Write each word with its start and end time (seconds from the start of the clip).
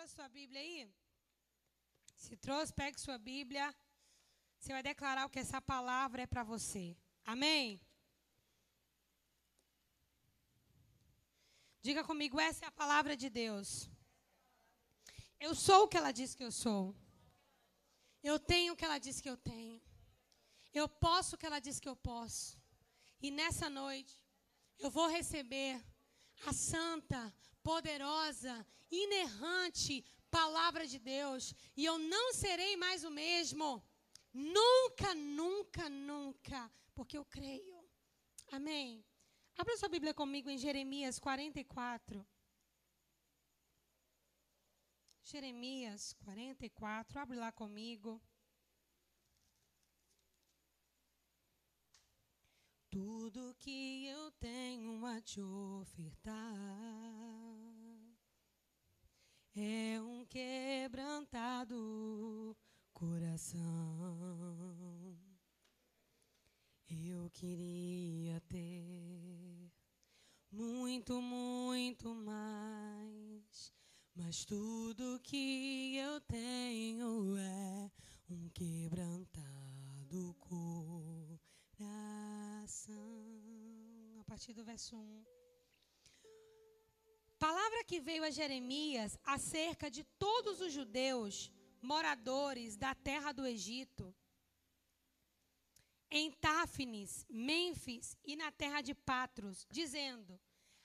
trouxe 0.00 0.14
sua 0.14 0.28
Bíblia 0.28 0.60
aí? 0.60 0.90
Se 2.16 2.34
trouxe, 2.36 2.72
pegue 2.72 2.98
sua 2.98 3.18
Bíblia. 3.18 3.64
Você 4.58 4.72
vai 4.72 4.82
declarar 4.82 5.26
o 5.26 5.28
que 5.28 5.38
essa 5.38 5.60
palavra 5.60 6.22
é 6.22 6.26
para 6.26 6.42
você. 6.42 6.96
Amém? 7.24 7.78
Diga 11.82 12.02
comigo, 12.02 12.40
essa 12.40 12.64
é 12.64 12.68
a 12.68 12.72
palavra 12.82 13.14
de 13.14 13.28
Deus. 13.28 13.90
Eu 15.38 15.54
sou 15.54 15.84
o 15.84 15.88
que 15.88 15.98
ela 15.98 16.12
diz 16.12 16.34
que 16.34 16.44
eu 16.44 16.52
sou. 16.52 16.96
Eu 18.22 18.38
tenho 18.38 18.72
o 18.72 18.76
que 18.76 18.86
ela 18.86 18.98
diz 18.98 19.20
que 19.20 19.28
eu 19.28 19.36
tenho. 19.36 19.78
Eu 20.72 20.88
posso 20.88 21.34
o 21.34 21.38
que 21.38 21.44
ela 21.44 21.60
diz 21.60 21.78
que 21.78 21.88
eu 21.88 21.96
posso. 21.96 22.58
E 23.20 23.30
nessa 23.30 23.68
noite, 23.68 24.16
eu 24.78 24.90
vou 24.90 25.08
receber 25.08 25.78
a 26.46 26.54
santa, 26.54 27.22
poderosa, 27.70 28.54
inerrante 28.90 30.04
palavra 30.38 30.84
de 30.92 30.98
Deus. 30.98 31.54
E 31.76 31.84
eu 31.90 31.96
não 31.98 32.26
serei 32.32 32.72
mais 32.84 33.04
o 33.04 33.10
mesmo. 33.10 33.66
Nunca, 34.32 35.14
nunca, 35.14 35.88
nunca. 35.88 36.60
Porque 36.96 37.16
eu 37.16 37.24
creio. 37.36 37.78
Amém. 38.50 39.04
Abra 39.56 39.76
sua 39.76 39.88
Bíblia 39.88 40.12
comigo 40.12 40.50
em 40.50 40.58
Jeremias 40.58 41.18
44. 41.18 42.26
Jeremias 45.22 46.12
44, 46.24 47.20
abre 47.20 47.36
lá 47.36 47.52
comigo. 47.52 48.20
Tudo 52.90 53.54
que 53.60 54.06
eu 54.06 54.32
tenho 54.32 55.06
a 55.06 55.20
te 55.20 55.40
ofertar 55.40 57.49
é 59.54 60.00
um 60.00 60.24
quebrantado 60.26 61.76
coração. 62.92 63.60
Eu 66.88 67.30
queria 67.30 68.40
ter 68.42 69.70
muito, 70.50 71.20
muito 71.20 72.14
mais, 72.14 73.72
mas 74.14 74.44
tudo 74.44 75.20
que 75.22 75.96
eu 75.96 76.20
tenho 76.22 77.36
é 77.36 77.90
um 78.28 78.48
quebrantado 78.50 80.36
coração. 80.38 81.88
A 84.20 84.24
partir 84.24 84.52
do 84.52 84.64
verso 84.64 84.96
1. 84.96 85.39
Palavra 87.40 87.82
que 87.84 87.98
veio 87.98 88.22
a 88.22 88.30
Jeremias 88.30 89.18
acerca 89.24 89.90
de 89.90 90.04
todos 90.24 90.60
os 90.60 90.74
judeus 90.74 91.50
moradores 91.80 92.76
da 92.76 92.94
terra 92.94 93.32
do 93.32 93.46
Egito. 93.46 94.14
Em 96.10 96.30
Táfnis, 96.32 97.24
Mênfis 97.30 98.14
e 98.26 98.36
na 98.36 98.52
terra 98.52 98.82
de 98.82 98.94
Patros, 98.94 99.66
dizendo: 99.70 100.38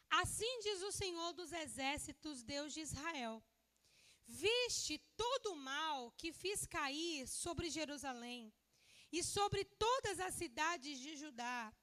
Assim 0.09 0.59
diz 0.61 0.81
o 0.81 0.94
Senhor 0.94 1.33
dos 1.33 1.52
exércitos, 1.52 2.42
Deus 2.42 2.73
de 2.73 2.80
Israel: 2.80 3.44
Viste 4.26 4.98
todo 5.17 5.52
o 5.52 5.58
mal 5.58 6.14
que 6.16 6.31
fiz 6.31 6.66
cair 6.66 7.28
sobre 7.28 7.70
Jerusalém 7.70 8.53
e 9.11 9.22
sobre 9.22 9.66
todas 9.66 10.22
as 10.22 10.33
cidades 10.36 11.00
de 11.00 11.17
Judá, 11.17 11.73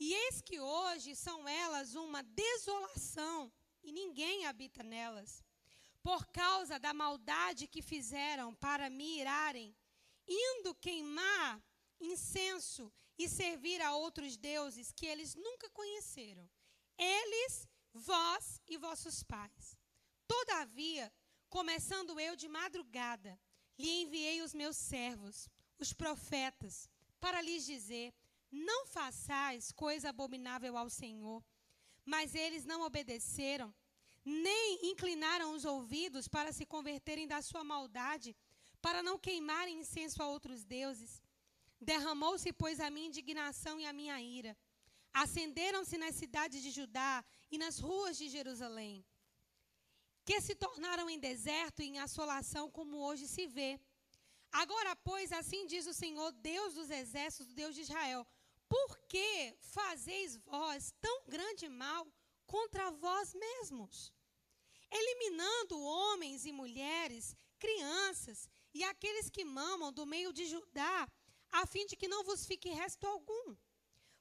e 0.00 0.12
eis 0.12 0.40
que 0.40 0.58
hoje 0.58 1.14
são 1.14 1.46
elas 1.46 1.94
uma 1.94 2.24
desolação, 2.24 3.52
e 3.86 3.92
ninguém 3.92 4.46
habita 4.46 4.82
nelas, 4.82 5.44
por 6.02 6.26
causa 6.26 6.78
da 6.78 6.92
maldade 6.92 7.68
que 7.68 7.80
fizeram 7.80 8.52
para 8.54 8.90
me 8.90 9.20
irarem, 9.20 9.74
indo 10.26 10.74
queimar 10.74 11.62
incenso 12.00 12.92
e 13.16 13.28
servir 13.28 13.80
a 13.80 13.94
outros 13.94 14.36
deuses 14.36 14.90
que 14.90 15.06
eles 15.06 15.36
nunca 15.36 15.70
conheceram. 15.70 16.50
Eles, 16.98 17.66
vós 17.94 18.60
e 18.66 18.76
vossos 18.76 19.22
pais. 19.22 19.78
Todavia, 20.26 21.12
começando 21.48 22.18
eu 22.18 22.34
de 22.34 22.48
madrugada, 22.48 23.38
lhe 23.78 24.02
enviei 24.02 24.42
os 24.42 24.52
meus 24.52 24.76
servos, 24.76 25.48
os 25.78 25.92
profetas, 25.92 26.90
para 27.20 27.40
lhes 27.40 27.64
dizer: 27.64 28.12
Não 28.50 28.86
façais 28.86 29.70
coisa 29.70 30.08
abominável 30.08 30.76
ao 30.76 30.90
Senhor. 30.90 31.42
Mas 32.12 32.34
eles 32.44 32.64
não 32.64 32.80
obedeceram, 32.88 33.68
nem 34.24 34.90
inclinaram 34.90 35.48
os 35.56 35.64
ouvidos 35.64 36.26
para 36.28 36.52
se 36.58 36.64
converterem 36.74 37.26
da 37.32 37.40
sua 37.42 37.64
maldade, 37.72 38.30
para 38.80 39.02
não 39.02 39.18
queimarem 39.26 39.80
incenso 39.80 40.22
a 40.22 40.28
outros 40.34 40.64
deuses. 40.64 41.12
Derramou-se, 41.80 42.52
pois, 42.52 42.78
a 42.80 42.88
minha 42.94 43.08
indignação 43.08 43.74
e 43.80 43.86
a 43.86 43.92
minha 43.92 44.16
ira. 44.38 44.56
Acenderam-se 45.12 45.98
nas 45.98 46.14
cidades 46.14 46.62
de 46.62 46.70
Judá 46.78 47.24
e 47.50 47.58
nas 47.58 47.78
ruas 47.78 48.16
de 48.20 48.28
Jerusalém, 48.28 49.04
que 50.24 50.40
se 50.46 50.54
tornaram 50.54 51.08
em 51.10 51.18
deserto 51.18 51.82
e 51.82 51.86
em 51.86 51.98
assolação, 51.98 52.70
como 52.70 53.04
hoje 53.06 53.26
se 53.26 53.46
vê. 53.46 53.80
Agora, 54.62 54.94
pois, 54.96 55.32
assim 55.32 55.66
diz 55.66 55.86
o 55.86 55.94
Senhor, 56.02 56.30
Deus 56.32 56.74
dos 56.74 56.90
exércitos, 56.90 57.54
Deus 57.54 57.74
de 57.74 57.82
Israel: 57.86 58.26
Por 58.68 58.98
que 59.08 59.56
fazeis 59.60 60.36
vós 60.36 60.92
tão 61.00 61.24
grande 61.28 61.68
mal 61.68 62.06
contra 62.46 62.90
vós 62.90 63.34
mesmos? 63.34 64.12
Eliminando 64.90 65.80
homens 65.80 66.46
e 66.46 66.52
mulheres, 66.52 67.36
crianças 67.58 68.48
e 68.74 68.84
aqueles 68.84 69.30
que 69.30 69.44
mamam 69.44 69.92
do 69.92 70.04
meio 70.04 70.32
de 70.32 70.46
Judá, 70.46 71.08
a 71.50 71.66
fim 71.66 71.86
de 71.86 71.96
que 71.96 72.08
não 72.08 72.24
vos 72.24 72.44
fique 72.44 72.68
resto 72.68 73.06
algum. 73.06 73.56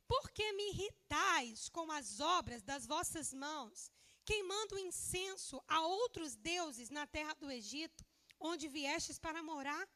Porque 0.07 0.51
me 0.53 0.69
irritais 0.69 1.67
com 1.69 1.91
as 1.91 2.19
obras 2.19 2.61
das 2.61 2.85
vossas 2.85 3.33
mãos, 3.33 3.91
queimando 4.23 4.77
incenso 4.77 5.61
a 5.67 5.81
outros 5.85 6.35
deuses 6.35 6.89
na 6.89 7.05
terra 7.07 7.33
do 7.35 7.51
Egito, 7.51 8.05
onde 8.39 8.67
viestes 8.67 9.17
para 9.19 9.43
morar, 9.43 9.87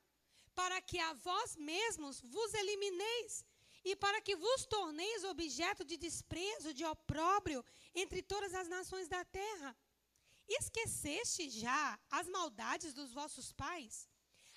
para 0.55 0.81
que 0.81 0.99
a 0.99 1.13
vós 1.13 1.55
mesmos 1.55 2.21
vos 2.21 2.53
elimineis, 2.53 3.45
e 3.83 3.95
para 3.95 4.21
que 4.21 4.35
vos 4.35 4.65
torneis 4.65 5.23
objeto 5.23 5.83
de 5.85 5.97
desprezo, 5.97 6.73
de 6.73 6.85
opróbrio 6.85 7.63
entre 7.93 8.21
todas 8.21 8.53
as 8.53 8.67
nações 8.67 9.07
da 9.07 9.23
terra. 9.25 9.75
Esqueceste 10.47 11.49
já 11.49 11.99
as 12.09 12.27
maldades 12.27 12.93
dos 12.93 13.13
vossos 13.13 13.51
pais, 13.53 14.09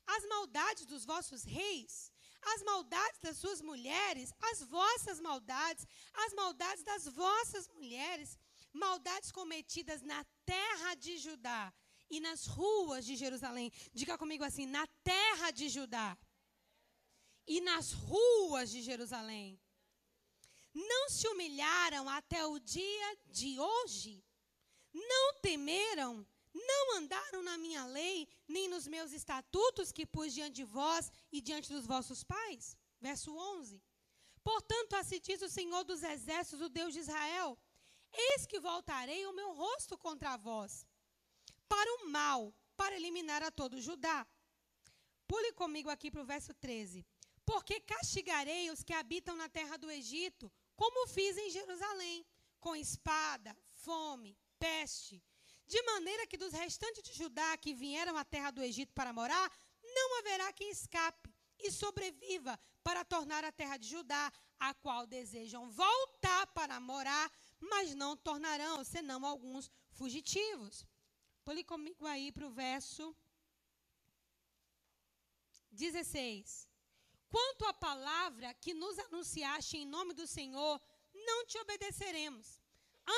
as 0.07 0.27
maldades 0.27 0.87
dos 0.87 1.05
vossos 1.05 1.45
reis, 1.45 2.11
as 2.43 2.63
maldades 2.63 3.21
das 3.21 3.37
suas 3.37 3.61
mulheres, 3.61 4.33
as 4.41 4.63
vossas 4.63 5.21
maldades, 5.21 5.87
as 6.15 6.33
maldades 6.35 6.83
das 6.83 7.07
vossas 7.07 7.69
mulheres, 7.69 8.39
maldades 8.73 9.31
cometidas 9.31 10.03
na 10.03 10.25
terra 10.45 10.95
de 10.95 11.19
Judá 11.19 11.73
e 12.11 12.21
nas 12.21 12.47
ruas 12.47 13.05
de 13.05 13.15
Jerusalém. 13.17 13.71
Diga 13.93 14.19
comigo 14.19 14.45
assim: 14.45 14.67
na 14.67 14.87
terra 15.05 15.51
de 15.51 15.69
Judá 15.69 16.17
e 17.47 17.61
nas 17.61 17.93
ruas 17.93 18.71
de 18.71 18.83
Jerusalém. 18.83 19.61
Não 20.75 21.11
se 21.11 21.27
humilharam 21.29 22.09
até 22.09 22.45
o 22.47 22.59
dia 22.59 23.19
de 23.27 23.59
hoje, 23.61 24.25
não 24.93 25.41
temeram 25.41 26.27
não 26.55 26.97
andaram 26.97 27.43
na 27.43 27.57
minha 27.57 27.85
lei, 27.87 28.29
nem 28.47 28.69
nos 28.69 28.87
meus 28.87 29.13
estatutos 29.13 29.91
que 29.91 30.05
pus 30.05 30.35
diante 30.35 30.57
de 30.57 30.65
vós 30.65 31.11
e 31.31 31.41
diante 31.41 31.73
dos 31.73 31.87
vossos 31.87 32.23
pais? 32.23 32.77
Verso 33.01 33.35
11. 33.35 33.83
Portanto, 34.45 34.95
assim 34.95 35.21
diz 35.21 35.41
o 35.41 35.49
Senhor 35.49 35.83
dos 35.85 36.03
Exércitos, 36.03 36.61
o 36.61 36.69
Deus 36.69 36.93
de 36.93 37.01
Israel: 37.01 37.59
Eis 38.13 38.47
que 38.47 38.61
voltarei 38.61 39.25
o 39.27 39.33
meu 39.33 39.53
rosto 39.53 39.97
contra 39.97 40.37
vós, 40.37 40.87
para 41.69 41.95
o 41.97 42.11
mal, 42.11 42.55
para 42.77 42.97
eliminar 42.97 43.43
a 43.43 43.51
todo 43.51 43.81
Judá. 43.81 44.27
Pule 45.27 45.53
comigo 45.53 45.89
aqui 45.89 46.11
para 46.11 46.23
o 46.23 46.27
verso 46.27 46.53
13. 46.55 47.07
Porque 47.45 47.81
castigarei 47.81 48.71
os 48.71 48.83
que 48.83 48.93
habitam 48.93 49.37
na 49.37 49.49
terra 49.49 49.77
do 49.77 49.91
Egito, 49.91 50.51
como 50.77 51.09
fiz 51.09 51.37
em 51.37 51.51
Jerusalém, 51.51 52.25
com 52.61 52.75
espada, 52.77 53.57
fome, 53.73 54.37
peste 54.59 55.23
de 55.73 55.83
maneira 55.85 56.27
que 56.27 56.37
dos 56.37 56.53
restantes 56.53 57.03
de 57.03 57.15
Judá 57.15 57.57
que 57.57 57.73
vieram 57.73 58.15
à 58.17 58.25
terra 58.25 58.51
do 58.51 58.63
Egito 58.63 58.93
para 58.93 59.11
morar, 59.11 59.51
não 59.83 60.19
haverá 60.19 60.53
quem 60.53 60.71
escape 60.71 61.35
e 61.59 61.71
sobreviva 61.71 62.59
para 62.83 63.05
tornar 63.05 63.43
a 63.43 63.53
terra 63.53 63.79
de 63.79 63.89
Judá, 63.89 64.31
a 64.59 64.75
qual 64.75 65.07
desejam 65.07 65.71
voltar 65.71 66.47
para 66.49 66.79
morar, 66.79 67.33
mas 67.59 67.95
não 67.95 68.17
tornarão, 68.17 68.85
senão 68.85 69.25
alguns 69.25 69.71
fugitivos. 69.93 70.87
Pule 71.43 71.65
comigo 71.65 72.05
aí 72.07 72.31
para 72.31 72.47
o 72.47 72.51
verso 72.51 73.17
16. 75.71 76.69
Quanto 77.35 77.65
à 77.65 77.73
palavra 77.89 78.53
que 78.63 78.75
nos 78.75 78.99
anunciaste 79.07 79.79
em 79.79 79.87
nome 79.87 80.13
do 80.21 80.27
Senhor, 80.27 80.75
não 81.29 81.47
te 81.47 81.57
obedeceremos. 81.65 82.47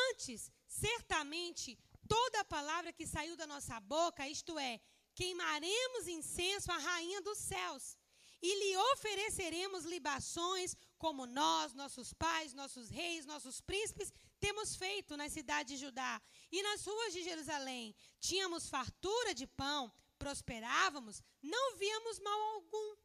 Antes, 0.08 0.52
certamente, 0.68 1.76
toda 2.08 2.44
palavra 2.56 2.92
que 2.92 3.06
saiu 3.14 3.36
da 3.36 3.46
nossa 3.54 3.78
boca, 3.80 4.28
isto 4.28 4.56
é, 4.70 4.80
queimaremos 5.14 6.06
incenso 6.06 6.70
à 6.70 6.78
rainha 6.78 7.20
dos 7.22 7.38
céus 7.38 7.98
e 8.40 8.54
lhe 8.60 8.76
ofereceremos 8.92 9.84
libações 9.84 10.76
como 10.96 11.26
nós, 11.26 11.74
nossos 11.74 12.12
pais, 12.12 12.54
nossos 12.54 12.90
reis, 12.90 13.26
nossos 13.26 13.60
príncipes 13.60 14.12
temos 14.38 14.76
feito 14.76 15.16
na 15.16 15.28
cidade 15.28 15.70
de 15.70 15.80
Judá 15.84 16.22
e 16.52 16.62
nas 16.62 16.84
ruas 16.84 17.12
de 17.14 17.24
Jerusalém. 17.24 17.96
Tínhamos 18.20 18.68
fartura 18.68 19.34
de 19.34 19.46
pão, 19.46 19.92
prosperávamos, 20.18 21.22
não 21.42 21.76
víamos 21.76 22.20
mal 22.20 22.40
algum. 22.54 23.03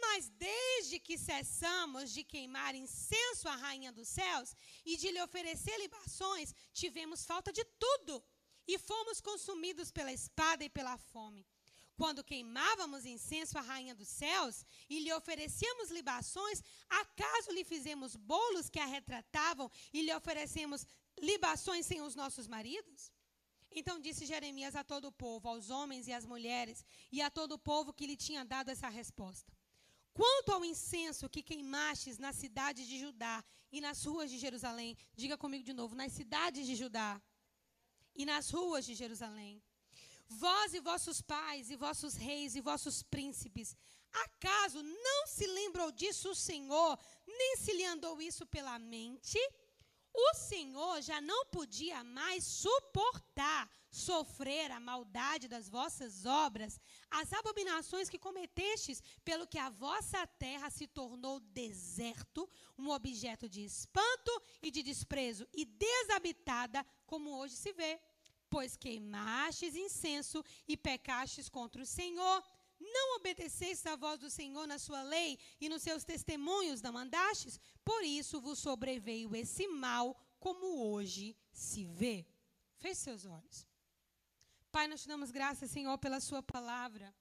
Mas 0.00 0.28
desde 0.30 0.98
que 0.98 1.16
cessamos 1.18 2.10
de 2.12 2.22
queimar 2.24 2.74
incenso 2.74 3.48
à 3.48 3.56
rainha 3.56 3.92
dos 3.92 4.08
céus 4.08 4.56
e 4.84 4.96
de 4.96 5.10
lhe 5.10 5.22
oferecer 5.22 5.76
libações, 5.78 6.54
tivemos 6.72 7.24
falta 7.24 7.52
de 7.52 7.64
tudo 7.78 8.24
e 8.66 8.78
fomos 8.78 9.20
consumidos 9.20 9.90
pela 9.90 10.12
espada 10.12 10.64
e 10.64 10.70
pela 10.70 10.96
fome. 10.96 11.46
Quando 12.00 12.24
queimávamos 12.24 13.04
incenso 13.04 13.58
à 13.58 13.60
rainha 13.60 13.94
dos 13.94 14.08
céus 14.08 14.64
e 14.88 15.00
lhe 15.00 15.12
oferecíamos 15.12 15.90
libações, 15.90 16.62
acaso 16.88 17.52
lhe 17.52 17.62
fizemos 17.62 18.16
bolos 18.16 18.70
que 18.70 18.80
a 18.80 18.86
retratavam 18.86 19.70
e 19.92 20.00
lhe 20.00 20.14
oferecemos 20.14 20.86
libações 21.20 21.84
sem 21.84 22.00
os 22.00 22.14
nossos 22.14 22.48
maridos? 22.48 23.12
Então 23.70 24.00
disse 24.00 24.24
Jeremias 24.24 24.74
a 24.74 24.82
todo 24.82 25.08
o 25.08 25.12
povo, 25.12 25.48
aos 25.48 25.68
homens 25.68 26.08
e 26.08 26.12
às 26.12 26.24
mulheres, 26.24 26.84
e 27.12 27.20
a 27.20 27.30
todo 27.30 27.52
o 27.52 27.58
povo 27.58 27.92
que 27.92 28.06
lhe 28.06 28.16
tinha 28.16 28.44
dado 28.44 28.70
essa 28.70 28.88
resposta. 28.88 29.52
Quanto 30.12 30.52
ao 30.52 30.64
incenso 30.64 31.28
que 31.28 31.42
queimastes 31.42 32.18
na 32.18 32.32
cidade 32.32 32.86
de 32.86 32.98
Judá 32.98 33.44
e 33.70 33.80
nas 33.80 34.04
ruas 34.04 34.30
de 34.30 34.38
Jerusalém, 34.38 34.96
diga 35.14 35.38
comigo 35.38 35.64
de 35.64 35.72
novo, 35.72 35.94
nas 35.94 36.12
cidades 36.12 36.66
de 36.66 36.74
Judá 36.74 37.20
e 38.14 38.26
nas 38.26 38.50
ruas 38.50 38.84
de 38.84 38.94
Jerusalém. 38.94 39.62
Vós 40.28 40.74
e 40.74 40.80
vossos 40.80 41.20
pais, 41.20 41.70
e 41.70 41.76
vossos 41.76 42.14
reis, 42.14 42.54
e 42.54 42.60
vossos 42.60 43.02
príncipes, 43.02 43.76
acaso 44.12 44.82
não 44.82 45.26
se 45.26 45.46
lembrou 45.46 45.90
disso 45.90 46.30
o 46.30 46.34
Senhor, 46.34 46.98
nem 47.26 47.56
se 47.56 47.72
lhe 47.72 47.84
andou 47.84 48.20
isso 48.20 48.46
pela 48.46 48.78
mente? 48.78 49.38
O 50.12 50.34
Senhor 50.34 51.00
já 51.00 51.20
não 51.20 51.46
podia 51.46 52.02
mais 52.02 52.44
suportar 52.44 53.70
sofrer 53.90 54.70
a 54.70 54.78
maldade 54.78 55.48
das 55.48 55.68
vossas 55.68 56.24
obras, 56.24 56.80
as 57.10 57.32
abominações 57.32 58.08
que 58.08 58.18
cometestes, 58.18 59.02
pelo 59.24 59.46
que 59.46 59.58
a 59.58 59.70
vossa 59.70 60.26
terra 60.26 60.70
se 60.70 60.86
tornou 60.86 61.40
deserto, 61.40 62.48
um 62.78 62.90
objeto 62.90 63.48
de 63.48 63.64
espanto 63.64 64.42
e 64.62 64.70
de 64.70 64.82
desprezo, 64.82 65.46
e 65.52 65.64
desabitada, 65.64 66.84
como 67.06 67.38
hoje 67.38 67.56
se 67.56 67.72
vê. 67.72 68.00
Pois 68.48 68.76
queimastes 68.76 69.76
incenso 69.76 70.44
e 70.66 70.76
pecastes 70.76 71.48
contra 71.48 71.82
o 71.82 71.86
Senhor. 71.86 72.42
Não 72.80 73.16
obedecestes 73.16 73.86
à 73.86 73.94
voz 73.94 74.18
do 74.18 74.30
Senhor 74.30 74.66
na 74.66 74.78
sua 74.78 75.02
lei 75.02 75.38
e 75.60 75.68
nos 75.68 75.82
seus 75.82 76.02
testemunhos 76.02 76.80
não 76.80 76.92
mandastes? 76.92 77.60
Por 77.84 78.02
isso 78.02 78.40
vos 78.40 78.58
sobreveio 78.58 79.36
esse 79.36 79.68
mal, 79.68 80.16
como 80.38 80.90
hoje 80.90 81.36
se 81.52 81.84
vê. 81.84 82.26
Feche 82.78 83.02
seus 83.02 83.26
olhos. 83.26 83.66
Pai, 84.72 84.88
nós 84.88 85.02
te 85.02 85.08
damos 85.08 85.30
graças, 85.30 85.70
Senhor, 85.70 85.98
pela 85.98 86.20
Sua 86.20 86.42
palavra. 86.42 87.14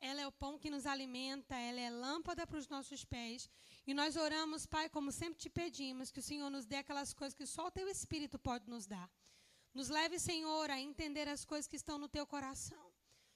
Ela 0.00 0.20
é 0.20 0.26
o 0.26 0.32
pão 0.32 0.58
que 0.58 0.70
nos 0.70 0.86
alimenta, 0.86 1.56
ela 1.56 1.80
é 1.80 1.90
lâmpada 1.90 2.46
para 2.46 2.58
os 2.58 2.68
nossos 2.68 3.04
pés. 3.04 3.50
E 3.86 3.94
nós 3.94 4.16
oramos, 4.16 4.66
Pai, 4.66 4.88
como 4.88 5.10
sempre 5.10 5.38
te 5.38 5.48
pedimos, 5.48 6.10
que 6.10 6.20
o 6.20 6.22
Senhor 6.22 6.50
nos 6.50 6.66
dê 6.66 6.76
aquelas 6.76 7.12
coisas 7.12 7.34
que 7.34 7.46
só 7.46 7.66
o 7.66 7.70
Teu 7.70 7.88
Espírito 7.88 8.38
pode 8.38 8.68
nos 8.68 8.86
dar. 8.86 9.10
Nos 9.72 9.88
leve, 9.88 10.20
Senhor, 10.20 10.70
a 10.70 10.78
entender 10.78 11.26
as 11.26 11.44
coisas 11.44 11.66
que 11.66 11.76
estão 11.76 11.98
no 11.98 12.08
Teu 12.08 12.26
coração. 12.26 12.93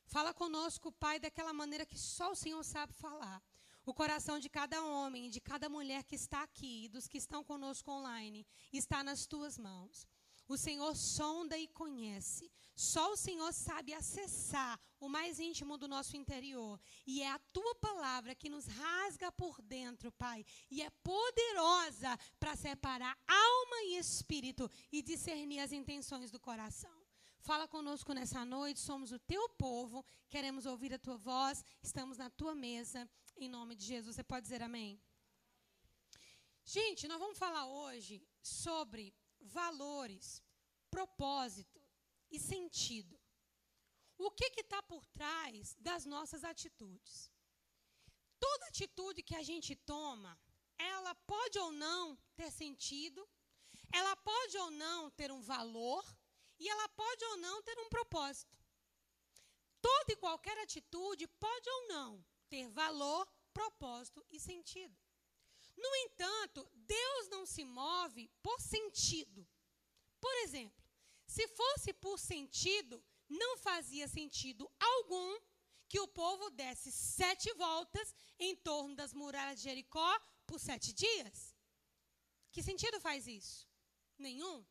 Fala 0.08 0.32
conosco, 0.32 0.90
Pai, 0.90 1.20
daquela 1.20 1.52
maneira 1.52 1.84
que 1.84 1.99
só 1.99 2.32
o 2.32 2.34
Senhor 2.34 2.64
sabe 2.64 2.94
falar. 2.94 3.43
O 3.84 3.93
coração 3.93 4.38
de 4.38 4.49
cada 4.49 4.82
homem, 4.82 5.28
de 5.28 5.38
cada 5.38 5.69
mulher 5.69 6.02
que 6.02 6.14
está 6.14 6.43
aqui, 6.43 6.88
dos 6.88 7.06
que 7.06 7.19
estão 7.19 7.44
conosco 7.44 7.90
online, 7.90 8.46
está 8.72 9.05
nas 9.05 9.26
Tuas 9.26 9.58
mãos. 9.58 10.06
O 10.49 10.56
Senhor 10.56 10.96
sonda 10.96 11.58
e 11.58 11.69
conhece. 11.69 12.50
Só 12.75 13.12
o 13.12 13.16
Senhor 13.19 13.52
sabe 13.52 13.93
acessar 13.93 14.81
o 14.99 15.10
mais 15.10 15.38
íntimo 15.38 15.76
do 15.76 15.87
nosso 15.87 16.16
interior. 16.16 16.81
E 17.06 17.20
é 17.20 17.31
a 17.31 17.38
tua 17.52 17.75
palavra 17.75 18.34
que 18.34 18.49
nos 18.49 18.66
rasga 18.66 19.31
por 19.31 19.61
dentro, 19.61 20.11
Pai. 20.11 20.43
E 20.70 20.81
é 20.81 20.88
poderosa 20.88 22.19
para 22.40 22.56
separar 22.56 23.14
alma 23.26 23.82
e 23.82 23.99
espírito 23.99 24.70
e 24.90 25.02
discernir 25.02 25.61
as 25.61 25.72
intenções 25.72 26.31
do 26.31 26.40
coração. 26.40 26.98
Fala 27.49 27.67
conosco 27.67 28.12
nessa 28.12 28.45
noite, 28.45 28.79
somos 28.79 29.11
o 29.11 29.19
teu 29.19 29.49
povo, 29.49 30.05
queremos 30.29 30.67
ouvir 30.67 30.93
a 30.93 30.99
tua 30.99 31.17
voz, 31.17 31.65
estamos 31.83 32.19
na 32.19 32.29
tua 32.29 32.55
mesa, 32.55 33.09
em 33.39 33.49
nome 33.49 33.75
de 33.75 33.87
Jesus. 33.87 34.17
Você 34.17 34.23
pode 34.23 34.43
dizer 34.43 34.62
amém? 34.62 35.00
Gente, 36.62 37.09
nós 37.09 37.19
vamos 37.19 37.39
falar 37.39 37.65
hoje 37.65 38.23
sobre 38.43 39.15
valores, 39.41 40.43
propósito 40.91 41.81
e 42.31 42.39
sentido. 42.39 43.19
O 44.19 44.31
que 44.31 44.61
está 44.61 44.83
por 44.83 45.06
trás 45.06 45.75
das 45.81 46.05
nossas 46.05 46.45
atitudes? 46.45 47.33
Toda 48.39 48.67
atitude 48.67 49.23
que 49.23 49.35
a 49.35 49.43
gente 49.43 49.75
toma, 49.75 50.39
ela 50.77 51.15
pode 51.15 51.59
ou 51.59 51.73
não 51.73 52.15
ter 52.37 52.50
sentido, 52.50 53.27
ela 53.91 54.15
pode 54.17 54.59
ou 54.59 54.71
não 54.71 55.11
ter 55.11 55.33
um 55.33 55.41
valor 55.41 56.05
e 56.58 56.69
ela 56.69 56.88
pode 56.90 57.25
ou 57.25 57.37
não 57.38 57.62
ter 57.62 57.78
um 57.78 57.88
propósito. 57.88 58.56
Toda 59.81 60.12
e 60.12 60.16
qualquer 60.16 60.58
atitude 60.58 61.26
pode 61.26 61.70
ou 61.70 61.88
não 61.88 62.25
ter 62.49 62.69
valor, 62.69 63.26
propósito 63.52 64.25
e 64.31 64.40
sentido. 64.40 64.96
No 65.76 65.94
entanto, 65.96 66.69
Deus 66.75 67.28
não 67.28 67.46
se 67.46 67.64
move 67.64 68.28
por 68.43 68.60
sentido. 68.60 69.46
Por 70.20 70.34
exemplo, 70.38 70.82
se 71.26 71.46
fosse 71.49 71.93
por 71.93 72.19
sentido, 72.19 73.02
não 73.28 73.56
fazia 73.58 74.08
sentido 74.08 74.70
algum 74.81 75.38
que 75.88 76.00
o 76.00 76.08
povo 76.08 76.50
desse 76.50 76.90
sete 76.90 77.52
voltas 77.54 78.14
em 78.38 78.56
torno 78.56 78.94
das 78.96 79.14
muralhas 79.14 79.58
de 79.58 79.64
Jericó 79.64 80.20
por 80.46 80.58
sete 80.58 80.93
dias. 80.93 81.54
Que 82.50 82.62
sentido 82.62 83.00
faz 83.00 83.26
isso? 83.26 83.69
Nenhum. 84.19 84.64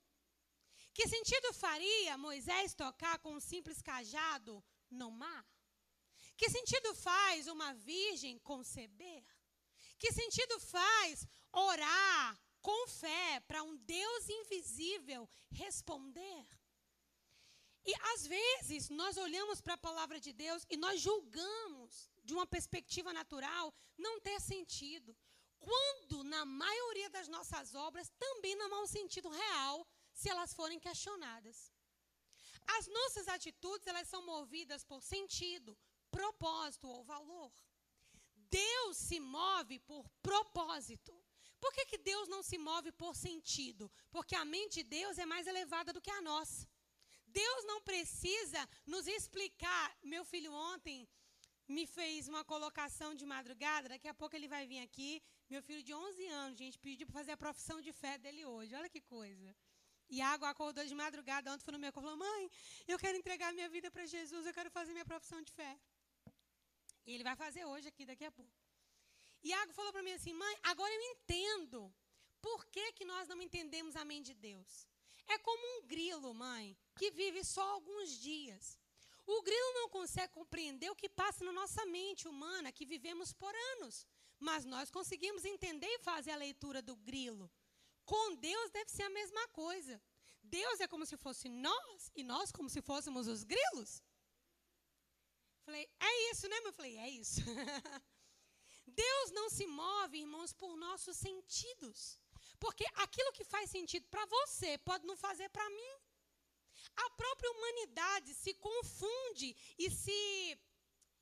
Que 0.97 1.07
sentido 1.07 1.53
faria 1.53 2.17
Moisés 2.17 2.73
tocar 2.73 3.19
com 3.19 3.35
um 3.35 3.39
simples 3.39 3.83
cajado 3.83 4.53
no 4.89 5.11
mar? 5.11 5.45
Que 6.35 6.49
sentido 6.49 6.95
faz 6.95 7.45
uma 7.45 7.71
virgem 7.75 8.39
conceber? 8.39 9.23
Que 9.99 10.11
sentido 10.11 10.59
faz 10.59 11.27
orar 11.51 12.41
com 12.63 12.87
fé 12.87 13.39
para 13.47 13.61
um 13.61 13.75
Deus 13.75 14.27
invisível 14.27 15.29
responder? 15.51 16.47
E 17.85 17.93
às 18.13 18.25
vezes 18.25 18.89
nós 18.89 19.17
olhamos 19.17 19.61
para 19.61 19.75
a 19.75 19.85
palavra 19.89 20.19
de 20.19 20.33
Deus 20.33 20.65
e 20.67 20.77
nós 20.77 20.99
julgamos 20.99 22.09
de 22.23 22.33
uma 22.33 22.47
perspectiva 22.47 23.13
natural 23.13 23.71
não 23.95 24.19
ter 24.19 24.41
sentido. 24.41 25.15
Quando 25.59 26.23
na 26.23 26.43
maioria 26.43 27.09
das 27.11 27.27
nossas 27.27 27.75
obras 27.75 28.11
também 28.17 28.55
não 28.55 28.73
há 28.73 28.81
um 28.81 28.87
sentido 28.87 29.29
real 29.29 29.87
se 30.19 30.27
elas 30.33 30.53
forem 30.59 30.79
questionadas. 30.87 31.57
As 32.75 32.85
nossas 32.97 33.27
atitudes, 33.35 33.87
elas 33.87 34.07
são 34.13 34.21
movidas 34.33 34.83
por 34.91 35.01
sentido, 35.13 35.77
propósito 36.19 36.87
ou 36.95 37.03
valor. 37.13 37.51
Deus 38.63 38.97
se 39.07 39.19
move 39.19 39.77
por 39.91 40.03
propósito. 40.29 41.13
Por 41.63 41.71
que, 41.75 41.85
que 41.91 41.99
Deus 42.11 42.27
não 42.33 42.41
se 42.49 42.57
move 42.69 42.91
por 43.03 43.13
sentido? 43.27 43.91
Porque 44.15 44.35
a 44.35 44.45
mente 44.55 44.75
de 44.81 44.89
Deus 44.97 45.17
é 45.23 45.25
mais 45.33 45.45
elevada 45.53 45.93
do 45.93 46.03
que 46.05 46.13
a 46.17 46.21
nossa. 46.21 46.67
Deus 47.27 47.61
não 47.71 47.79
precisa 47.91 48.61
nos 48.93 49.05
explicar. 49.17 49.85
Meu 50.13 50.23
filho 50.25 50.51
ontem 50.71 51.07
me 51.67 51.85
fez 51.85 52.27
uma 52.27 52.43
colocação 52.51 53.13
de 53.13 53.25
madrugada, 53.25 53.89
daqui 53.89 54.07
a 54.07 54.19
pouco 54.21 54.35
ele 54.35 54.47
vai 54.55 54.65
vir 54.65 54.81
aqui. 54.87 55.11
Meu 55.53 55.61
filho 55.61 55.83
de 55.83 55.93
11 55.93 56.27
anos, 56.43 56.57
gente, 56.57 56.79
pediu 56.79 57.05
para 57.07 57.19
fazer 57.19 57.33
a 57.33 57.43
profissão 57.45 57.79
de 57.87 57.91
fé 58.01 58.17
dele 58.17 58.45
hoje. 58.45 58.75
Olha 58.79 58.89
que 58.89 59.01
coisa. 59.01 59.55
Iago 60.09 60.45
acordou 60.45 60.85
de 60.85 60.95
madrugada, 60.95 61.51
ontem 61.51 61.63
foi 61.63 61.73
no 61.73 61.79
meu 61.79 61.91
corpo, 61.91 62.09
falou, 62.09 62.17
mãe, 62.17 62.49
eu 62.87 62.97
quero 62.97 63.17
entregar 63.17 63.51
minha 63.53 63.69
vida 63.69 63.91
para 63.91 64.05
Jesus, 64.05 64.45
eu 64.45 64.53
quero 64.53 64.71
fazer 64.71 64.93
minha 64.93 65.05
profissão 65.05 65.41
de 65.41 65.51
fé. 65.51 65.77
E 67.05 67.13
ele 67.13 67.23
vai 67.23 67.35
fazer 67.35 67.65
hoje 67.65 67.87
aqui, 67.87 68.05
daqui 68.05 68.25
a 68.25 68.31
pouco. 68.31 68.51
Iago 69.43 69.73
falou 69.73 69.91
para 69.91 70.03
mim 70.03 70.13
assim, 70.13 70.33
mãe, 70.33 70.57
agora 70.63 70.93
eu 70.93 71.01
entendo 71.11 71.93
por 72.41 72.65
que, 72.67 72.93
que 72.93 73.05
nós 73.05 73.27
não 73.27 73.41
entendemos 73.41 73.95
a 73.95 74.05
mente 74.05 74.33
de 74.33 74.35
Deus. 74.35 74.87
É 75.27 75.37
como 75.39 75.63
um 75.77 75.87
grilo, 75.87 76.33
mãe, 76.33 76.77
que 76.95 77.11
vive 77.11 77.43
só 77.43 77.63
alguns 77.73 78.11
dias. 78.19 78.79
O 79.25 79.41
grilo 79.41 79.73
não 79.73 79.89
consegue 79.89 80.31
compreender 80.33 80.89
o 80.89 80.95
que 80.95 81.09
passa 81.09 81.43
na 81.43 81.51
nossa 81.51 81.85
mente 81.85 82.27
humana, 82.27 82.71
que 82.71 82.85
vivemos 82.85 83.33
por 83.33 83.53
anos. 83.73 84.07
Mas 84.39 84.63
nós 84.63 84.89
conseguimos 84.89 85.43
entender 85.43 85.87
e 85.87 85.99
fazer 85.99 86.31
a 86.31 86.37
leitura 86.37 86.81
do 86.81 86.95
grilo. 86.95 87.51
Com 88.11 88.25
Deus 88.49 88.71
deve 88.77 88.89
ser 88.89 89.03
a 89.03 89.15
mesma 89.19 89.43
coisa. 89.61 90.01
Deus 90.41 90.79
é 90.79 90.87
como 90.87 91.05
se 91.05 91.17
fosse 91.25 91.47
nós 91.49 92.11
e 92.19 92.23
nós 92.23 92.51
como 92.57 92.69
se 92.75 92.81
fôssemos 92.89 93.27
os 93.33 93.43
grilos? 93.53 93.91
Falei, 95.65 95.85
é 95.99 96.31
isso, 96.31 96.47
né? 96.51 96.57
Eu 96.63 96.73
falei, 96.79 96.97
é 97.05 97.09
isso. 97.09 97.41
Deus 99.03 99.31
não 99.31 99.47
se 99.49 99.65
move, 99.67 100.21
irmãos, 100.25 100.53
por 100.53 100.77
nossos 100.77 101.17
sentidos. 101.17 101.99
Porque 102.63 102.85
aquilo 103.05 103.33
que 103.33 103.43
faz 103.53 103.69
sentido 103.69 104.07
para 104.13 104.25
você 104.37 104.77
pode 104.89 105.05
não 105.05 105.17
fazer 105.25 105.49
para 105.49 105.69
mim. 105.69 105.93
A 106.95 107.09
própria 107.21 107.51
humanidade 107.51 108.33
se 108.33 108.53
confunde 108.53 109.49
e 109.77 109.91
se 109.91 110.17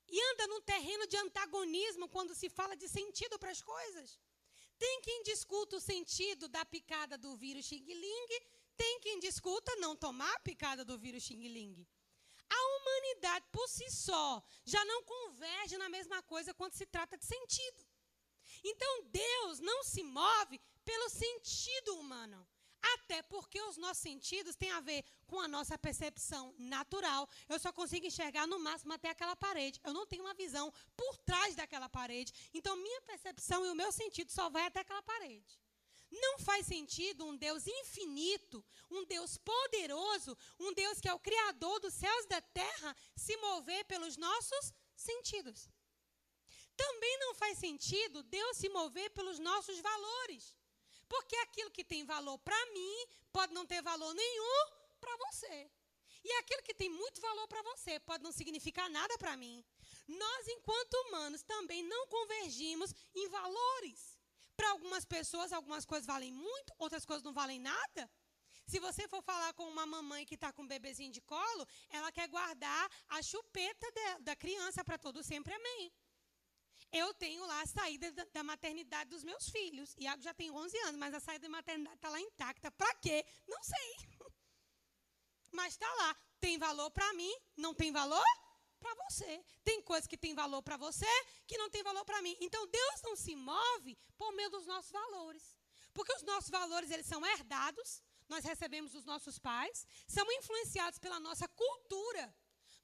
e 0.07 0.21
anda 0.31 0.47
num 0.47 0.61
terreno 0.61 1.07
de 1.07 1.17
antagonismo 1.17 2.07
quando 2.07 2.35
se 2.35 2.47
fala 2.47 2.75
de 2.77 2.87
sentido 2.87 3.39
para 3.39 3.51
as 3.51 3.61
coisas. 3.61 4.19
Tem 4.77 5.01
quem 5.01 5.23
discuta 5.23 5.77
o 5.77 5.81
sentido 5.81 6.47
da 6.47 6.65
picada 6.65 7.17
do 7.17 7.35
vírus 7.35 7.65
Xing 7.65 7.85
Ling, 7.85 8.27
tem 8.75 8.99
quem 8.99 9.19
discuta 9.19 9.75
não 9.77 9.95
tomar 9.95 10.33
a 10.35 10.39
picada 10.39 10.83
do 10.83 10.97
vírus 10.97 11.23
Xing 11.23 11.47
Ling. 11.47 11.87
A 12.49 12.59
humanidade 12.75 13.45
por 13.51 13.67
si 13.67 13.89
só 13.89 14.43
já 14.65 14.83
não 14.85 15.03
converge 15.03 15.77
na 15.77 15.89
mesma 15.89 16.21
coisa 16.23 16.53
quando 16.53 16.73
se 16.73 16.85
trata 16.85 17.17
de 17.17 17.25
sentido. 17.25 17.85
Então 18.63 19.03
Deus 19.05 19.59
não 19.59 19.83
se 19.83 20.03
move 20.03 20.59
pelo 20.83 21.09
sentido 21.09 21.95
humano. 21.97 22.47
Até 22.93 23.21
porque 23.23 23.61
os 23.63 23.77
nossos 23.77 24.03
sentidos 24.03 24.55
têm 24.55 24.71
a 24.71 24.79
ver 24.79 25.03
com 25.25 25.39
a 25.39 25.47
nossa 25.47 25.77
percepção 25.77 26.53
natural. 26.57 27.27
Eu 27.49 27.59
só 27.59 27.71
consigo 27.71 28.05
enxergar 28.05 28.45
no 28.47 28.59
máximo 28.59 28.93
até 28.93 29.09
aquela 29.09 29.35
parede. 29.35 29.79
Eu 29.83 29.93
não 29.93 30.05
tenho 30.05 30.23
uma 30.23 30.33
visão 30.33 30.71
por 30.95 31.17
trás 31.17 31.55
daquela 31.55 31.89
parede. 31.89 32.33
Então, 32.53 32.75
minha 32.75 33.01
percepção 33.01 33.65
e 33.65 33.69
o 33.69 33.75
meu 33.75 33.91
sentido 33.91 34.31
só 34.31 34.49
vai 34.49 34.65
até 34.65 34.81
aquela 34.81 35.01
parede. 35.01 35.59
Não 36.11 36.39
faz 36.39 36.67
sentido 36.67 37.25
um 37.25 37.35
Deus 37.35 37.65
infinito, 37.67 38.63
um 38.89 39.03
Deus 39.05 39.37
poderoso, 39.37 40.37
um 40.59 40.73
Deus 40.73 40.99
que 40.99 41.09
é 41.09 41.13
o 41.13 41.19
Criador 41.19 41.79
dos 41.79 41.93
céus 41.93 42.25
e 42.25 42.29
da 42.29 42.41
terra, 42.41 42.95
se 43.15 43.35
mover 43.37 43.83
pelos 43.85 44.15
nossos 44.15 44.73
sentidos. 44.95 45.67
Também 46.77 47.17
não 47.19 47.33
faz 47.35 47.57
sentido 47.57 48.23
Deus 48.23 48.57
se 48.57 48.69
mover 48.69 49.09
pelos 49.11 49.39
nossos 49.39 49.79
valores. 49.79 50.55
Porque 51.07 51.35
aquilo 51.37 51.71
que 51.71 51.83
tem 51.83 52.03
valor 52.03 52.37
para 52.39 52.65
mim 52.73 53.07
pode 53.31 53.53
não 53.53 53.65
ter 53.65 53.81
valor 53.81 54.13
nenhum 54.13 54.71
para 54.99 55.15
você. 55.17 55.69
E 56.23 56.31
aquilo 56.39 56.63
que 56.63 56.73
tem 56.73 56.89
muito 56.89 57.21
valor 57.21 57.47
para 57.47 57.61
você 57.61 57.99
pode 57.99 58.23
não 58.23 58.31
significar 58.31 58.89
nada 58.89 59.15
para 59.17 59.37
mim. 59.37 59.63
Nós, 60.07 60.47
enquanto 60.47 60.93
humanos, 60.95 61.43
também 61.43 61.83
não 61.83 62.07
convergimos 62.07 62.93
em 63.13 63.27
valores. 63.29 64.17
Para 64.57 64.71
algumas 64.71 65.05
pessoas, 65.05 65.53
algumas 65.53 65.85
coisas 65.85 66.07
valem 66.07 66.31
muito, 66.31 66.73
outras 66.79 67.05
coisas 67.05 67.23
não 67.23 67.33
valem 67.33 67.59
nada. 67.59 68.09
Se 68.65 68.79
você 68.79 69.07
for 69.07 69.21
falar 69.21 69.53
com 69.53 69.67
uma 69.67 69.85
mamãe 69.85 70.25
que 70.25 70.33
está 70.33 70.51
com 70.51 70.63
um 70.63 70.67
bebezinho 70.67 71.11
de 71.11 71.21
colo, 71.21 71.67
ela 71.89 72.11
quer 72.11 72.27
guardar 72.27 72.89
a 73.09 73.21
chupeta 73.21 73.91
de, 73.91 74.23
da 74.23 74.35
criança 74.35 74.83
para 74.83 74.97
todo 74.97 75.23
sempre, 75.23 75.53
amém. 75.53 75.91
Eu 76.91 77.13
tenho 77.13 77.45
lá 77.45 77.61
a 77.61 77.65
saída 77.65 78.11
da, 78.11 78.25
da, 78.25 78.43
maternidade 78.43 79.09
dos 79.09 79.23
meus 79.23 79.49
filhos. 79.49 79.95
Iago 79.97 80.21
já 80.21 80.33
tem 80.33 80.49
11 80.51 80.77
anos, 80.79 80.95
mas 80.97 81.13
a 81.13 81.19
saída 81.19 81.43
da 81.43 81.49
maternidade 81.49 81.95
está 81.95 82.09
lá 82.09 82.19
intacta. 82.19 82.71
Para 82.71 82.93
quê? 82.95 83.25
Não 83.47 83.61
sei. 83.63 83.95
Mas 85.51 85.73
está 85.73 85.91
lá. 85.95 86.15
Tem 86.39 86.57
valor 86.57 86.91
para 86.91 87.13
mim? 87.13 87.33
Não 87.55 87.73
tem 87.73 87.91
valor? 87.91 88.25
Para 88.77 88.93
você. 89.05 89.43
Tem 89.63 89.81
coisas 89.81 90.05
que 90.05 90.17
tem 90.17 90.35
valor 90.35 90.61
para 90.61 90.75
você 90.75 91.07
que 91.47 91.57
não 91.57 91.69
tem 91.69 91.81
valor 91.81 92.03
para 92.03 92.21
mim. 92.21 92.35
Então 92.41 92.67
Deus 92.67 93.01
não 93.03 93.15
se 93.15 93.35
move 93.35 93.97
por 94.17 94.33
meio 94.33 94.49
dos 94.49 94.65
nossos 94.65 94.91
valores. 94.91 95.57
Porque 95.93 96.13
os 96.13 96.23
nossos 96.23 96.49
valores 96.49 96.91
eles 96.91 97.05
são 97.05 97.25
herdados, 97.25 98.03
nós 98.27 98.43
recebemos 98.43 98.91
dos 98.91 99.05
nossos 99.05 99.39
pais, 99.39 99.87
são 100.05 100.29
influenciados 100.33 100.99
pela 100.99 101.21
nossa 101.21 101.47
cultura. 101.47 102.35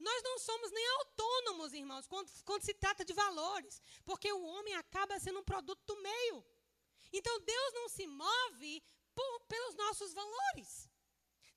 Nós 0.01 0.23
não 0.23 0.39
somos 0.39 0.71
nem 0.71 0.87
autônomos, 0.97 1.73
irmãos, 1.73 2.07
quando, 2.07 2.29
quando 2.43 2.63
se 2.63 2.73
trata 2.73 3.05
de 3.05 3.13
valores, 3.13 3.81
porque 4.03 4.31
o 4.31 4.43
homem 4.53 4.73
acaba 4.75 5.19
sendo 5.19 5.39
um 5.39 5.43
produto 5.43 5.83
do 5.85 6.01
meio. 6.01 6.43
Então 7.13 7.39
Deus 7.41 7.73
não 7.73 7.87
se 7.87 8.07
move 8.07 8.83
por, 9.13 9.39
pelos 9.41 9.75
nossos 9.75 10.13
valores. 10.13 10.89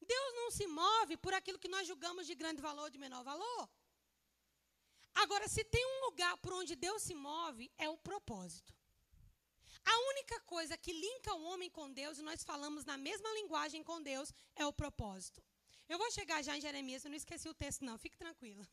Deus 0.01 0.35
não 0.35 0.51
se 0.51 0.67
move 0.67 1.17
por 1.17 1.33
aquilo 1.33 1.59
que 1.59 1.69
nós 1.75 1.87
julgamos 1.87 2.27
de 2.27 2.35
grande 2.35 2.61
valor 2.61 2.85
ou 2.85 2.91
de 2.91 2.99
menor 2.99 3.25
valor. 3.25 3.69
Agora, 5.15 5.49
se 5.49 5.65
tem 5.65 5.85
um 5.87 6.05
lugar 6.07 6.37
por 6.39 6.53
onde 6.53 6.75
Deus 6.75 7.03
se 7.03 7.15
move, 7.15 7.73
é 7.79 7.89
o 7.89 7.97
propósito. 7.97 8.75
A 9.85 9.99
única 10.11 10.41
coisa 10.41 10.77
que 10.77 10.93
linka 10.93 11.35
o 11.35 11.45
homem 11.45 11.71
com 11.71 11.91
Deus, 11.91 12.19
e 12.19 12.23
nós 12.23 12.43
falamos 12.43 12.85
na 12.85 12.99
mesma 12.99 13.31
linguagem 13.35 13.83
com 13.83 14.03
Deus, 14.03 14.33
é 14.57 14.67
o 14.67 14.73
propósito. 14.73 15.43
Eu 15.95 15.99
vou 15.99 16.11
chegar 16.11 16.43
já 16.43 16.57
em 16.57 16.61
Jeremias, 16.61 17.05
eu 17.05 17.11
não 17.11 17.17
esqueci 17.17 17.49
o 17.49 17.55
texto, 17.55 17.85
não, 17.89 17.97
fique 18.05 18.17
tranquila. 18.17 18.65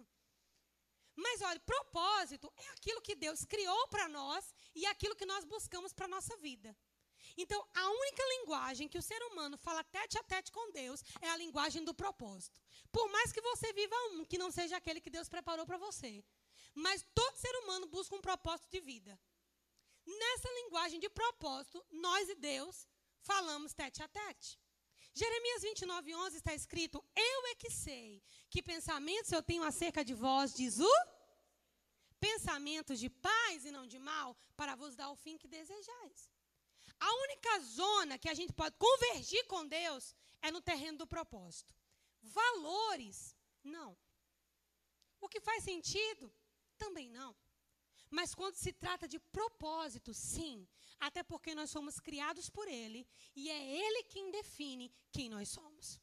Mas 1.16 1.40
olha, 1.50 1.60
propósito 1.60 2.52
é 2.58 2.68
aquilo 2.70 3.00
que 3.08 3.16
Deus 3.26 3.46
criou 3.46 3.88
para 3.90 4.08
nós 4.10 4.44
e 4.74 4.88
aquilo 4.88 5.16
que 5.16 5.28
nós 5.32 5.46
buscamos 5.46 5.94
para 5.94 6.06
a 6.06 6.14
nossa 6.16 6.36
vida. 6.38 6.76
Então, 7.38 7.60
a 7.76 7.90
única 7.92 8.24
linguagem 8.36 8.88
que 8.88 8.98
o 8.98 9.04
ser 9.10 9.22
humano 9.28 9.56
fala 9.56 9.84
tete 9.84 10.18
a 10.18 10.24
tete 10.24 10.52
com 10.52 10.72
Deus 10.72 11.04
é 11.22 11.30
a 11.30 11.38
linguagem 11.38 11.84
do 11.84 11.94
propósito. 11.94 12.60
Por 12.92 13.08
mais 13.12 13.32
que 13.32 13.42
você 13.50 13.72
viva 13.72 13.96
um 14.14 14.26
que 14.26 14.40
não 14.40 14.50
seja 14.50 14.78
aquele 14.78 15.00
que 15.00 15.16
Deus 15.18 15.30
preparou 15.30 15.66
para 15.68 15.78
você. 15.78 16.24
Mas 16.74 17.06
todo 17.14 17.38
ser 17.38 17.56
humano 17.58 17.86
busca 17.86 18.16
um 18.16 18.22
propósito 18.30 18.72
de 18.72 18.82
vida. 18.82 19.20
Nessa 20.08 20.50
linguagem 20.62 21.00
de 21.00 21.10
propósito, 21.10 21.86
nós 21.92 22.28
e 22.30 22.36
Deus 22.36 22.88
falamos 23.22 23.76
tete 23.76 24.02
a 24.02 24.08
tete. 24.08 24.58
Jeremias 25.14 25.62
29, 25.62 26.16
11 26.16 26.38
está 26.38 26.54
escrito: 26.54 27.04
Eu 27.16 27.48
é 27.48 27.56
que 27.56 27.70
sei 27.70 28.24
que 28.50 28.64
pensamentos 28.64 29.32
eu 29.32 29.44
tenho 29.44 29.64
acerca 29.64 30.04
de 30.04 30.14
vós, 30.14 30.54
diz 30.54 30.80
o 30.80 30.94
pensamentos 32.20 33.00
de 33.00 33.10
paz 33.10 33.66
e 33.66 33.72
não 33.72 33.88
de 33.88 33.98
mal, 33.98 34.38
para 34.56 34.76
vos 34.76 34.96
dar 34.96 35.10
o 35.10 35.16
fim 35.16 35.38
que 35.38 35.48
desejais. 35.48 36.30
A 37.00 37.12
única 37.26 37.60
zona 37.62 38.20
que 38.20 38.30
a 38.30 38.34
gente 38.36 38.54
pode 38.54 38.76
convergir 38.78 39.44
com 39.48 39.68
Deus 39.68 40.16
é 40.42 40.52
no 40.52 40.62
terreno 40.62 41.00
do 41.00 41.08
propósito. 41.08 41.74
Valores, 42.22 43.36
não. 43.64 43.98
O 45.20 45.28
que 45.28 45.42
faz 45.42 45.64
sentido, 45.64 46.32
também 46.78 47.10
não. 47.10 47.36
Mas 48.18 48.36
quando 48.36 48.56
se 48.56 48.74
trata 48.74 49.08
de 49.08 49.18
propósito, 49.38 50.14
sim. 50.14 50.68
Até 51.00 51.24
porque 51.24 51.56
nós 51.56 51.70
somos 51.70 52.00
criados 52.00 52.50
por 52.50 52.68
Ele 52.68 53.08
e 53.34 53.50
é 53.50 53.62
Ele 53.84 54.04
quem 54.04 54.30
define 54.30 54.94
quem 55.12 55.30
nós 55.30 55.48
somos. 55.50 56.00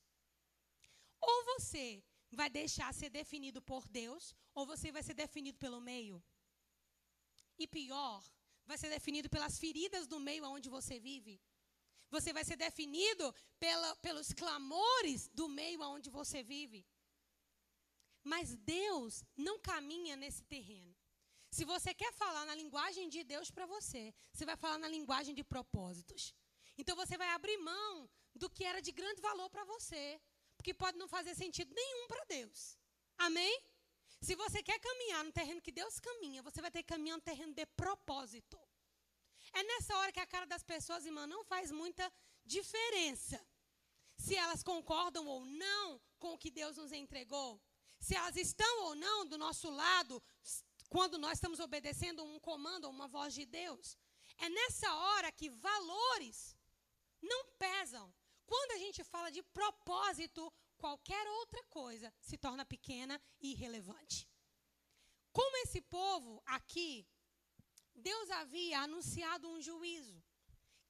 Ou 1.21 1.45
você 1.53 2.03
vai 2.33 2.49
deixar 2.49 2.93
ser 2.95 3.11
definido 3.11 3.61
por 3.61 3.87
Deus, 3.89 4.35
ou 4.55 4.65
você 4.67 4.91
vai 4.91 5.03
ser 5.03 5.15
definido 5.15 5.59
pelo 5.59 5.81
meio. 5.81 6.23
E 7.59 7.67
pior, 7.67 8.25
vai 8.65 8.79
ser 8.79 8.89
definido 8.89 9.29
pelas 9.29 9.59
feridas 9.59 10.07
do 10.07 10.19
meio 10.19 10.45
onde 10.47 10.69
você 10.71 10.99
vive. 10.99 11.41
Você 12.11 12.33
vai 12.33 12.45
ser 12.45 12.57
definido 12.57 13.35
pela, 13.59 13.97
pelos 13.97 14.33
clamores 14.33 15.29
do 15.29 15.47
meio 15.47 15.83
onde 15.83 16.09
você 16.09 16.43
vive. 16.43 16.87
Mas 18.25 18.57
Deus 18.57 19.23
não 19.37 19.59
caminha 19.59 20.17
nesse 20.17 20.43
terreno. 20.45 20.97
Se 21.51 21.65
você 21.65 21.95
quer 21.95 22.13
falar 22.13 22.45
na 22.47 22.55
linguagem 22.55 23.09
de 23.09 23.25
Deus 23.25 23.51
para 23.51 23.67
você, 23.67 24.15
você 24.33 24.45
vai 24.45 24.57
falar 24.57 24.79
na 24.79 24.89
linguagem 24.89 25.35
de 25.35 25.43
propósitos. 25.43 26.35
Então 26.77 26.95
você 26.95 27.17
vai 27.17 27.29
abrir 27.31 27.57
mão 27.59 28.09
do 28.35 28.49
que 28.51 28.65
era 28.65 28.81
de 28.81 28.93
grande 28.93 29.21
valor 29.21 29.49
para 29.51 29.65
você, 29.65 30.21
porque 30.57 30.75
pode 30.75 30.99
não 30.99 31.09
fazer 31.09 31.35
sentido 31.35 31.75
nenhum 31.75 32.07
para 32.07 32.25
Deus. 32.25 32.79
Amém? 33.17 33.61
Se 34.21 34.35
você 34.35 34.63
quer 34.63 34.79
caminhar 34.79 35.25
no 35.25 35.33
terreno 35.33 35.61
que 35.61 35.73
Deus 35.73 35.99
caminha, 35.99 36.43
você 36.43 36.61
vai 36.61 36.71
ter 36.71 36.83
que 36.83 36.93
caminhar 36.95 37.17
no 37.17 37.23
terreno 37.23 37.55
de 37.55 37.67
propósito. 37.67 38.59
É 39.53 39.63
nessa 39.63 39.97
hora 39.97 40.13
que 40.13 40.21
a 40.21 40.27
cara 40.27 40.47
das 40.47 40.63
pessoas, 40.63 41.07
irmã, 41.07 41.27
não 41.27 41.45
faz 41.45 41.71
muita 41.71 42.13
diferença. 42.45 43.41
Se 44.17 44.35
elas 44.35 44.63
concordam 44.63 45.27
ou 45.27 45.45
não 45.45 46.01
com 46.19 46.35
o 46.35 46.39
que 46.39 46.51
Deus 46.51 46.77
nos 46.77 46.93
entregou. 46.93 47.61
Se 48.01 48.15
elas 48.15 48.37
estão 48.37 48.85
ou 48.87 48.95
não 48.95 49.27
do 49.27 49.39
nosso 49.39 49.71
lado, 49.71 50.23
quando 50.89 51.19
nós 51.19 51.35
estamos 51.35 51.61
obedecendo 51.61 52.25
um 52.25 52.39
comando 52.41 52.89
uma 52.89 53.09
voz 53.09 53.35
de 53.35 53.45
Deus. 53.45 53.97
É 54.39 54.49
nessa 54.49 54.93
hora 54.95 55.33
que 55.33 55.51
valores 55.51 56.57
não 57.21 57.45
pesam. 57.59 58.13
Quando 58.47 58.73
a 58.73 58.79
gente 58.79 59.05
fala 59.05 59.31
de 59.31 59.43
propósito, 59.43 60.53
qualquer 60.79 61.27
outra 61.41 61.63
coisa 61.65 62.13
se 62.21 62.39
torna 62.39 62.65
pequena 62.65 63.21
e 63.41 63.53
irrelevante. 63.53 64.29
Como 65.33 65.57
esse 65.59 65.81
povo 65.83 66.43
aqui, 66.47 67.07
Deus 67.95 68.31
havia 68.31 68.81
anunciado 68.81 69.49
um 69.49 69.61
juízo, 69.61 70.23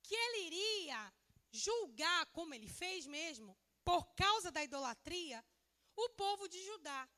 que 0.03 0.15
ele 0.15 0.47
iria 0.47 1.13
julgar, 1.51 2.27
como 2.27 2.55
ele 2.55 2.69
fez 2.69 3.07
mesmo, 3.07 3.57
por 3.85 4.05
causa 4.15 4.51
da 4.53 4.63
idolatria, 4.63 5.45
o 5.97 6.11
povo 6.11 6.47
de 6.49 6.63
Judá 6.65 7.09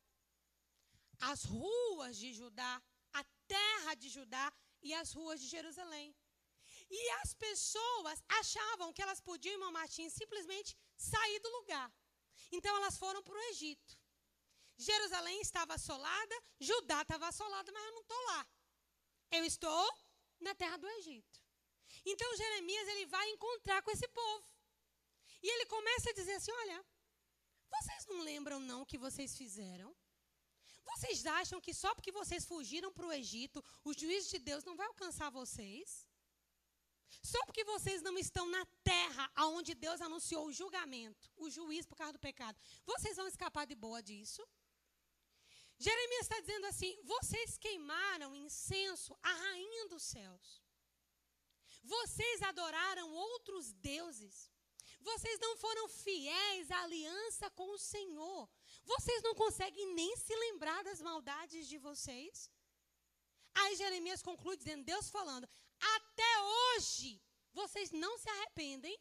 as 1.20 1.44
ruas 1.44 2.16
de 2.16 2.32
Judá, 2.32 2.82
a 3.12 3.24
terra 3.46 3.94
de 3.94 4.08
Judá 4.08 4.52
e 4.82 4.94
as 4.94 5.12
ruas 5.12 5.40
de 5.40 5.48
Jerusalém. 5.48 6.14
E 6.90 7.10
as 7.22 7.34
pessoas 7.34 8.22
achavam 8.40 8.92
que 8.92 9.02
elas 9.02 9.20
podiam, 9.20 9.54
irmão 9.54 9.72
Martins, 9.72 10.12
simplesmente 10.12 10.76
sair 10.96 11.40
do 11.40 11.50
lugar. 11.58 11.92
Então 12.50 12.74
elas 12.76 12.96
foram 12.98 13.22
para 13.22 13.34
o 13.34 13.42
Egito. 13.50 13.98
Jerusalém 14.76 15.40
estava 15.40 15.74
assolada, 15.74 16.36
Judá 16.58 17.02
estava 17.02 17.28
assolada, 17.28 17.70
mas 17.70 17.84
eu 17.84 17.92
não 17.92 18.00
estou 18.00 18.24
lá. 18.26 18.46
Eu 19.30 19.44
estou 19.44 19.98
na 20.40 20.54
terra 20.54 20.78
do 20.78 20.88
Egito. 20.88 21.40
Então 22.04 22.36
Jeremias 22.36 22.88
ele 22.88 23.06
vai 23.06 23.28
encontrar 23.30 23.82
com 23.82 23.90
esse 23.90 24.08
povo. 24.08 24.46
E 25.42 25.48
ele 25.48 25.66
começa 25.66 26.10
a 26.10 26.14
dizer 26.14 26.34
assim: 26.34 26.52
Olha, 26.52 26.84
vocês 27.70 28.06
não 28.06 28.20
lembram 28.22 28.58
não 28.58 28.82
o 28.82 28.86
que 28.86 28.98
vocês 28.98 29.36
fizeram? 29.36 29.94
Vocês 30.92 31.24
acham 31.26 31.60
que 31.60 31.74
só 31.82 31.94
porque 31.94 32.12
vocês 32.20 32.44
fugiram 32.44 32.92
para 32.92 33.06
o 33.06 33.12
Egito, 33.12 33.64
o 33.84 33.92
juízo 33.92 34.30
de 34.30 34.38
Deus 34.38 34.64
não 34.64 34.76
vai 34.76 34.86
alcançar 34.86 35.30
vocês? 35.30 36.06
Só 37.22 37.40
porque 37.44 37.64
vocês 37.64 38.00
não 38.02 38.16
estão 38.18 38.46
na 38.48 38.64
terra 38.82 39.30
onde 39.58 39.74
Deus 39.74 40.00
anunciou 40.00 40.46
o 40.46 40.52
julgamento, 40.52 41.30
o 41.36 41.50
juízo 41.50 41.88
por 41.88 41.96
causa 41.96 42.14
do 42.14 42.18
pecado, 42.18 42.58
vocês 42.84 43.16
vão 43.16 43.26
escapar 43.26 43.66
de 43.66 43.74
boa 43.74 44.02
disso? 44.02 44.42
Jeremias 45.78 46.22
está 46.22 46.38
dizendo 46.40 46.66
assim: 46.66 46.92
vocês 47.04 47.56
queimaram 47.56 48.36
incenso 48.36 49.16
à 49.22 49.32
rainha 49.32 49.88
dos 49.88 50.02
céus. 50.02 50.62
Vocês 51.82 52.42
adoraram 52.42 53.10
outros 53.10 53.72
deuses. 53.72 54.50
Vocês 55.00 55.38
não 55.40 55.56
foram 55.56 55.88
fiéis 55.88 56.70
à 56.70 56.82
aliança 56.82 57.50
com 57.50 57.70
o 57.74 57.78
Senhor. 57.78 58.48
Vocês 58.92 59.22
não 59.26 59.34
conseguem 59.42 59.86
nem 60.00 60.12
se 60.16 60.34
lembrar 60.44 60.80
das 60.88 61.00
maldades 61.08 61.66
de 61.72 61.78
vocês. 61.88 62.50
Aí 63.60 63.76
Jeremias 63.82 64.22
conclui 64.30 64.56
dizendo: 64.56 64.84
Deus 64.92 65.08
falando, 65.16 65.48
até 65.96 66.32
hoje 66.56 67.10
vocês 67.60 67.90
não 68.04 68.12
se 68.22 68.28
arrependem. 68.34 68.96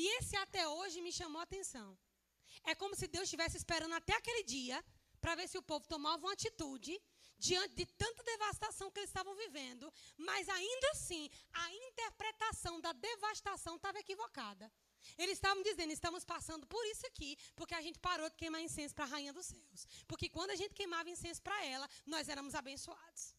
E 0.00 0.04
esse 0.18 0.36
até 0.44 0.62
hoje 0.68 1.00
me 1.06 1.12
chamou 1.18 1.40
a 1.40 1.48
atenção. 1.50 1.88
É 2.70 2.74
como 2.74 2.94
se 2.94 3.06
Deus 3.14 3.24
estivesse 3.24 3.56
esperando 3.56 3.94
até 3.94 4.14
aquele 4.16 4.42
dia 4.42 4.78
para 5.20 5.34
ver 5.38 5.48
se 5.48 5.58
o 5.58 5.66
povo 5.70 5.86
tomava 5.94 6.24
uma 6.24 6.32
atitude 6.32 6.94
diante 7.38 7.74
de 7.74 7.86
tanta 8.02 8.22
devastação 8.22 8.90
que 8.90 9.00
eles 9.00 9.10
estavam 9.10 9.34
vivendo, 9.34 9.92
mas 10.16 10.48
ainda 10.48 10.90
assim, 10.90 11.28
a 11.52 11.66
interpretação 11.74 12.80
da 12.80 12.92
devastação 12.92 13.76
estava 13.76 13.98
equivocada. 13.98 14.72
Eles 15.16 15.34
estavam 15.34 15.62
dizendo, 15.62 15.92
estamos 15.92 16.24
passando 16.24 16.66
por 16.66 16.84
isso 16.86 17.06
aqui, 17.06 17.36
porque 17.54 17.74
a 17.74 17.80
gente 17.80 17.98
parou 17.98 18.28
de 18.28 18.36
queimar 18.36 18.60
incenso 18.60 18.94
para 18.94 19.04
a 19.04 19.08
rainha 19.08 19.32
dos 19.32 19.46
céus. 19.46 19.86
Porque 20.06 20.28
quando 20.28 20.50
a 20.50 20.56
gente 20.56 20.74
queimava 20.74 21.08
incenso 21.10 21.42
para 21.42 21.64
ela, 21.64 21.88
nós 22.04 22.28
éramos 22.28 22.54
abençoados. 22.54 23.34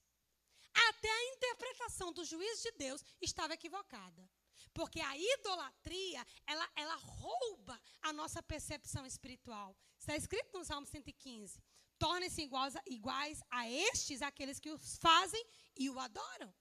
Até 0.89 1.09
a 1.09 1.25
interpretação 1.33 2.13
do 2.13 2.23
juízo 2.23 2.63
de 2.63 2.71
Deus 2.71 3.03
estava 3.21 3.53
equivocada. 3.53 4.29
Porque 4.73 4.99
a 4.99 5.17
idolatria, 5.17 6.25
ela, 6.45 6.69
ela 6.75 6.95
rouba 6.95 7.79
a 8.01 8.13
nossa 8.13 8.43
percepção 8.43 9.05
espiritual. 9.05 9.75
Está 9.97 10.15
escrito 10.15 10.57
no 10.57 10.63
Salmo 10.63 10.85
115. 10.85 11.61
Tornem-se 11.97 12.43
iguais, 12.43 12.75
iguais 12.85 13.41
a 13.49 13.67
estes, 13.67 14.21
aqueles 14.21 14.59
que 14.59 14.69
os 14.69 14.97
fazem 14.97 15.43
e 15.75 15.89
o 15.89 15.99
adoram. 15.99 16.53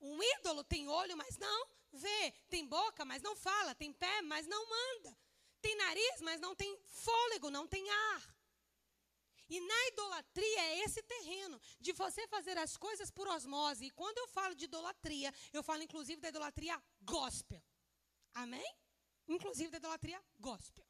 Um 0.00 0.22
ídolo 0.22 0.64
tem 0.64 0.88
olho, 0.88 1.16
mas 1.16 1.36
não 1.36 1.75
vê. 1.96 2.32
Tem 2.48 2.66
boca, 2.66 3.04
mas 3.04 3.22
não 3.22 3.34
fala. 3.34 3.74
Tem 3.74 3.92
pé, 3.92 4.22
mas 4.22 4.46
não 4.46 4.62
anda. 4.92 5.16
Tem 5.60 5.76
nariz, 5.76 6.20
mas 6.20 6.40
não 6.40 6.54
tem 6.54 6.78
fôlego, 6.84 7.50
não 7.50 7.66
tem 7.66 7.88
ar. 7.90 8.36
E 9.48 9.60
na 9.60 9.86
idolatria 9.88 10.60
é 10.60 10.78
esse 10.80 11.02
terreno 11.02 11.60
de 11.80 11.92
você 11.92 12.26
fazer 12.28 12.56
as 12.58 12.76
coisas 12.76 13.10
por 13.10 13.26
osmose. 13.28 13.86
E 13.86 13.90
quando 13.90 14.18
eu 14.18 14.28
falo 14.28 14.54
de 14.54 14.64
idolatria, 14.64 15.32
eu 15.52 15.62
falo 15.62 15.82
inclusive 15.82 16.20
da 16.20 16.28
idolatria 16.28 16.80
gospel. 17.02 17.62
Amém? 18.34 18.74
Inclusive 19.28 19.70
da 19.70 19.78
idolatria 19.78 20.22
gospel. 20.38 20.85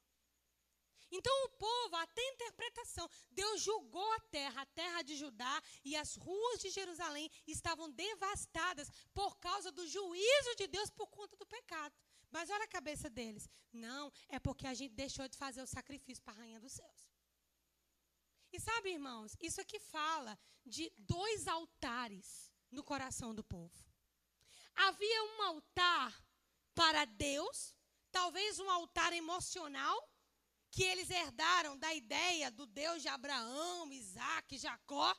Então 1.09 1.45
o 1.45 1.49
povo, 1.49 1.95
até 1.95 2.21
interpretação, 2.29 3.09
Deus 3.31 3.61
julgou 3.61 4.11
a 4.13 4.19
terra, 4.19 4.61
a 4.61 4.65
terra 4.65 5.01
de 5.01 5.15
Judá 5.15 5.61
e 5.83 5.95
as 5.95 6.15
ruas 6.15 6.59
de 6.59 6.69
Jerusalém 6.69 7.31
estavam 7.45 7.89
devastadas 7.91 8.91
por 9.13 9.37
causa 9.37 9.71
do 9.71 9.87
juízo 9.87 10.55
de 10.57 10.67
Deus 10.67 10.89
por 10.89 11.07
conta 11.07 11.35
do 11.37 11.45
pecado. 11.45 11.95
Mas 12.29 12.49
olha 12.49 12.65
a 12.65 12.67
cabeça 12.67 13.09
deles. 13.09 13.49
Não, 13.71 14.11
é 14.27 14.37
porque 14.39 14.67
a 14.67 14.73
gente 14.73 14.93
deixou 14.93 15.27
de 15.27 15.37
fazer 15.37 15.61
o 15.61 15.67
sacrifício 15.67 16.23
para 16.23 16.33
a 16.33 16.37
rainha 16.37 16.59
dos 16.59 16.73
céus. 16.73 17.09
E 18.51 18.59
sabe, 18.59 18.91
irmãos, 18.91 19.35
isso 19.41 19.61
aqui 19.61 19.79
fala 19.79 20.37
de 20.65 20.91
dois 20.97 21.47
altares 21.47 22.51
no 22.71 22.83
coração 22.83 23.33
do 23.33 23.43
povo. 23.43 23.85
Havia 24.75 25.23
um 25.23 25.41
altar 25.43 26.23
para 26.75 27.05
Deus, 27.05 27.75
talvez 28.11 28.59
um 28.59 28.69
altar 28.69 29.13
emocional, 29.13 29.97
que 30.77 30.83
eles 30.83 31.09
herdaram 31.09 31.75
da 31.83 31.91
ideia 31.91 32.51
do 32.51 32.65
Deus 32.67 33.01
de 33.01 33.07
Abraão, 33.07 33.91
Isaac, 33.91 34.59
Jacó, 34.59 35.11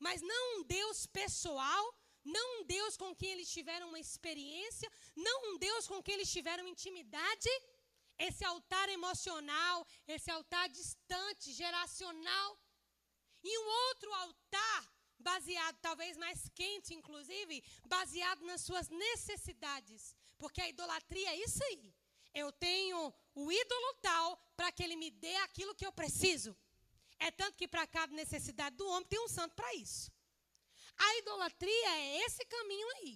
mas 0.00 0.20
não 0.20 0.42
um 0.54 0.62
Deus 0.64 1.06
pessoal, 1.06 1.84
não 2.24 2.46
um 2.54 2.64
Deus 2.64 2.96
com 2.96 3.14
quem 3.14 3.30
eles 3.34 3.48
tiveram 3.48 3.86
uma 3.90 4.00
experiência, 4.00 4.90
não 5.14 5.36
um 5.50 5.58
Deus 5.58 5.86
com 5.86 6.02
quem 6.02 6.14
eles 6.14 6.32
tiveram 6.36 6.66
intimidade. 6.66 7.52
Esse 8.18 8.44
altar 8.44 8.88
emocional, 8.88 9.86
esse 10.08 10.28
altar 10.28 10.68
distante, 10.70 11.52
geracional, 11.52 12.58
e 13.44 13.58
um 13.60 13.68
outro 13.86 14.12
altar, 14.12 14.92
baseado, 15.20 15.78
talvez 15.80 16.16
mais 16.16 16.48
quente, 16.48 16.94
inclusive, 16.94 17.62
baseado 17.86 18.44
nas 18.44 18.62
suas 18.62 18.88
necessidades. 18.88 20.16
Porque 20.36 20.60
a 20.60 20.68
idolatria 20.68 21.30
é 21.30 21.36
isso 21.46 21.62
aí. 21.62 21.94
Eu 22.42 22.48
tenho 22.66 22.98
o 23.34 23.44
ídolo 23.62 23.90
tal 24.08 24.26
para 24.56 24.70
que 24.70 24.82
ele 24.84 24.96
me 25.02 25.10
dê 25.10 25.34
aquilo 25.36 25.74
que 25.74 25.86
eu 25.86 25.92
preciso. 26.00 26.50
É 27.18 27.30
tanto 27.30 27.56
que 27.60 27.68
para 27.74 27.86
cada 27.86 28.12
necessidade 28.22 28.76
do 28.76 28.86
homem 28.92 29.08
tem 29.12 29.20
um 29.26 29.34
santo 29.36 29.54
para 29.54 29.74
isso. 29.74 30.12
A 31.06 31.16
idolatria 31.20 31.90
é 32.02 32.24
esse 32.26 32.44
caminho 32.44 32.88
aí. 32.96 33.14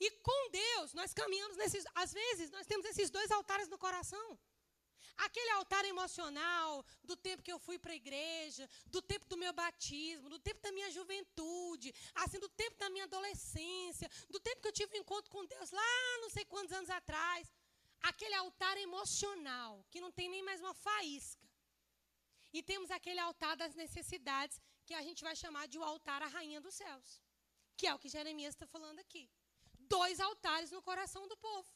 E 0.00 0.10
com 0.26 0.40
Deus, 0.50 0.92
nós 0.92 1.14
caminhamos 1.20 1.56
nesses. 1.56 1.84
Às 1.94 2.12
vezes, 2.12 2.50
nós 2.50 2.66
temos 2.66 2.84
esses 2.86 3.10
dois 3.10 3.30
altares 3.30 3.68
no 3.68 3.78
coração. 3.78 4.28
Aquele 5.26 5.50
altar 5.52 5.84
emocional 5.84 6.84
do 7.02 7.16
tempo 7.16 7.44
que 7.44 7.52
eu 7.52 7.60
fui 7.66 7.78
para 7.78 7.92
a 7.92 8.00
igreja, 8.02 8.68
do 8.86 9.00
tempo 9.00 9.24
do 9.26 9.36
meu 9.36 9.52
batismo, 9.52 10.28
do 10.28 10.38
tempo 10.38 10.60
da 10.60 10.72
minha 10.72 10.90
juventude, 10.90 11.94
assim, 12.22 12.38
do 12.38 12.50
tempo 12.50 12.76
da 12.76 12.90
minha 12.90 13.04
adolescência, 13.04 14.10
do 14.28 14.38
tempo 14.38 14.60
que 14.60 14.68
eu 14.68 14.72
tive 14.72 14.98
um 14.98 15.00
encontro 15.00 15.30
com 15.30 15.46
Deus 15.46 15.70
lá 15.70 16.18
não 16.20 16.28
sei 16.28 16.44
quantos 16.44 16.72
anos 16.72 16.90
atrás. 16.90 17.50
Aquele 18.10 18.36
altar 18.44 18.76
emocional, 18.78 19.72
que 19.90 20.00
não 20.04 20.12
tem 20.18 20.28
nem 20.34 20.42
mais 20.48 20.60
uma 20.60 20.74
faísca. 20.86 21.46
E 22.56 22.62
temos 22.62 22.90
aquele 22.90 23.20
altar 23.20 23.54
das 23.62 23.74
necessidades, 23.74 24.60
que 24.86 24.94
a 24.94 25.02
gente 25.02 25.24
vai 25.28 25.34
chamar 25.42 25.66
de 25.66 25.78
o 25.78 25.82
altar 25.92 26.22
à 26.22 26.28
rainha 26.36 26.60
dos 26.60 26.74
céus. 26.74 27.20
Que 27.76 27.86
é 27.88 27.94
o 27.94 27.98
que 27.98 28.08
Jeremias 28.08 28.54
está 28.54 28.66
falando 28.66 29.00
aqui. 29.00 29.24
Dois 29.96 30.20
altares 30.20 30.70
no 30.70 30.82
coração 30.82 31.26
do 31.28 31.36
povo. 31.36 31.68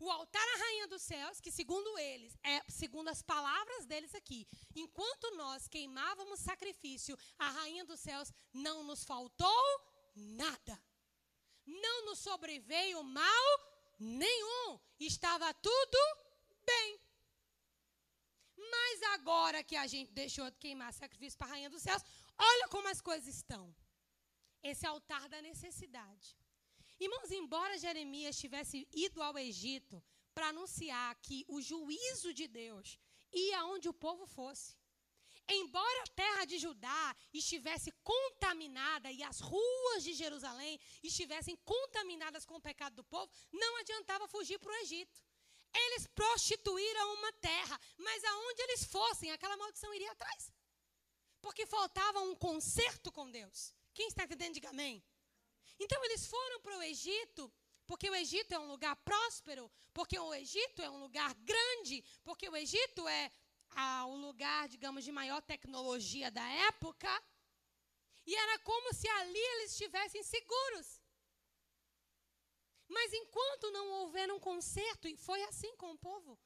O 0.00 0.10
altar 0.10 0.48
à 0.54 0.56
rainha 0.64 0.86
dos 0.88 1.02
céus, 1.02 1.40
que 1.40 1.50
segundo 1.50 1.98
eles, 1.98 2.36
é 2.44 2.62
segundo 2.68 3.08
as 3.08 3.20
palavras 3.20 3.84
deles 3.86 4.14
aqui, 4.14 4.46
enquanto 4.74 5.34
nós 5.36 5.66
queimávamos 5.66 6.40
sacrifício, 6.40 7.18
a 7.38 7.50
rainha 7.50 7.84
dos 7.84 8.00
céus 8.00 8.32
não 8.52 8.84
nos 8.84 9.04
faltou 9.04 9.62
nada. 10.14 10.80
Não 11.66 12.06
nos 12.06 12.20
sobreveio 12.20 13.02
mal 13.02 13.67
nenhum. 13.98 14.78
Estava 14.98 15.52
tudo 15.54 15.98
bem. 16.64 17.00
Mas 18.56 19.02
agora 19.14 19.62
que 19.62 19.76
a 19.76 19.86
gente 19.86 20.12
deixou 20.12 20.50
de 20.50 20.58
queimar 20.58 20.92
sacrifício 20.92 21.38
para 21.38 21.48
a 21.48 21.50
rainha 21.50 21.70
dos 21.70 21.82
céus, 21.82 22.02
olha 22.36 22.68
como 22.68 22.88
as 22.88 23.00
coisas 23.00 23.28
estão. 23.34 23.74
Esse 24.62 24.86
altar 24.86 25.28
da 25.28 25.40
necessidade. 25.40 26.36
Irmãos, 27.00 27.30
embora 27.30 27.78
Jeremias 27.78 28.38
tivesse 28.38 28.88
ido 28.92 29.22
ao 29.22 29.38
Egito 29.38 30.02
para 30.34 30.48
anunciar 30.48 31.14
que 31.22 31.44
o 31.48 31.60
juízo 31.60 32.32
de 32.34 32.46
Deus 32.46 32.98
ia 33.32 33.64
onde 33.66 33.88
o 33.88 33.94
povo 33.94 34.26
fosse, 34.26 34.76
embora 35.48 36.02
a 36.02 36.14
terra 36.14 36.44
de 36.44 36.58
Judá 36.58 37.16
estivesse 37.32 37.90
contaminada 38.02 39.10
e 39.10 39.22
as 39.22 39.40
ruas 39.40 40.02
de 40.02 40.12
Jerusalém 40.12 40.78
estivessem 41.02 41.56
contaminadas 41.64 42.44
com 42.44 42.56
o 42.56 42.60
pecado 42.60 42.96
do 42.96 43.04
povo, 43.04 43.30
não 43.52 43.76
adiantava 43.78 44.28
fugir 44.28 44.58
para 44.58 44.72
o 44.72 44.76
Egito. 44.76 45.22
Eles 45.74 46.06
prostituíram 46.08 47.14
uma 47.14 47.32
terra, 47.34 47.80
mas 47.96 48.24
aonde 48.24 48.62
eles 48.62 48.84
fossem, 48.84 49.30
aquela 49.30 49.56
maldição 49.56 49.92
iria 49.94 50.12
atrás. 50.12 50.52
Porque 51.40 51.66
faltava 51.66 52.20
um 52.20 52.34
conserto 52.34 53.12
com 53.12 53.30
Deus. 53.30 53.74
Quem 53.94 54.08
está 54.08 54.24
entendendo, 54.24 54.54
diga 54.54 54.70
amém. 54.70 55.02
Então 55.78 56.02
eles 56.04 56.26
foram 56.26 56.60
para 56.60 56.76
o 56.76 56.82
Egito, 56.82 57.52
porque 57.86 58.10
o 58.10 58.14
Egito 58.14 58.52
é 58.52 58.58
um 58.58 58.68
lugar 58.68 58.96
próspero, 58.96 59.70
porque 59.92 60.18
o 60.18 60.34
Egito 60.34 60.82
é 60.82 60.90
um 60.90 61.00
lugar 61.00 61.32
grande, 61.34 62.04
porque 62.24 62.48
o 62.48 62.56
Egito 62.56 63.06
é 63.06 63.30
ah, 63.70 64.06
o 64.06 64.16
lugar, 64.16 64.68
digamos, 64.68 65.04
de 65.04 65.12
maior 65.12 65.40
tecnologia 65.42 66.30
da 66.30 66.46
época. 66.68 67.10
E 68.26 68.34
era 68.34 68.58
como 68.60 68.92
se 68.92 69.08
ali 69.08 69.38
eles 69.38 69.72
estivessem 69.72 70.22
seguros. 70.22 71.00
Mas 72.88 73.12
enquanto 73.12 73.70
não 73.70 73.86
houver 74.00 74.32
um 74.32 74.40
conserto, 74.40 75.06
e 75.08 75.16
foi 75.16 75.42
assim 75.44 75.76
com 75.76 75.90
o 75.92 75.98
povo, 75.98 76.38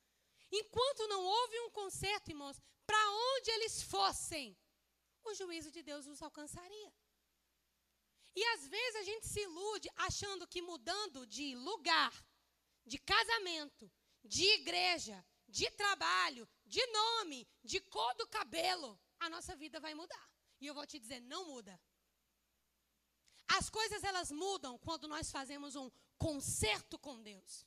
enquanto 0.50 1.06
não 1.08 1.24
houve 1.24 1.60
um 1.60 1.70
conserto, 1.70 2.30
irmãos, 2.30 2.60
para 2.86 3.10
onde 3.10 3.50
eles 3.50 3.82
fossem, 3.82 4.56
o 5.24 5.34
juízo 5.34 5.70
de 5.70 5.82
Deus 5.82 6.06
os 6.06 6.20
alcançaria. 6.20 6.92
E 8.34 8.44
às 8.54 8.66
vezes 8.66 8.96
a 8.96 9.02
gente 9.02 9.26
se 9.26 9.40
ilude 9.40 9.88
achando 9.96 10.46
que 10.46 10.62
mudando 10.62 11.26
de 11.26 11.54
lugar, 11.54 12.12
de 12.84 12.98
casamento, 12.98 13.90
de 14.24 14.44
igreja, 14.60 15.24
de 15.58 15.70
trabalho, 15.82 16.48
de 16.64 16.84
nome, 16.86 17.46
de 17.62 17.78
cor 17.94 18.14
do 18.14 18.26
cabelo, 18.26 18.98
a 19.20 19.28
nossa 19.28 19.54
vida 19.54 19.78
vai 19.78 19.94
mudar. 19.94 20.26
E 20.60 20.66
eu 20.66 20.74
vou 20.74 20.86
te 20.86 20.98
dizer, 20.98 21.20
não 21.20 21.44
muda. 21.52 21.78
As 23.58 23.68
coisas 23.68 24.02
elas 24.02 24.30
mudam 24.30 24.78
quando 24.78 25.06
nós 25.06 25.30
fazemos 25.30 25.76
um 25.76 25.90
concerto 26.16 26.98
com 26.98 27.22
Deus. 27.22 27.66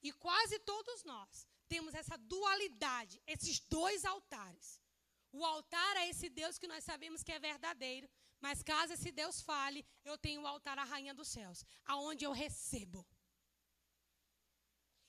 E 0.00 0.12
quase 0.12 0.58
todos 0.60 1.02
nós 1.02 1.46
temos 1.68 1.92
essa 1.92 2.16
dualidade, 2.16 3.20
esses 3.26 3.58
dois 3.58 4.04
altares. 4.04 4.80
O 5.32 5.44
altar 5.44 5.96
é 5.96 6.08
esse 6.08 6.28
Deus 6.28 6.56
que 6.56 6.68
nós 6.68 6.84
sabemos 6.84 7.24
que 7.24 7.32
é 7.32 7.38
verdadeiro, 7.40 8.08
mas 8.40 8.62
caso 8.62 8.92
esse 8.92 9.10
Deus 9.10 9.40
fale, 9.40 9.84
eu 10.04 10.16
tenho 10.16 10.42
o 10.42 10.46
altar 10.46 10.78
à 10.78 10.84
rainha 10.84 11.12
dos 11.12 11.28
céus, 11.28 11.64
aonde 11.84 12.24
eu 12.24 12.30
recebo. 12.30 13.04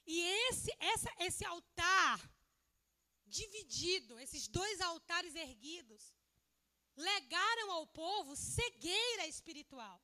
E 0.07 0.21
esse, 0.47 0.71
essa, 0.79 1.11
esse 1.19 1.43
altar 1.45 2.17
dividido, 3.25 4.17
esses 4.19 4.47
dois 4.47 4.79
altares 4.79 5.35
erguidos, 5.35 6.13
legaram 6.95 7.71
ao 7.71 7.85
povo 7.87 8.35
cegueira 8.35 9.27
espiritual. 9.27 10.01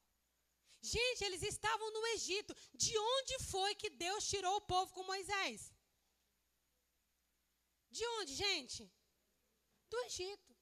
Gente, 0.82 1.24
eles 1.24 1.42
estavam 1.42 1.89
no 1.92 2.06
Egito. 2.08 2.54
De 2.74 2.98
onde 2.98 3.39
foi 3.52 3.74
que 3.76 3.89
Deus 3.89 4.28
tirou 4.28 4.58
o 4.58 4.68
povo 4.74 4.92
com 4.94 5.04
Moisés? 5.04 5.72
De 7.89 8.06
onde, 8.18 8.36
gente? 8.36 8.92
Do 9.89 9.98
Egito. 10.02 10.54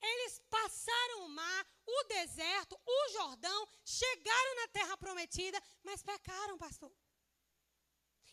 Eles 0.00 0.40
passaram 0.48 1.26
o 1.26 1.28
mar, 1.28 1.66
o 1.84 2.04
deserto, 2.04 2.80
o 2.86 3.08
Jordão, 3.10 3.68
chegaram 3.84 4.54
na 4.56 4.68
terra 4.68 4.96
prometida, 4.96 5.62
mas 5.82 6.02
pecaram, 6.02 6.56
pastor. 6.56 6.92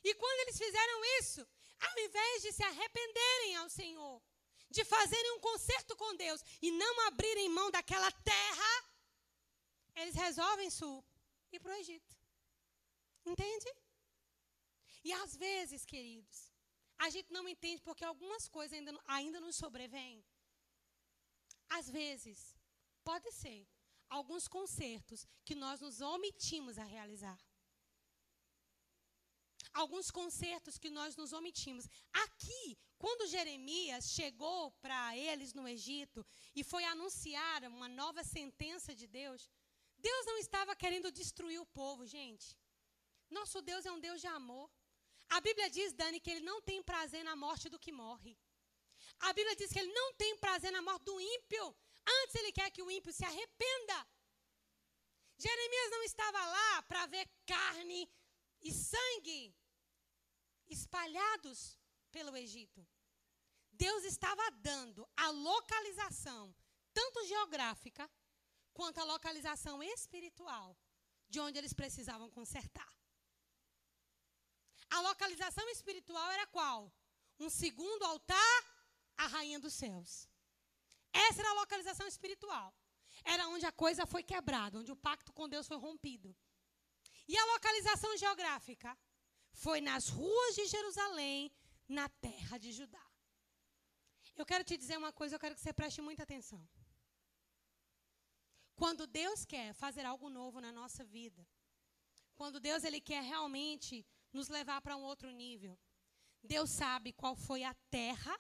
E 0.04 0.14
quando 0.16 0.40
eles 0.42 0.58
fizeram 0.58 1.06
isso, 1.20 1.48
ao 1.80 2.00
invés 2.00 2.42
de 2.42 2.52
se 2.52 2.64
arrependerem 2.64 3.56
ao 3.58 3.70
Senhor, 3.70 4.22
de 4.70 4.84
fazerem 4.84 5.32
um 5.34 5.40
concerto 5.40 5.96
com 5.96 6.16
Deus 6.16 6.44
e 6.62 6.72
não 6.72 7.08
abrirem 7.08 7.50
mão 7.50 7.70
daquela 7.72 8.12
terra, 8.12 8.72
eles 9.96 10.16
resolvem 10.16 10.70
sul 10.70 11.04
ir 11.52 11.60
para 11.60 11.72
o 11.72 11.76
Egito. 11.76 12.18
Entende? 13.26 13.72
E 15.04 15.14
às 15.14 15.36
vezes, 15.36 15.86
queridos, 15.86 16.52
a 16.98 17.10
gente 17.10 17.32
não 17.32 17.48
entende 17.48 17.82
porque 17.82 18.04
algumas 18.04 18.48
coisas 18.48 18.78
ainda, 18.78 19.00
ainda 19.06 19.40
nos 19.40 19.56
sobrevêm. 19.56 20.26
Às 21.70 21.90
vezes, 21.90 22.58
pode 23.04 23.32
ser 23.32 23.68
alguns 24.10 24.48
concertos 24.48 25.26
que 25.46 25.56
nós 25.56 25.80
nos 25.80 26.02
omitimos 26.02 26.78
a 26.78 26.84
realizar 26.84 27.40
alguns 29.74 30.12
concertos 30.12 30.78
que 30.78 30.90
nós 30.90 31.16
nos 31.16 31.34
omitimos. 31.34 31.88
Aqui, 32.26 32.78
quando 32.98 33.28
Jeremias 33.28 34.12
chegou 34.12 34.72
para 34.84 35.18
eles 35.18 35.54
no 35.54 35.68
Egito 35.68 36.26
e 36.56 36.64
foi 36.64 36.84
anunciar 36.86 37.64
uma 37.66 37.90
nova 37.90 38.24
sentença 38.24 38.94
de 38.96 39.08
Deus, 39.08 39.50
Deus 39.98 40.26
não 40.26 40.38
estava 40.38 40.76
querendo 40.76 41.12
destruir 41.12 41.60
o 41.60 41.66
povo, 41.66 42.06
gente. 42.06 42.58
Nosso 43.30 43.62
Deus 43.62 43.86
é 43.86 43.92
um 43.92 44.00
Deus 44.00 44.22
de 44.22 44.28
amor. 44.28 44.70
A 45.30 45.42
Bíblia 45.42 45.70
diz, 45.70 45.94
Dani, 45.94 46.20
que 46.20 46.30
ele 46.30 46.46
não 46.46 46.62
tem 46.62 46.84
prazer 46.84 47.24
na 47.24 47.36
morte 47.36 47.68
do 47.70 47.80
que 47.80 47.92
morre. 47.92 48.38
A 49.20 49.34
Bíblia 49.34 49.56
diz 49.56 49.72
que 49.72 49.80
ele 49.80 49.94
não 49.94 50.14
tem 50.14 50.38
prazer 50.38 50.72
na 50.72 50.82
morte 50.82 51.06
do 51.06 51.20
ímpio. 51.20 51.76
Antes 52.06 52.36
ele 52.36 52.52
quer 52.52 52.70
que 52.70 52.84
o 52.84 52.92
ímpio 52.92 53.14
se 53.14 53.26
arrependa. 53.26 54.08
Jeremias 55.38 55.90
não 55.92 56.04
estava 56.04 56.46
lá 56.46 56.82
para 56.84 57.06
ver 57.08 57.28
carne 57.46 58.10
e 58.62 58.72
sangue 58.72 59.56
espalhados 60.70 61.78
pelo 62.12 62.36
Egito. 62.36 62.86
Deus 63.72 64.04
estava 64.04 64.44
dando 64.52 65.08
a 65.18 65.30
localização, 65.30 66.56
tanto 66.94 67.26
geográfica, 67.26 68.10
quanto 68.74 69.00
a 69.00 69.04
localização 69.04 69.82
espiritual, 69.82 70.78
de 71.30 71.40
onde 71.40 71.58
eles 71.58 71.74
precisavam 71.74 72.30
consertar. 72.30 72.92
A 74.90 75.02
localização 75.02 75.68
espiritual 75.70 76.32
era 76.32 76.46
qual? 76.48 76.92
Um 77.40 77.50
segundo 77.50 78.04
altar, 78.04 78.60
a 79.18 79.28
rainha 79.28 79.60
dos 79.60 79.74
céus. 79.74 80.30
Essa 81.12 81.42
era 81.42 81.50
a 81.50 81.60
localização 81.62 82.08
espiritual. 82.08 82.74
Era 83.24 83.48
onde 83.48 83.66
a 83.66 83.72
coisa 83.72 84.06
foi 84.06 84.24
quebrada, 84.24 84.80
onde 84.80 84.92
o 84.92 84.96
pacto 84.96 85.32
com 85.34 85.48
Deus 85.48 85.68
foi 85.68 85.78
rompido. 85.78 86.36
E 87.28 87.38
a 87.38 87.46
localização 87.46 88.16
geográfica? 88.18 88.98
Foi 89.54 89.80
nas 89.82 90.10
ruas 90.10 90.56
de 90.56 90.66
Jerusalém, 90.66 91.52
na 91.88 92.10
terra 92.10 92.58
de 92.58 92.72
Judá. 92.72 93.06
Eu 94.36 94.46
quero 94.46 94.64
te 94.64 94.76
dizer 94.76 94.98
uma 94.98 95.14
coisa, 95.14 95.36
eu 95.36 95.40
quero 95.40 95.56
que 95.56 95.62
você 95.62 95.72
preste 95.72 96.02
muita 96.02 96.24
atenção. 96.24 96.68
Quando 98.76 99.06
Deus 99.06 99.46
quer 99.46 99.74
fazer 99.74 100.06
algo 100.06 100.30
novo 100.30 100.60
na 100.60 100.72
nossa 100.72 101.04
vida, 101.04 101.48
quando 102.36 102.60
Deus 102.60 102.84
ele 102.84 103.00
quer 103.00 103.24
realmente 103.24 104.06
nos 104.32 104.50
levar 104.50 104.82
para 104.82 104.98
um 104.98 105.04
outro 105.04 105.30
nível, 105.30 105.80
Deus 106.44 106.72
sabe 106.72 107.14
qual 107.14 107.36
foi 107.36 107.64
a 107.64 107.76
terra, 107.92 108.36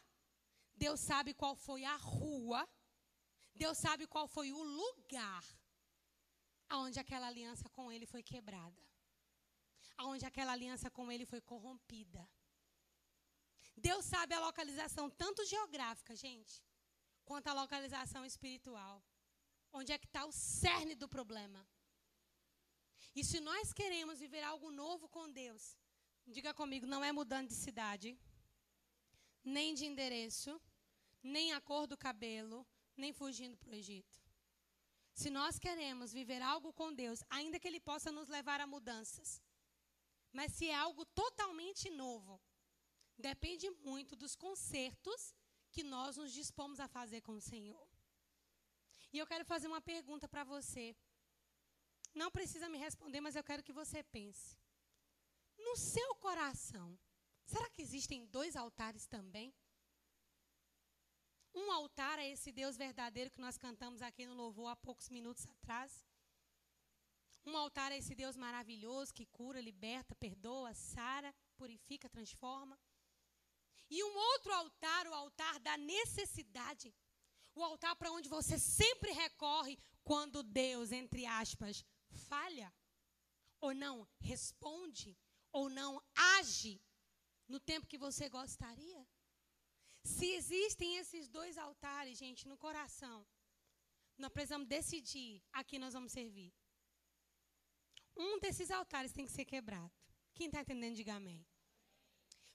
Deus 0.73 0.99
sabe 0.99 1.33
qual 1.33 1.55
foi 1.55 1.85
a 1.85 1.95
rua, 1.95 2.67
Deus 3.53 3.77
sabe 3.77 4.07
qual 4.07 4.27
foi 4.27 4.51
o 4.51 4.63
lugar 4.63 5.45
aonde 6.69 6.99
aquela 6.99 7.27
aliança 7.27 7.69
com 7.69 7.91
ele 7.91 8.07
foi 8.07 8.23
quebrada 8.23 8.92
aonde 9.97 10.25
aquela 10.25 10.53
aliança 10.53 10.89
com 10.89 11.11
ele 11.11 11.25
foi 11.25 11.41
corrompida. 11.41 12.27
Deus 13.75 14.05
sabe 14.05 14.33
a 14.33 14.39
localização 14.39 15.09
tanto 15.09 15.45
geográfica, 15.45 16.15
gente, 16.15 16.63
quanto 17.25 17.47
a 17.47 17.53
localização 17.53 18.25
espiritual. 18.25 19.03
Onde 19.71 19.91
é 19.91 19.97
que 19.97 20.05
está 20.05 20.25
o 20.25 20.31
cerne 20.31 20.95
do 20.95 21.09
problema? 21.09 21.67
E 23.15 23.23
se 23.23 23.39
nós 23.39 23.73
queremos 23.73 24.19
viver 24.19 24.43
algo 24.43 24.71
novo 24.71 25.07
com 25.09 25.31
Deus, 25.31 25.77
diga 26.27 26.53
comigo, 26.53 26.85
não 26.85 27.03
é 27.03 27.11
mudando 27.11 27.49
de 27.49 27.55
cidade, 27.55 28.17
nem 29.43 29.73
de 29.73 29.85
endereço, 29.85 30.61
nem 31.21 31.53
a 31.53 31.61
cor 31.61 31.87
do 31.87 31.97
cabelo, 31.97 32.65
nem 32.95 33.11
fugindo 33.11 33.57
para 33.57 33.71
o 33.71 33.75
Egito. 33.75 34.21
Se 35.13 35.29
nós 35.29 35.59
queremos 35.59 36.11
viver 36.11 36.41
algo 36.41 36.73
com 36.73 36.93
Deus, 36.93 37.23
ainda 37.29 37.59
que 37.59 37.67
Ele 37.67 37.79
possa 37.79 38.11
nos 38.11 38.27
levar 38.27 38.59
a 38.59 38.67
mudanças, 38.67 39.41
mas 40.33 40.51
se 40.53 40.67
é 40.67 40.75
algo 40.75 41.05
totalmente 41.05 41.89
novo, 41.91 42.41
depende 43.17 43.69
muito 43.69 44.15
dos 44.15 44.35
concertos 44.35 45.33
que 45.71 45.83
nós 45.83 46.17
nos 46.17 46.33
dispomos 46.33 46.79
a 46.79 46.87
fazer 46.87 47.21
com 47.21 47.33
o 47.33 47.41
Senhor. 47.41 47.87
E 49.13 49.19
eu 49.19 49.27
quero 49.27 49.45
fazer 49.45 49.67
uma 49.67 49.81
pergunta 49.81 50.27
para 50.27 50.43
você. 50.43 50.95
Não 52.15 52.31
precisa 52.31 52.67
me 52.67 52.79
responder, 52.79 53.21
mas 53.21 53.35
eu 53.35 53.43
quero 53.43 53.63
que 53.63 53.71
você 53.71 54.03
pense. 54.03 54.57
No 55.57 55.75
seu 55.77 56.15
coração, 56.15 56.97
será 57.45 57.69
que 57.69 57.81
existem 57.81 58.25
dois 58.25 58.55
altares 58.55 59.05
também? 59.05 59.53
Um 61.53 61.71
altar 61.71 62.17
é 62.17 62.27
esse 62.27 62.51
Deus 62.51 62.75
verdadeiro 62.75 63.29
que 63.29 63.39
nós 63.39 63.57
cantamos 63.57 64.01
aqui 64.01 64.25
no 64.25 64.33
louvor 64.33 64.69
há 64.69 64.75
poucos 64.75 65.09
minutos 65.09 65.45
atrás. 65.45 66.03
Um 67.45 67.57
altar 67.57 67.91
é 67.91 67.97
esse 67.97 68.15
Deus 68.15 68.35
maravilhoso 68.37 69.13
que 69.13 69.25
cura, 69.25 69.59
liberta, 69.59 70.15
perdoa, 70.15 70.73
sara, 70.73 71.33
purifica, 71.57 72.09
transforma. 72.09 72.79
E 73.89 74.03
um 74.03 74.15
outro 74.31 74.51
altar, 74.53 75.07
o 75.07 75.13
altar 75.13 75.59
da 75.59 75.77
necessidade. 75.77 76.93
O 77.53 77.63
altar 77.63 77.95
para 77.95 78.11
onde 78.11 78.29
você 78.29 78.57
sempre 78.57 79.11
recorre 79.11 79.77
quando 80.03 80.41
Deus, 80.41 80.91
entre 80.91 81.25
aspas, 81.25 81.85
falha, 82.29 82.73
ou 83.59 83.73
não 83.73 84.07
responde, 84.19 85.17
ou 85.51 85.69
não 85.69 86.01
age 86.15 86.81
no 87.47 87.59
tempo 87.59 87.87
que 87.87 87.97
você 87.97 88.29
gostaria. 88.29 89.07
Se 90.05 90.27
existem 90.39 90.97
esses 90.97 91.27
dois 91.29 91.57
altares, 91.57 92.17
gente, 92.17 92.47
no 92.47 92.57
coração, 92.57 93.25
nós 94.17 94.31
precisamos 94.31 94.67
decidir 94.67 95.41
a 95.51 95.63
quem 95.63 95.79
nós 95.79 95.93
vamos 95.93 96.11
servir. 96.11 96.53
Um 98.15 98.39
desses 98.39 98.69
altares 98.71 99.11
tem 99.11 99.25
que 99.25 99.31
ser 99.31 99.45
quebrado. 99.45 99.91
Quem 100.33 100.47
está 100.47 100.61
entendendo, 100.61 100.95
diga 100.95 101.15
amém. 101.15 101.45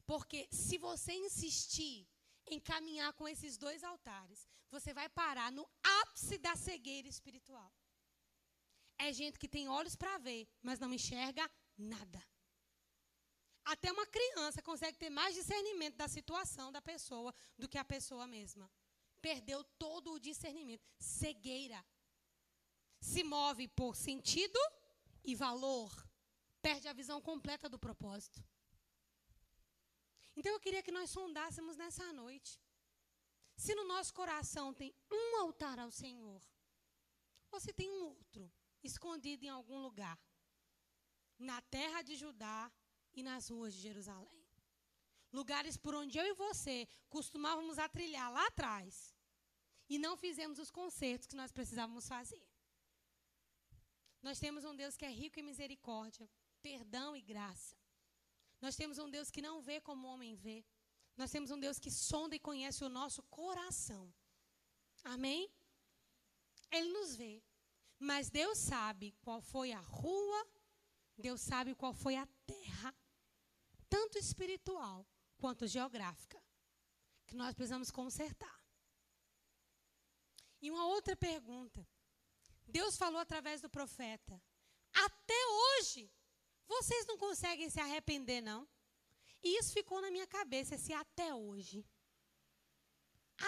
Porque 0.06 0.48
se 0.50 0.78
você 0.78 1.12
insistir 1.12 2.08
em 2.46 2.58
caminhar 2.58 3.12
com 3.12 3.28
esses 3.28 3.56
dois 3.56 3.84
altares, 3.84 4.48
você 4.70 4.92
vai 4.94 5.08
parar 5.08 5.50
no 5.52 5.68
ápice 5.82 6.38
da 6.38 6.56
cegueira 6.56 7.08
espiritual. 7.08 7.72
É 8.98 9.12
gente 9.12 9.38
que 9.38 9.48
tem 9.48 9.68
olhos 9.68 9.94
para 9.94 10.18
ver, 10.18 10.48
mas 10.62 10.80
não 10.80 10.92
enxerga 10.92 11.48
nada. 11.76 12.22
Até 13.64 13.92
uma 13.92 14.06
criança 14.06 14.62
consegue 14.62 14.96
ter 14.96 15.10
mais 15.10 15.34
discernimento 15.34 15.96
da 15.96 16.08
situação 16.08 16.72
da 16.72 16.80
pessoa 16.80 17.34
do 17.56 17.68
que 17.68 17.76
a 17.76 17.84
pessoa 17.84 18.26
mesma. 18.26 18.70
Perdeu 19.20 19.62
todo 19.78 20.12
o 20.12 20.18
discernimento. 20.18 20.82
Cegueira. 20.98 21.84
Se 23.00 23.22
move 23.22 23.68
por 23.68 23.94
sentido 23.94 24.58
e 25.30 25.34
valor. 25.34 25.90
Perde 26.62 26.88
a 26.88 26.98
visão 27.00 27.20
completa 27.20 27.68
do 27.68 27.78
propósito. 27.78 28.42
Então 30.36 30.52
eu 30.52 30.60
queria 30.64 30.82
que 30.82 30.96
nós 30.98 31.10
sondássemos 31.10 31.76
nessa 31.76 32.12
noite. 32.12 32.52
Se 33.54 33.74
no 33.74 33.84
nosso 33.84 34.14
coração 34.14 34.72
tem 34.72 34.94
um 35.10 35.36
altar 35.44 35.78
ao 35.78 35.90
Senhor, 35.90 36.42
ou 37.50 37.60
se 37.60 37.72
tem 37.72 37.90
um 37.90 38.04
outro 38.04 38.50
escondido 38.82 39.44
em 39.44 39.48
algum 39.48 39.78
lugar, 39.78 40.18
na 41.38 41.60
terra 41.62 42.00
de 42.02 42.16
Judá 42.16 42.72
e 43.12 43.22
nas 43.22 43.48
ruas 43.48 43.74
de 43.74 43.80
Jerusalém. 43.80 44.42
Lugares 45.32 45.76
por 45.76 45.94
onde 45.94 46.16
eu 46.18 46.24
e 46.24 46.34
você 46.34 46.88
costumávamos 47.10 47.78
a 47.78 47.88
trilhar 47.88 48.32
lá 48.32 48.46
atrás 48.46 49.14
e 49.88 49.98
não 49.98 50.16
fizemos 50.16 50.58
os 50.58 50.70
concertos 50.70 51.26
que 51.26 51.36
nós 51.36 51.52
precisávamos 51.52 52.08
fazer. 52.08 52.42
Nós 54.28 54.38
temos 54.38 54.62
um 54.62 54.76
Deus 54.76 54.94
que 54.94 55.06
é 55.06 55.10
rico 55.10 55.40
em 55.40 55.42
misericórdia, 55.42 56.28
perdão 56.60 57.16
e 57.16 57.22
graça. 57.22 57.74
Nós 58.60 58.76
temos 58.76 58.98
um 58.98 59.08
Deus 59.08 59.30
que 59.30 59.40
não 59.40 59.62
vê 59.62 59.80
como 59.80 60.06
o 60.06 60.10
homem 60.10 60.34
vê. 60.36 60.66
Nós 61.16 61.30
temos 61.30 61.50
um 61.50 61.58
Deus 61.58 61.78
que 61.78 61.90
sonda 61.90 62.36
e 62.36 62.38
conhece 62.38 62.84
o 62.84 62.90
nosso 62.90 63.22
coração. 63.22 64.12
Amém? 65.02 65.50
Ele 66.70 66.92
nos 66.92 67.16
vê. 67.16 67.42
Mas 67.98 68.28
Deus 68.28 68.58
sabe 68.58 69.16
qual 69.22 69.40
foi 69.40 69.72
a 69.72 69.80
rua, 69.80 70.46
Deus 71.16 71.40
sabe 71.40 71.74
qual 71.74 71.94
foi 71.94 72.16
a 72.16 72.28
terra, 72.44 72.94
tanto 73.88 74.18
espiritual 74.18 75.06
quanto 75.38 75.66
geográfica, 75.66 76.38
que 77.26 77.34
nós 77.34 77.54
precisamos 77.54 77.90
consertar. 77.90 78.62
E 80.60 80.70
uma 80.70 80.84
outra 80.84 81.16
pergunta. 81.16 81.88
Deus 82.68 82.96
falou 82.96 83.20
através 83.20 83.60
do 83.60 83.70
profeta: 83.78 84.40
Até 84.92 85.40
hoje, 85.46 86.10
vocês 86.66 87.06
não 87.06 87.16
conseguem 87.16 87.70
se 87.70 87.80
arrepender, 87.80 88.40
não? 88.40 88.68
E 89.42 89.58
isso 89.58 89.72
ficou 89.72 90.00
na 90.00 90.10
minha 90.10 90.26
cabeça, 90.26 90.74
esse 90.74 90.92
até 90.92 91.34
hoje. 91.34 91.84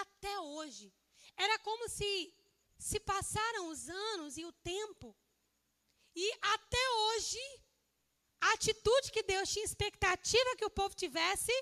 Até 0.03 0.39
hoje. 0.39 0.93
Era 1.35 1.57
como 1.59 1.87
se 1.89 2.33
se 2.89 2.99
passaram 2.99 3.69
os 3.69 3.87
anos 3.89 4.37
e 4.37 4.43
o 4.43 4.51
tempo. 4.51 5.15
E 6.15 6.31
até 6.55 6.83
hoje, 7.01 7.43
a 8.41 8.53
atitude 8.53 9.11
que 9.11 9.21
Deus 9.21 9.51
tinha 9.53 9.63
expectativa 9.63 10.55
que 10.57 10.65
o 10.65 10.75
povo 10.79 10.95
tivesse, 10.95 11.53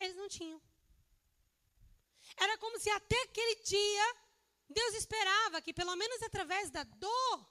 eles 0.00 0.16
não 0.16 0.28
tinham. 0.28 0.60
Era 2.36 2.58
como 2.58 2.78
se 2.80 2.90
até 2.90 3.18
aquele 3.22 3.54
dia, 3.62 4.16
Deus 4.68 4.94
esperava 4.94 5.62
que, 5.62 5.72
pelo 5.72 5.94
menos 5.96 6.22
através 6.22 6.70
da 6.70 6.82
dor 6.84 7.48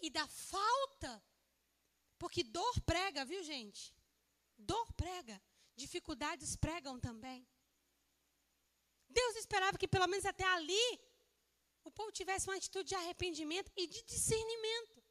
e 0.00 0.10
da 0.10 0.26
falta, 0.26 1.22
porque 2.18 2.42
dor 2.42 2.80
prega, 2.82 3.24
viu, 3.24 3.42
gente? 3.42 3.94
Dor 4.58 4.92
prega. 4.94 5.40
Dificuldades 5.76 6.56
pregam 6.56 6.98
também. 6.98 7.46
Deus 9.08 9.36
esperava 9.36 9.78
que, 9.78 9.86
pelo 9.86 10.06
menos 10.06 10.24
até 10.24 10.44
ali, 10.44 11.00
o 11.84 11.90
povo 11.90 12.10
tivesse 12.10 12.48
uma 12.48 12.56
atitude 12.56 12.88
de 12.88 12.94
arrependimento 12.94 13.70
e 13.76 13.86
de 13.86 14.02
discernimento. 14.02 15.02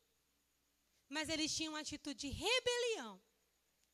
Mas 1.08 1.30
eles 1.30 1.56
tinham 1.56 1.74
uma 1.74 1.80
atitude 1.80 2.20
de 2.20 2.30
rebelião. 2.30 3.22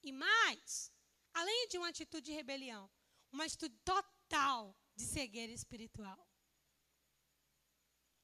E 0.02 0.12
mais, 0.12 0.92
além 1.34 1.68
de 1.68 1.78
uma 1.78 1.90
atitude 1.90 2.26
de 2.26 2.32
rebelião, 2.32 2.90
uma 3.32 3.46
atitude 3.46 3.78
total 3.86 4.76
de 4.96 5.06
cegueira 5.06 5.52
espiritual. 5.52 6.31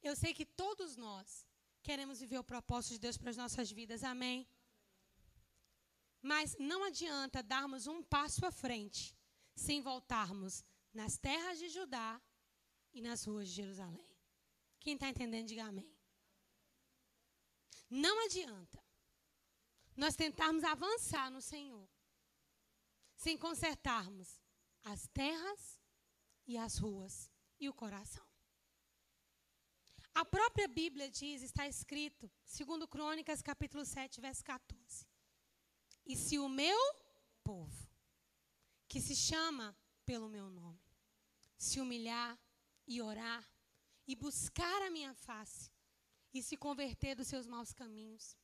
Eu 0.01 0.15
sei 0.15 0.33
que 0.33 0.45
todos 0.45 0.95
nós 0.95 1.45
queremos 1.81 2.19
viver 2.19 2.39
o 2.39 2.43
propósito 2.43 2.93
de 2.93 2.99
Deus 2.99 3.17
para 3.17 3.29
as 3.29 3.37
nossas 3.37 3.71
vidas, 3.71 4.03
amém? 4.03 4.47
Mas 6.21 6.55
não 6.59 6.83
adianta 6.83 7.43
darmos 7.43 7.87
um 7.87 8.03
passo 8.03 8.45
à 8.45 8.51
frente 8.51 9.15
sem 9.55 9.81
voltarmos 9.81 10.63
nas 10.93 11.17
terras 11.17 11.57
de 11.59 11.69
Judá 11.69 12.21
e 12.93 13.01
nas 13.01 13.23
ruas 13.23 13.47
de 13.47 13.55
Jerusalém. 13.55 14.09
Quem 14.79 14.95
está 14.95 15.09
entendendo, 15.09 15.47
diga 15.47 15.65
amém. 15.65 15.91
Não 17.89 18.25
adianta 18.25 18.83
nós 19.95 20.15
tentarmos 20.15 20.63
avançar 20.63 21.31
no 21.31 21.41
Senhor 21.41 21.89
sem 23.15 23.37
consertarmos 23.37 24.39
as 24.83 25.07
terras 25.07 25.79
e 26.45 26.57
as 26.57 26.77
ruas 26.77 27.31
e 27.59 27.67
o 27.67 27.73
coração. 27.73 28.25
A 30.19 30.25
própria 30.25 30.67
Bíblia 30.67 31.11
diz, 31.11 31.43
está 31.43 31.67
escrito, 31.67 32.27
segundo 32.43 32.87
Crônicas, 32.87 33.39
capítulo 33.39 33.85
7, 33.85 34.19
verso 34.19 34.43
14. 34.43 35.05
E 36.03 36.15
se 36.15 36.39
o 36.39 36.49
meu 36.49 36.79
povo, 37.43 37.87
que 38.87 38.99
se 38.99 39.15
chama 39.15 39.77
pelo 40.07 40.27
meu 40.27 40.49
nome, 40.49 40.81
se 41.55 41.79
humilhar 41.79 42.35
e 42.87 42.99
orar 42.99 43.47
e 44.07 44.15
buscar 44.15 44.81
a 44.81 44.89
minha 44.89 45.13
face 45.13 45.69
e 46.33 46.41
se 46.41 46.57
converter 46.57 47.13
dos 47.13 47.27
seus 47.27 47.45
maus 47.45 47.71
caminhos, 47.71 48.35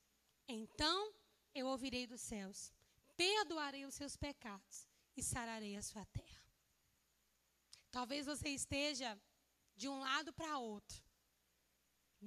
então 0.48 1.12
eu 1.56 1.66
ouvirei 1.66 2.06
dos 2.06 2.22
céus, 2.22 2.72
perdoarei 3.18 3.84
os 3.84 3.96
seus 3.96 4.16
pecados 4.16 4.88
e 5.18 5.24
sararei 5.24 5.76
a 5.76 5.82
sua 5.82 6.06
terra. 6.06 6.44
Talvez 7.90 8.28
você 8.28 8.50
esteja 8.50 9.20
de 9.76 9.90
um 9.90 9.98
lado 9.98 10.32
para 10.32 10.60
outro, 10.60 11.02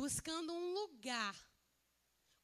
buscando 0.03 0.53
um 0.53 0.75
lugar, 0.75 1.35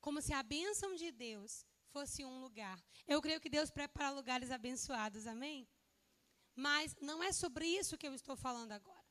como 0.01 0.23
se 0.23 0.33
a 0.33 0.43
bênção 0.43 0.95
de 0.95 1.13
Deus 1.13 1.67
fosse 1.95 2.25
um 2.25 2.41
lugar. 2.41 2.83
Eu 3.07 3.21
creio 3.21 3.41
que 3.41 3.55
Deus 3.57 3.71
prepara 3.71 4.11
lugares 4.11 4.51
abençoados, 4.51 5.27
amém? 5.27 5.69
Mas 6.55 6.97
não 7.01 7.23
é 7.23 7.31
sobre 7.33 7.67
isso 7.67 7.99
que 7.99 8.09
eu 8.09 8.15
estou 8.15 8.37
falando 8.37 8.73
agora. 8.73 9.07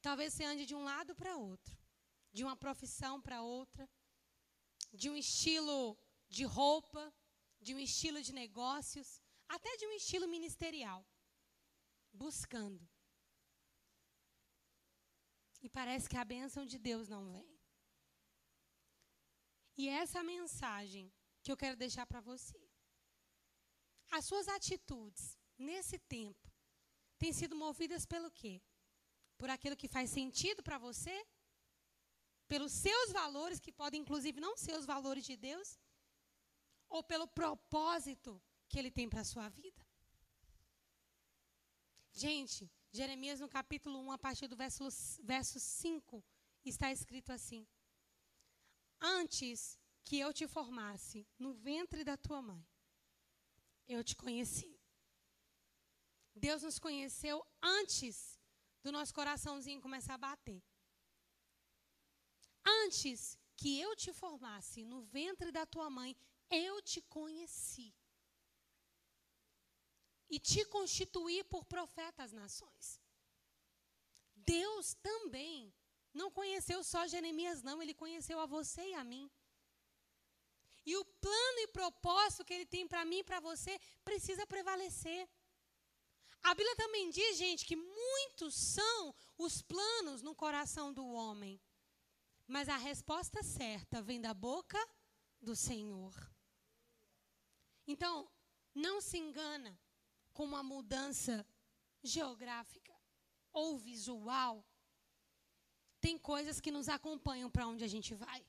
Talvez 0.00 0.32
você 0.32 0.44
ande 0.44 0.64
de 0.64 0.74
um 0.74 0.82
lado 0.82 1.14
para 1.14 1.36
outro, 1.36 1.76
de 2.32 2.42
uma 2.42 2.56
profissão 2.56 3.20
para 3.20 3.42
outra, 3.42 3.88
de 4.92 5.10
um 5.10 5.16
estilo 5.16 5.98
de 6.28 6.44
roupa, 6.44 7.02
de 7.60 7.74
um 7.74 7.78
estilo 7.78 8.22
de 8.22 8.32
negócios, 8.32 9.20
até 9.46 9.76
de 9.76 9.86
um 9.86 9.92
estilo 9.92 10.26
ministerial, 10.26 11.06
buscando. 12.10 12.88
E 15.62 15.68
parece 15.68 16.08
que 16.08 16.16
a 16.16 16.24
bênção 16.24 16.64
de 16.64 16.78
Deus 16.78 17.08
não 17.08 17.22
vem. 17.32 17.48
E 19.76 19.88
essa 19.88 20.22
mensagem 20.22 21.12
que 21.42 21.50
eu 21.52 21.56
quero 21.56 21.76
deixar 21.76 22.06
para 22.06 22.20
você. 22.20 22.60
As 24.10 24.24
suas 24.24 24.48
atitudes 24.48 25.38
nesse 25.56 25.98
tempo 25.98 26.50
têm 27.18 27.32
sido 27.32 27.54
movidas 27.54 28.04
pelo 28.04 28.30
quê? 28.30 28.60
Por 29.38 29.48
aquilo 29.48 29.76
que 29.76 29.88
faz 29.96 30.10
sentido 30.10 30.62
para 30.62 30.78
você? 30.78 31.16
Pelos 32.48 32.72
seus 32.72 33.12
valores, 33.12 33.60
que 33.60 33.72
podem 33.72 34.00
inclusive 34.00 34.40
não 34.40 34.56
ser 34.56 34.74
os 34.76 34.84
valores 34.84 35.24
de 35.24 35.36
Deus? 35.36 35.78
Ou 36.88 37.02
pelo 37.02 37.28
propósito 37.28 38.42
que 38.68 38.78
Ele 38.78 38.90
tem 38.90 39.08
para 39.08 39.20
a 39.20 39.30
sua 39.32 39.48
vida? 39.48 39.86
Gente, 42.12 42.68
Jeremias 42.92 43.38
no 43.38 43.48
capítulo 43.48 44.00
1, 44.00 44.12
a 44.12 44.18
partir 44.18 44.48
do 44.48 44.56
verso, 44.56 44.88
verso 45.22 45.60
5, 45.60 46.24
está 46.64 46.90
escrito 46.90 47.30
assim: 47.30 47.66
Antes 49.00 49.78
que 50.04 50.18
eu 50.18 50.32
te 50.32 50.48
formasse 50.48 51.26
no 51.38 51.52
ventre 51.52 52.02
da 52.02 52.16
tua 52.16 52.42
mãe, 52.42 52.66
eu 53.86 54.02
te 54.02 54.16
conheci. 54.16 54.76
Deus 56.34 56.62
nos 56.62 56.78
conheceu 56.78 57.44
antes 57.62 58.40
do 58.82 58.90
nosso 58.90 59.14
coraçãozinho 59.14 59.80
começar 59.80 60.14
a 60.14 60.18
bater. 60.18 60.62
Antes 62.64 63.38
que 63.56 63.78
eu 63.78 63.94
te 63.94 64.12
formasse 64.12 64.84
no 64.84 65.02
ventre 65.02 65.52
da 65.52 65.64
tua 65.64 65.88
mãe, 65.90 66.16
eu 66.50 66.82
te 66.82 67.00
conheci. 67.02 67.94
E 70.30 70.38
te 70.38 70.64
constituí 70.66 71.42
por 71.44 71.64
profeta 71.64 72.22
às 72.22 72.32
nações. 72.32 73.00
Deus 74.36 74.94
também 75.02 75.74
não 76.14 76.30
conheceu 76.30 76.82
só 76.82 77.06
Jeremias, 77.06 77.62
não, 77.62 77.82
ele 77.82 77.94
conheceu 77.94 78.38
a 78.40 78.46
você 78.46 78.82
e 78.90 78.94
a 78.94 79.04
mim. 79.04 79.30
E 80.86 80.96
o 80.96 81.04
plano 81.04 81.58
e 81.58 81.68
propósito 81.68 82.44
que 82.44 82.54
ele 82.54 82.66
tem 82.66 82.86
para 82.86 83.04
mim 83.04 83.18
e 83.18 83.24
para 83.24 83.40
você 83.40 83.78
precisa 84.04 84.46
prevalecer. 84.46 85.28
A 86.42 86.54
Bíblia 86.54 86.74
também 86.76 87.10
diz, 87.10 87.36
gente, 87.36 87.66
que 87.66 87.76
muitos 87.76 88.54
são 88.54 89.14
os 89.36 89.60
planos 89.60 90.22
no 90.22 90.34
coração 90.34 90.92
do 90.92 91.06
homem. 91.06 91.60
Mas 92.46 92.68
a 92.68 92.76
resposta 92.76 93.42
certa 93.42 94.00
vem 94.00 94.20
da 94.20 94.32
boca 94.32 94.78
do 95.40 95.54
Senhor. 95.54 96.14
Então, 97.86 98.28
Não 98.74 99.00
se 99.00 99.18
engana 99.18 99.78
com 100.32 100.44
uma 100.44 100.62
mudança 100.62 101.46
geográfica 102.02 102.94
ou 103.52 103.78
visual. 103.78 104.64
Tem 106.00 106.18
coisas 106.18 106.60
que 106.60 106.70
nos 106.70 106.88
acompanham 106.88 107.50
para 107.50 107.66
onde 107.66 107.84
a 107.84 107.88
gente 107.88 108.14
vai. 108.14 108.44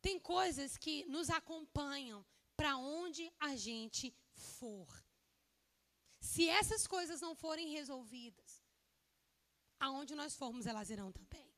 Tem 0.00 0.18
coisas 0.18 0.76
que 0.76 1.04
nos 1.06 1.30
acompanham 1.30 2.24
para 2.56 2.76
onde 2.76 3.32
a 3.38 3.54
gente 3.56 4.14
for. 4.34 4.88
Se 6.20 6.48
essas 6.48 6.86
coisas 6.86 7.20
não 7.20 7.34
forem 7.34 7.68
resolvidas, 7.68 8.62
aonde 9.78 10.14
nós 10.14 10.34
formos, 10.34 10.66
elas 10.66 10.90
irão 10.90 11.10
também. 11.12 11.52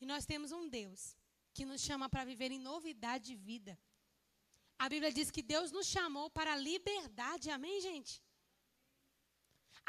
E 0.00 0.06
nós 0.06 0.26
temos 0.26 0.52
um 0.52 0.68
Deus 0.68 1.16
que 1.54 1.64
nos 1.64 1.80
chama 1.80 2.08
para 2.08 2.24
viver 2.24 2.50
em 2.50 2.58
novidade 2.58 3.26
de 3.26 3.34
vida. 3.34 3.78
A 4.84 4.88
Bíblia 4.92 5.12
diz 5.16 5.28
que 5.34 5.44
Deus 5.54 5.68
nos 5.76 5.86
chamou 5.94 6.26
para 6.36 6.52
a 6.52 6.62
liberdade, 6.68 7.48
amém, 7.56 7.76
gente? 7.88 8.14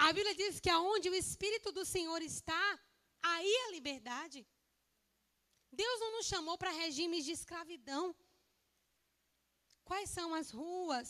A 0.06 0.08
Bíblia 0.16 0.36
diz 0.42 0.60
que 0.64 0.70
aonde 0.70 1.08
o 1.10 1.16
Espírito 1.22 1.72
do 1.78 1.84
Senhor 1.94 2.22
está, 2.22 2.66
aí 3.32 3.52
é 3.62 3.64
a 3.68 3.72
liberdade. 3.78 4.40
Deus 5.82 6.00
não 6.04 6.12
nos 6.18 6.28
chamou 6.28 6.56
para 6.60 6.80
regimes 6.84 7.26
de 7.26 7.32
escravidão. 7.32 8.06
Quais 9.90 10.12
são 10.18 10.30
as 10.40 10.52
ruas 10.52 11.10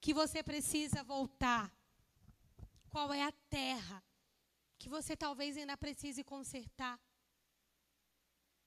que 0.00 0.12
você 0.20 0.42
precisa 0.42 1.04
voltar? 1.04 1.66
Qual 2.90 3.08
é 3.12 3.22
a 3.22 3.38
terra 3.58 4.02
que 4.80 4.88
você 4.96 5.14
talvez 5.16 5.56
ainda 5.56 5.76
precise 5.76 6.24
consertar? 6.34 6.96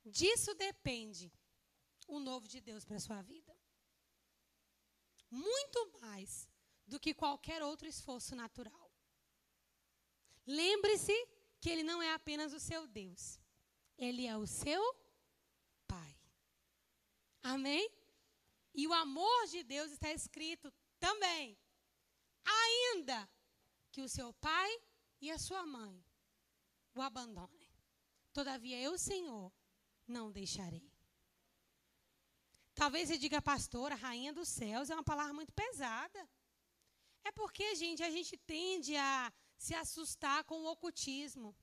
Disso 0.05 0.53
depende 0.67 1.27
o 2.07 2.19
novo 2.29 2.47
de 2.47 2.61
Deus 2.61 2.85
para 2.85 2.95
a 2.95 3.05
sua 3.09 3.21
vida. 3.21 3.44
Muito 5.35 5.79
mais 6.01 6.47
do 6.87 6.99
que 6.99 7.13
qualquer 7.13 7.61
outro 7.63 7.87
esforço 7.87 8.35
natural. 8.35 8.91
Lembre-se 10.45 11.15
que 11.59 11.69
Ele 11.69 11.83
não 11.83 12.01
é 12.01 12.11
apenas 12.13 12.53
o 12.53 12.59
seu 12.59 12.87
Deus, 12.87 13.39
Ele 13.97 14.25
é 14.25 14.37
o 14.37 14.47
seu 14.47 14.83
Pai. 15.87 16.15
Amém? 17.43 17.89
E 18.73 18.87
o 18.87 18.93
amor 18.93 19.47
de 19.47 19.63
Deus 19.63 19.91
está 19.91 20.11
escrito 20.11 20.71
também. 20.99 21.57
Ainda 22.43 23.29
que 23.91 24.01
o 24.01 24.09
seu 24.09 24.33
pai 24.33 24.81
e 25.21 25.31
a 25.31 25.37
sua 25.37 25.65
mãe 25.65 26.03
o 26.93 27.01
abandonem. 27.01 27.69
Todavia 28.33 28.79
eu, 28.81 28.97
Senhor, 28.97 29.51
não 30.07 30.31
deixarei. 30.31 30.94
Talvez 32.75 33.07
você 33.07 33.17
diga, 33.17 33.41
pastora, 33.41 33.95
rainha 33.95 34.33
dos 34.33 34.49
céus, 34.49 34.89
é 34.89 34.93
uma 34.93 35.09
palavra 35.11 35.33
muito 35.33 35.53
pesada. 35.53 36.21
É 37.23 37.31
porque, 37.31 37.73
gente, 37.75 38.03
a 38.03 38.09
gente 38.09 38.35
tende 38.37 38.95
a 38.97 39.31
se 39.57 39.73
assustar 39.73 40.43
com 40.43 40.57
o 40.61 40.71
ocultismo. 40.71 41.55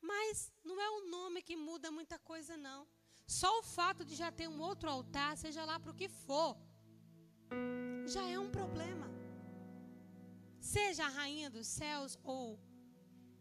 Mas 0.00 0.52
não 0.64 0.80
é 0.80 0.90
o 0.90 1.08
nome 1.08 1.42
que 1.42 1.56
muda 1.56 1.92
muita 1.92 2.18
coisa, 2.18 2.56
não. 2.56 2.80
Só 3.24 3.50
o 3.60 3.62
fato 3.62 4.04
de 4.04 4.16
já 4.16 4.32
ter 4.32 4.48
um 4.48 4.60
outro 4.60 4.90
altar, 4.90 5.36
seja 5.36 5.64
lá 5.64 5.78
para 5.78 5.92
o 5.92 5.94
que 5.94 6.08
for, 6.08 6.56
já 8.14 8.28
é 8.28 8.38
um 8.38 8.50
problema. 8.50 9.08
Seja 10.60 11.04
a 11.06 11.14
rainha 11.20 11.48
dos 11.48 11.68
céus 11.68 12.18
ou 12.24 12.58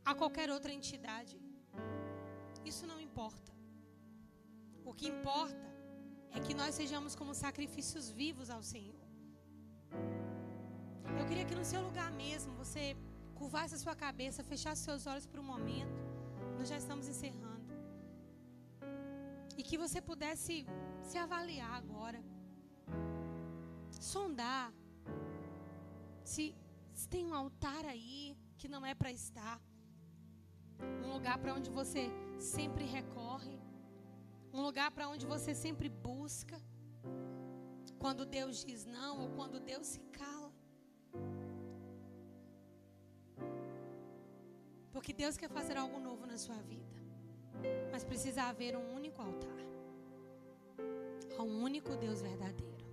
a 0.06 0.14
qualquer 0.14 0.52
outra 0.52 0.72
entidade. 0.72 1.42
Isso 2.64 2.86
não 2.86 3.02
importa. 3.02 3.52
O 4.86 4.94
que 4.94 5.08
importa 5.08 5.71
é 6.36 6.40
que 6.40 6.54
nós 6.54 6.76
sejamos 6.76 7.16
como 7.16 7.34
sacrifícios 7.34 8.10
vivos 8.10 8.50
ao 8.50 8.64
Senhor. 8.64 9.06
Eu 11.20 11.26
queria 11.30 11.46
que 11.46 11.56
no 11.56 11.66
seu 11.72 11.82
lugar 11.88 12.12
mesmo 12.12 12.54
você 12.54 12.96
curvasse 13.36 13.76
a 13.76 13.78
sua 13.78 13.96
cabeça, 13.96 14.44
fechasse 14.44 14.84
seus 14.84 15.06
olhos 15.12 15.26
por 15.26 15.40
um 15.40 15.48
momento. 15.54 16.00
Nós 16.58 16.70
já 16.70 16.78
estamos 16.78 17.08
encerrando. 17.08 17.72
E 19.58 19.64
que 19.64 19.78
você 19.78 20.00
pudesse 20.02 20.66
se 21.04 21.18
avaliar 21.18 21.74
agora. 21.82 22.22
Sondar. 24.00 24.72
Se, 26.24 26.56
se 26.94 27.08
tem 27.10 27.26
um 27.26 27.34
altar 27.34 27.84
aí 27.86 28.38
que 28.58 28.68
não 28.68 28.86
é 28.86 28.94
para 28.94 29.12
estar. 29.12 29.60
Um 31.04 31.12
lugar 31.14 31.38
para 31.40 31.54
onde 31.54 31.70
você 31.70 32.10
sempre 32.40 32.86
recorre. 32.86 33.60
Um 34.54 34.62
lugar 34.62 34.92
para 34.92 35.08
onde 35.08 35.26
você 35.26 35.54
sempre 35.56 35.88
busca. 35.90 36.58
Quando 37.98 38.26
Deus 38.26 38.66
diz 38.66 38.86
não 38.86 39.22
ou 39.22 39.30
quando 39.30 39.60
Deus 39.60 39.88
se 39.88 40.00
cala. 40.20 40.52
Porque 44.92 45.14
Deus 45.14 45.38
quer 45.38 45.50
fazer 45.50 45.78
algo 45.78 46.00
novo 46.00 46.26
na 46.26 46.38
sua 46.38 46.58
vida. 46.72 47.00
Mas 47.92 48.04
precisa 48.04 48.44
haver 48.44 48.76
um 48.76 48.94
único 48.94 49.22
altar. 49.22 49.62
Há 51.38 51.44
um 51.44 51.64
único 51.64 51.96
Deus 51.96 52.22
verdadeiro. 52.22 52.86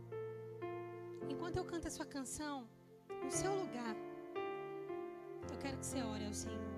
Enquanto 1.29 1.57
eu 1.57 1.64
canto 1.64 1.88
a 1.88 1.90
sua 1.90 2.07
canção, 2.07 2.68
no 3.25 3.31
seu 3.31 3.53
lugar, 3.55 3.97
eu 5.53 5.59
quero 5.59 5.77
que 5.79 5.87
você 5.87 6.03
ore 6.03 6.25
ao 6.25 6.35
Senhor. 6.35 6.78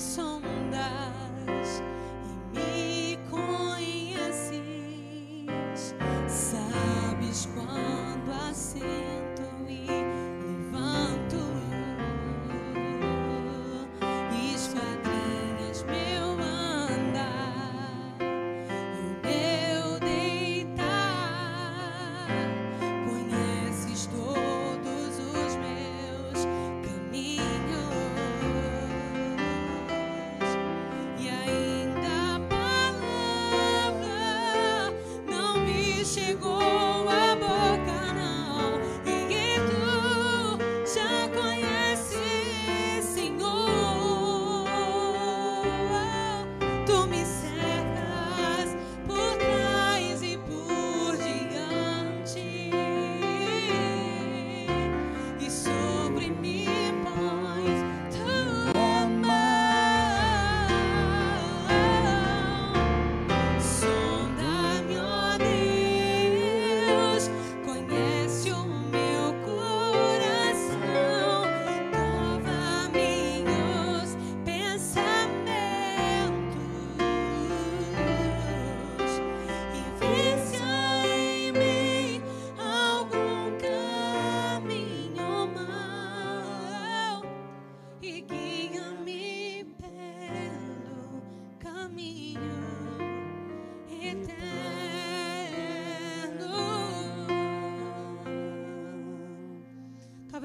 quando 0.00 0.49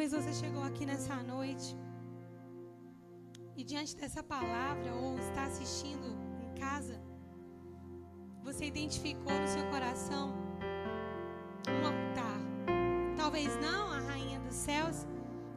Talvez 0.06 0.24
você 0.24 0.46
chegou 0.46 0.62
aqui 0.62 0.86
nessa 0.86 1.16
noite 1.24 1.76
e 3.58 3.64
diante 3.64 3.96
dessa 3.96 4.22
palavra 4.22 4.94
ou 4.94 5.18
está 5.18 5.46
assistindo 5.46 6.16
em 6.44 6.60
casa, 6.60 7.02
você 8.44 8.66
identificou 8.66 9.34
no 9.34 9.48
seu 9.48 9.66
coração 9.72 10.32
um 11.68 11.88
altar. 11.88 12.40
Talvez 13.18 13.60
não 13.60 13.92
a 13.92 14.00
rainha 14.00 14.40
dos 14.42 14.54
céus, 14.54 15.08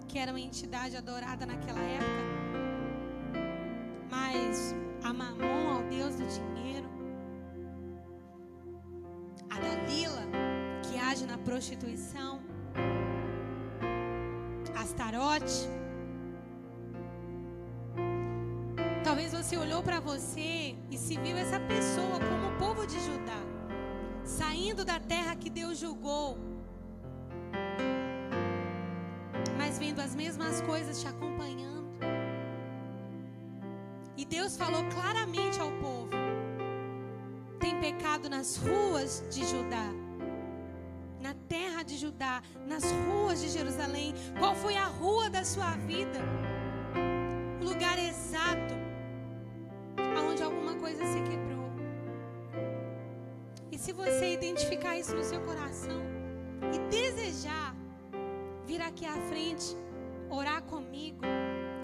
que 0.09 0.19
era 0.19 0.33
uma 0.33 0.41
entidade 0.41 0.97
adorada 0.97 1.45
naquela 1.45 1.83
época, 1.83 2.25
mas 4.11 4.75
a 5.05 5.13
Mamon, 5.13 5.77
ao 5.77 5.83
Deus 5.91 6.15
do 6.15 6.27
dinheiro, 6.27 6.89
a 9.51 9.61
Dalila, 9.61 10.25
que 10.85 10.99
age 10.99 11.27
na 11.27 11.37
prostituição, 11.37 12.41
Astarote. 14.99 15.69
Talvez 19.05 19.33
você 19.33 19.57
olhou 19.57 19.81
para 19.81 20.01
você 20.01 20.75
e 20.91 20.99
se 20.99 21.17
viu 21.17 21.37
essa 21.37 21.61
pessoa 21.61 22.19
como 22.19 22.49
o 22.49 22.59
povo 22.59 22.85
de 22.85 22.99
Judá, 22.99 23.41
saindo 24.25 24.85
da 24.85 24.99
terra 24.99 25.37
que 25.37 25.49
Deus 25.49 25.79
julgou, 25.79 26.37
mas 29.57 29.79
vendo 29.79 30.01
as 30.01 30.17
mesmas 30.17 30.61
coisas 30.63 31.01
te 31.01 31.07
acompanhando. 31.07 31.87
E 34.17 34.25
Deus 34.25 34.57
falou 34.57 34.83
claramente 34.87 35.61
ao 35.61 35.71
povo: 35.71 36.11
tem 37.61 37.79
pecado 37.79 38.29
nas 38.29 38.57
ruas 38.57 39.25
de 39.31 39.47
Judá 39.47 39.98
Judá, 42.19 42.43
nas 42.67 42.83
ruas 43.07 43.41
de 43.41 43.49
Jerusalém. 43.49 44.13
Qual 44.41 44.53
foi 44.57 44.77
a 44.77 44.87
rua 44.87 45.31
da 45.31 45.45
sua 45.45 45.77
vida? 45.77 46.19
O 47.61 47.65
lugar 47.65 47.97
exato 47.97 48.75
onde 50.29 50.43
alguma 50.43 50.75
coisa 50.75 51.05
se 51.05 51.21
quebrou. 51.21 51.71
E 53.71 53.79
se 53.79 53.93
você 53.93 54.35
identificar 54.35 54.99
isso 54.99 55.15
no 55.15 55.23
seu 55.23 55.41
coração 55.43 56.03
e 56.75 56.91
desejar 56.91 57.77
vir 58.67 58.83
aqui 58.83 59.07
à 59.07 59.17
frente, 59.29 59.77
orar 60.29 60.63
comigo, 60.63 61.21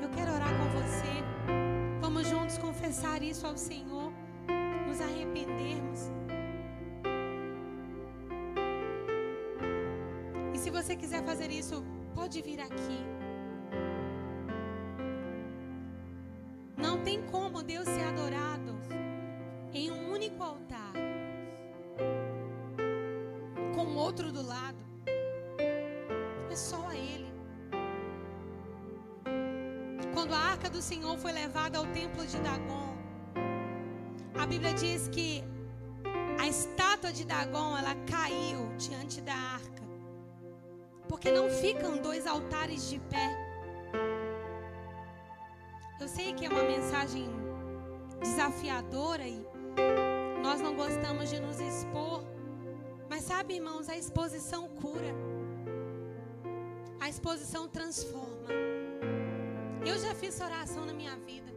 eu 0.03 0.09
quero 0.09 0.33
orar 0.33 0.51
com 0.59 0.69
você. 0.81 2.01
Vamos 2.01 2.27
juntos 2.27 2.59
confessar 2.59 3.23
isso 3.23 3.47
ao 3.47 3.57
Senhor, 3.57 4.13
nos 4.89 5.01
arrependermos. 5.01 6.11
Você 10.85 10.97
quiser 10.97 11.25
fazer 11.25 11.51
isso, 11.51 11.83
pode 12.15 12.43
vir 12.43 12.61
aqui. 12.61 12.99
Não 16.77 17.03
tem 17.03 17.23
como 17.23 17.63
Deus 17.63 17.89
ser 17.89 18.03
adorado 18.03 18.75
em 19.73 19.91
um 19.91 20.13
único 20.13 20.43
altar, 20.43 20.93
com 23.75 23.97
outro 23.97 24.31
do 24.31 24.47
lado. 24.47 24.77
É 26.51 26.55
só 26.55 26.87
a 26.87 26.95
Ele. 26.95 27.33
Quando 30.13 30.35
a 30.35 30.39
arca 30.39 30.69
do 30.69 30.83
Senhor 30.83 31.17
foi 31.17 31.33
levada 31.33 31.79
ao 31.79 31.87
templo 31.87 32.27
de 32.27 32.39
Dagon, 32.41 32.95
a 34.39 34.47
Bíblia 34.47 34.75
diz 34.75 35.09
que 35.09 35.43
a 36.39 36.47
estátua 36.47 37.11
de 37.11 37.25
Dagon 37.25 37.75
ela 37.75 37.95
caiu 38.07 38.69
diante. 38.77 39.14
Porque 41.15 41.31
não 41.31 41.49
ficam 41.49 41.97
dois 41.99 42.27
altares 42.27 42.91
de 42.91 42.99
pé. 42.99 43.39
Eu 46.01 46.09
sei 46.09 46.33
que 46.33 46.45
é 46.45 46.49
uma 46.49 46.65
mensagem 46.65 47.29
desafiadora 48.21 49.23
e 49.23 49.47
nós 50.43 50.61
não 50.61 50.75
gostamos 50.75 51.31
de 51.31 51.39
nos 51.39 51.61
expor. 51.61 52.25
Mas 53.09 53.23
sabe, 53.23 53.55
irmãos, 53.55 53.89
a 53.89 53.97
exposição 53.97 54.69
cura. 54.69 55.15
A 56.99 57.09
exposição 57.09 57.69
transforma. 57.69 58.49
Eu 59.87 59.97
já 59.97 60.17
fiz 60.17 60.41
oração 60.41 60.85
na 60.85 60.93
minha 60.93 61.17
vida. 61.19 61.55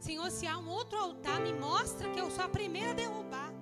Senhor, 0.00 0.28
se 0.32 0.48
há 0.48 0.58
um 0.58 0.68
outro 0.68 0.98
altar, 0.98 1.38
me 1.40 1.52
mostra 1.52 2.10
que 2.10 2.18
eu 2.18 2.28
sou 2.28 2.44
a 2.44 2.48
primeira 2.48 2.90
a 2.90 2.94
derrubar. 2.94 3.52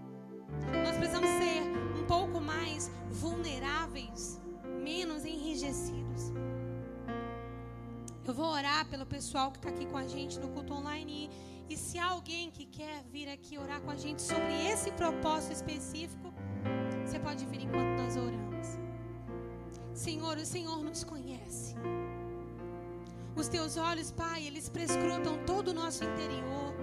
Nós 0.82 0.96
precisamos 0.96 1.28
ser 1.28 2.00
um 2.00 2.06
pouco 2.06 2.40
mais 2.40 2.90
vulneráveis 3.10 4.42
menos 4.88 5.24
enrijecidos. 5.24 6.22
Eu 8.26 8.34
vou 8.34 8.50
orar 8.60 8.86
pelo 8.88 9.06
pessoal 9.06 9.50
que 9.50 9.58
está 9.58 9.68
aqui 9.68 9.86
com 9.86 9.98
a 10.04 10.06
gente 10.06 10.38
no 10.38 10.48
culto 10.48 10.72
online. 10.74 11.30
E, 11.68 11.76
se 11.76 11.98
há 11.98 12.06
alguém 12.06 12.50
que 12.50 12.66
quer 12.78 13.02
vir 13.14 13.28
aqui 13.28 13.58
orar 13.58 13.80
com 13.80 13.90
a 13.90 13.96
gente 13.96 14.20
sobre 14.22 14.52
esse 14.70 14.90
propósito 14.92 15.52
específico, 15.52 16.32
você 17.04 17.18
pode 17.18 17.44
vir 17.46 17.62
enquanto 17.62 17.92
nós 18.02 18.16
oramos. 18.16 18.68
Senhor, 19.94 20.36
o 20.36 20.46
Senhor 20.54 20.82
nos 20.88 21.02
conhece. 21.04 21.74
Os 23.36 23.48
teus 23.48 23.76
olhos, 23.76 24.10
Pai, 24.10 24.46
eles 24.46 24.68
prescrutam 24.68 25.38
todo 25.44 25.68
o 25.68 25.74
nosso 25.74 26.04
interior. 26.04 26.74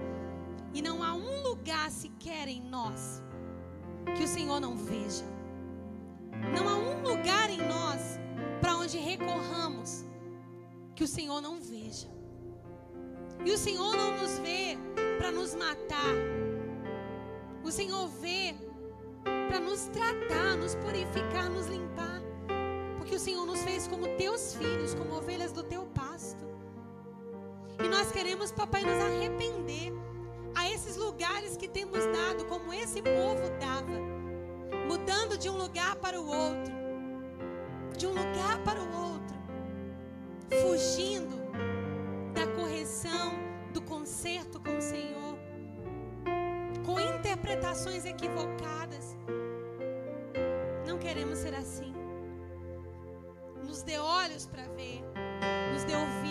E 0.74 0.82
não 0.82 1.02
há 1.02 1.12
um 1.14 1.42
lugar 1.42 1.90
sequer 1.90 2.48
em 2.48 2.62
nós 2.62 3.22
que 4.16 4.24
o 4.24 4.28
Senhor 4.28 4.60
não 4.60 4.76
veja. 4.76 5.24
Não 6.54 6.68
há 6.68 6.74
um 6.76 7.02
lugar 7.02 7.50
em 7.50 7.58
nós 7.58 8.18
para 8.60 8.76
onde 8.76 8.98
recorramos 8.98 10.04
que 10.94 11.04
o 11.04 11.06
Senhor 11.08 11.40
não 11.40 11.60
veja. 11.60 12.08
E 13.44 13.50
o 13.50 13.58
Senhor 13.58 13.96
não 13.96 14.16
nos 14.18 14.38
vê 14.38 14.78
para 15.18 15.30
nos 15.30 15.54
matar. 15.54 16.14
O 17.64 17.70
Senhor 17.70 18.08
vê 18.08 18.54
para 19.48 19.60
nos 19.60 19.86
tratar, 19.86 20.56
nos 20.56 20.74
purificar, 20.76 21.50
nos 21.50 21.66
limpar. 21.66 22.22
Porque 22.98 23.16
o 23.16 23.20
Senhor 23.20 23.44
nos 23.44 23.62
fez 23.62 23.88
como 23.88 24.06
teus 24.16 24.54
filhos, 24.54 24.94
como 24.94 25.14
ovelhas 25.16 25.52
do 25.52 25.62
teu 25.62 25.84
pasto. 25.86 26.44
E 27.82 27.88
nós 27.88 28.12
queremos, 28.12 28.52
papai, 28.52 28.82
nos 28.82 29.02
arrepender 29.02 29.92
a 30.54 30.70
esses 30.70 30.96
lugares 30.96 31.56
que 31.56 31.66
temos 31.66 32.04
dado, 32.06 32.44
como 32.46 32.72
esse 32.72 33.02
povo 33.02 33.50
dava 33.58 34.11
mudando 34.86 35.38
de 35.38 35.48
um 35.48 35.56
lugar 35.56 35.96
para 35.96 36.20
o 36.20 36.26
outro, 36.26 36.72
de 37.96 38.06
um 38.06 38.10
lugar 38.10 38.58
para 38.64 38.80
o 38.80 39.12
outro, 39.12 39.36
fugindo 40.62 41.36
da 42.32 42.46
correção, 42.54 43.32
do 43.72 43.80
conserto 43.82 44.60
com 44.60 44.76
o 44.76 44.82
Senhor, 44.82 45.38
com 46.84 46.98
interpretações 47.00 48.04
equivocadas. 48.04 49.16
Não 50.86 50.98
queremos 50.98 51.38
ser 51.38 51.54
assim. 51.54 51.92
Nos 53.62 53.82
dê 53.82 53.98
olhos 53.98 54.46
para 54.46 54.64
ver, 54.74 55.02
nos 55.72 55.84
dê 55.84 55.94
ouvidos 55.94 56.21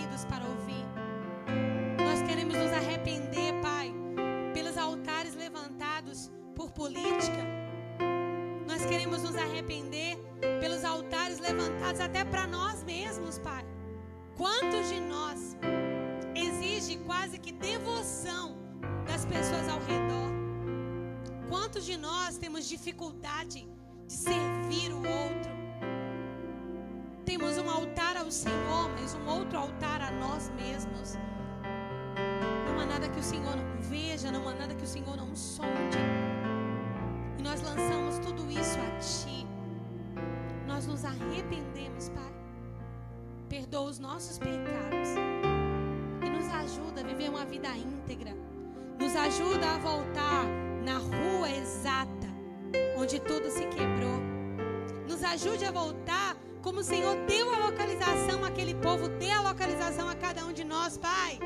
nós 22.32 22.38
temos 22.38 22.66
dificuldade 22.66 23.68
de 24.08 24.14
servir 24.14 24.94
o 24.94 25.00
outro? 25.00 25.52
Temos 27.26 27.58
um 27.58 27.70
altar 27.70 28.16
ao 28.16 28.32
Senhor, 28.32 28.90
mas 28.98 29.14
um 29.14 29.28
outro 29.28 29.58
altar 29.58 30.02
a 30.02 30.12
nós 30.12 30.50
mesmos. 30.52 31.16
Não 32.66 32.80
há 32.80 32.86
nada 32.86 33.10
que 33.10 33.20
o 33.20 33.24
Senhor 33.24 33.54
não 33.54 33.82
veja, 33.82 34.32
não 34.32 34.48
há 34.48 34.54
nada 34.54 34.74
que 34.74 34.84
o 34.86 34.88
Senhor 34.88 35.18
não 35.18 35.36
sonde. 35.36 35.98
E 37.38 37.42
nós 37.42 37.62
lançamos 37.64 38.18
tudo 38.20 38.50
isso 38.50 38.80
a 38.80 39.00
Ti. 39.00 39.46
Nós 40.66 40.88
nos 40.88 41.04
arrependemos, 41.04 42.08
Pai. 42.08 42.34
Perdoa 43.50 43.90
os 43.90 44.00
nossos 44.00 44.40
pecados. 44.40 45.10
E 46.26 46.30
nos 46.30 46.48
ajuda 46.48 47.02
a 47.02 47.04
viver 47.04 47.30
uma 47.30 47.44
vida 47.44 47.68
íntegra. 47.76 48.34
Nos 48.98 49.18
ajuda 49.18 49.70
a 49.70 49.78
voltar 49.80 50.71
na 50.84 50.98
rua 50.98 51.50
exata, 51.50 52.28
onde 52.98 53.20
tudo 53.20 53.50
se 53.50 53.66
quebrou. 53.66 54.20
Nos 55.08 55.24
ajude 55.24 55.66
a 55.66 55.72
voltar 55.72 56.36
como 56.62 56.80
o 56.80 56.84
Senhor 56.84 57.16
deu 57.26 57.54
a 57.54 57.68
localização 57.68 58.44
àquele 58.46 58.76
povo, 58.76 59.10
dê 59.10 59.32
a 59.32 59.42
localização 59.42 60.08
a 60.10 60.16
cada 60.16 60.46
um 60.46 60.54
de 60.54 60.64
nós, 60.64 60.98
Pai 60.98 61.40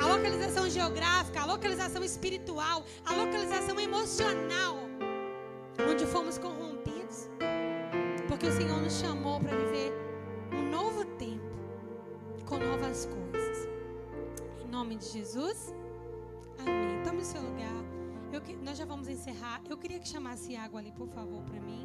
a 0.00 0.06
localização 0.06 0.70
geográfica, 0.70 1.40
a 1.40 1.44
localização 1.44 2.04
espiritual, 2.04 2.84
a 3.04 3.12
localização 3.14 3.78
emocional 3.80 4.78
onde 5.90 6.06
fomos 6.06 6.38
corrompidos, 6.38 7.28
porque 8.28 8.46
o 8.46 8.52
Senhor 8.52 8.80
nos 8.80 8.94
chamou 8.94 9.40
para 9.40 9.56
viver 9.56 9.92
um 10.52 10.70
novo 10.70 11.04
tempo. 11.04 11.48
com 12.46 12.56
novas 12.56 13.06
coisas. 13.06 13.68
Em 14.64 14.68
nome 14.68 14.96
de 14.96 15.06
Jesus. 15.06 15.74
Amém. 16.58 17.02
Tome 17.04 17.20
o 17.20 17.24
seu 17.24 17.42
lugar. 17.42 17.97
Eu, 18.32 18.42
nós 18.62 18.76
já 18.76 18.84
vamos 18.84 19.08
encerrar. 19.08 19.62
Eu 19.68 19.76
queria 19.76 19.98
que 19.98 20.08
chamasse 20.08 20.54
água 20.54 20.80
ali, 20.80 20.92
por 20.92 21.08
favor, 21.08 21.42
para 21.44 21.60
mim. 21.60 21.82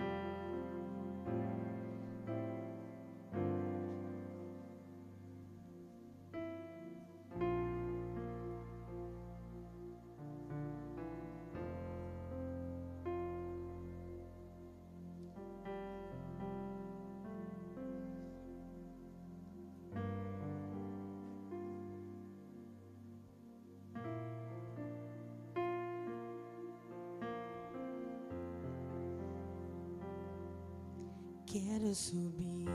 Quero 31.54 31.94
subir 31.94 32.68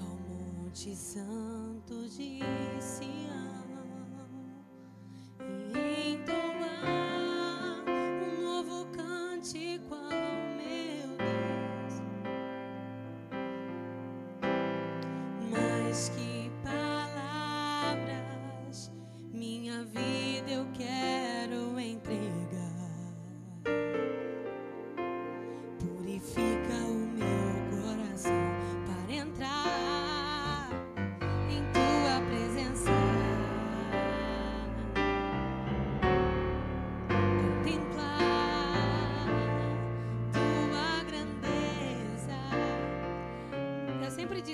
ao 0.00 0.18
Monte 0.64 0.96
Santo 0.96 2.08
de 2.08 2.40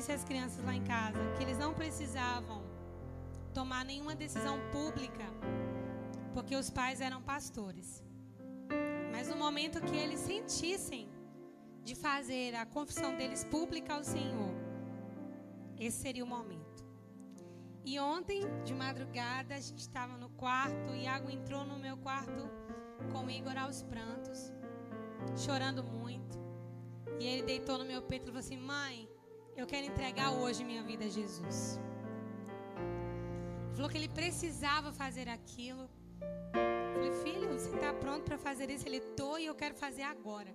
as 0.02 0.24
crianças 0.24 0.64
lá 0.64 0.74
em 0.74 0.82
casa 0.82 1.18
que 1.36 1.42
eles 1.42 1.56
não 1.56 1.72
precisavam 1.72 2.62
tomar 3.52 3.84
nenhuma 3.84 4.16
decisão 4.16 4.58
pública, 4.72 5.24
porque 6.32 6.56
os 6.56 6.68
pais 6.68 7.00
eram 7.00 7.22
pastores. 7.22 8.02
Mas 9.12 9.28
no 9.28 9.36
momento 9.36 9.80
que 9.80 9.96
eles 9.96 10.18
sentissem 10.18 11.08
de 11.84 11.94
fazer 11.94 12.56
a 12.56 12.66
confissão 12.66 13.16
deles 13.16 13.44
pública 13.44 13.94
ao 13.94 14.02
Senhor, 14.02 14.52
esse 15.78 15.98
seria 15.98 16.24
o 16.24 16.26
momento. 16.26 16.84
E 17.84 18.00
ontem, 18.00 18.42
de 18.64 18.74
madrugada, 18.74 19.54
a 19.54 19.60
gente 19.60 19.80
estava 19.80 20.16
no 20.16 20.30
quarto, 20.30 20.92
e 20.92 21.04
Iago 21.04 21.30
entrou 21.30 21.64
no 21.64 21.78
meu 21.78 21.96
quarto 21.98 22.50
com 23.12 23.26
o 23.26 23.30
Igor 23.30 23.56
aos 23.56 23.82
prantos, 23.82 24.52
chorando 25.36 25.84
muito. 25.84 26.38
E 27.20 27.26
ele 27.26 27.42
deitou 27.42 27.78
no 27.78 27.84
meu 27.84 28.02
peito 28.02 28.24
e 28.24 28.26
falou 28.26 28.40
assim: 28.40 28.56
Mãe, 28.56 29.08
eu 29.56 29.66
quero 29.66 29.86
entregar 29.86 30.30
hoje 30.32 30.64
minha 30.64 30.82
vida 30.82 31.04
a 31.04 31.08
Jesus. 31.08 31.58
Falou 33.74 33.88
que 33.90 33.98
ele 33.98 34.08
precisava 34.08 34.92
fazer 34.92 35.28
aquilo. 35.28 35.88
Eu 36.54 36.92
falei, 36.94 37.12
filho, 37.24 37.48
você 37.52 37.70
está 37.74 37.92
pronto 37.92 38.24
para 38.24 38.38
fazer 38.38 38.70
isso? 38.70 38.86
Ele, 38.88 38.98
estou 38.98 39.38
e 39.38 39.46
eu 39.46 39.54
quero 39.54 39.74
fazer 39.74 40.02
agora. 40.02 40.52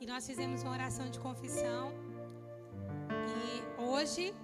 E 0.00 0.06
nós 0.06 0.26
fizemos 0.26 0.62
uma 0.62 0.72
oração 0.72 1.08
de 1.10 1.18
confissão. 1.18 1.92
E 3.38 3.82
hoje 3.82 4.34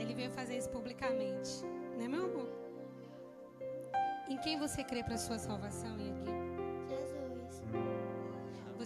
ele 0.00 0.14
veio 0.14 0.30
fazer 0.30 0.56
isso 0.58 0.70
publicamente. 0.70 1.64
Né, 1.98 2.08
meu 2.08 2.24
amor? 2.24 2.48
Em 4.28 4.38
quem 4.38 4.58
você 4.58 4.82
crê 4.82 5.02
para 5.04 5.18
sua 5.18 5.38
salvação, 5.38 5.94
Iaguinho? 5.98 6.41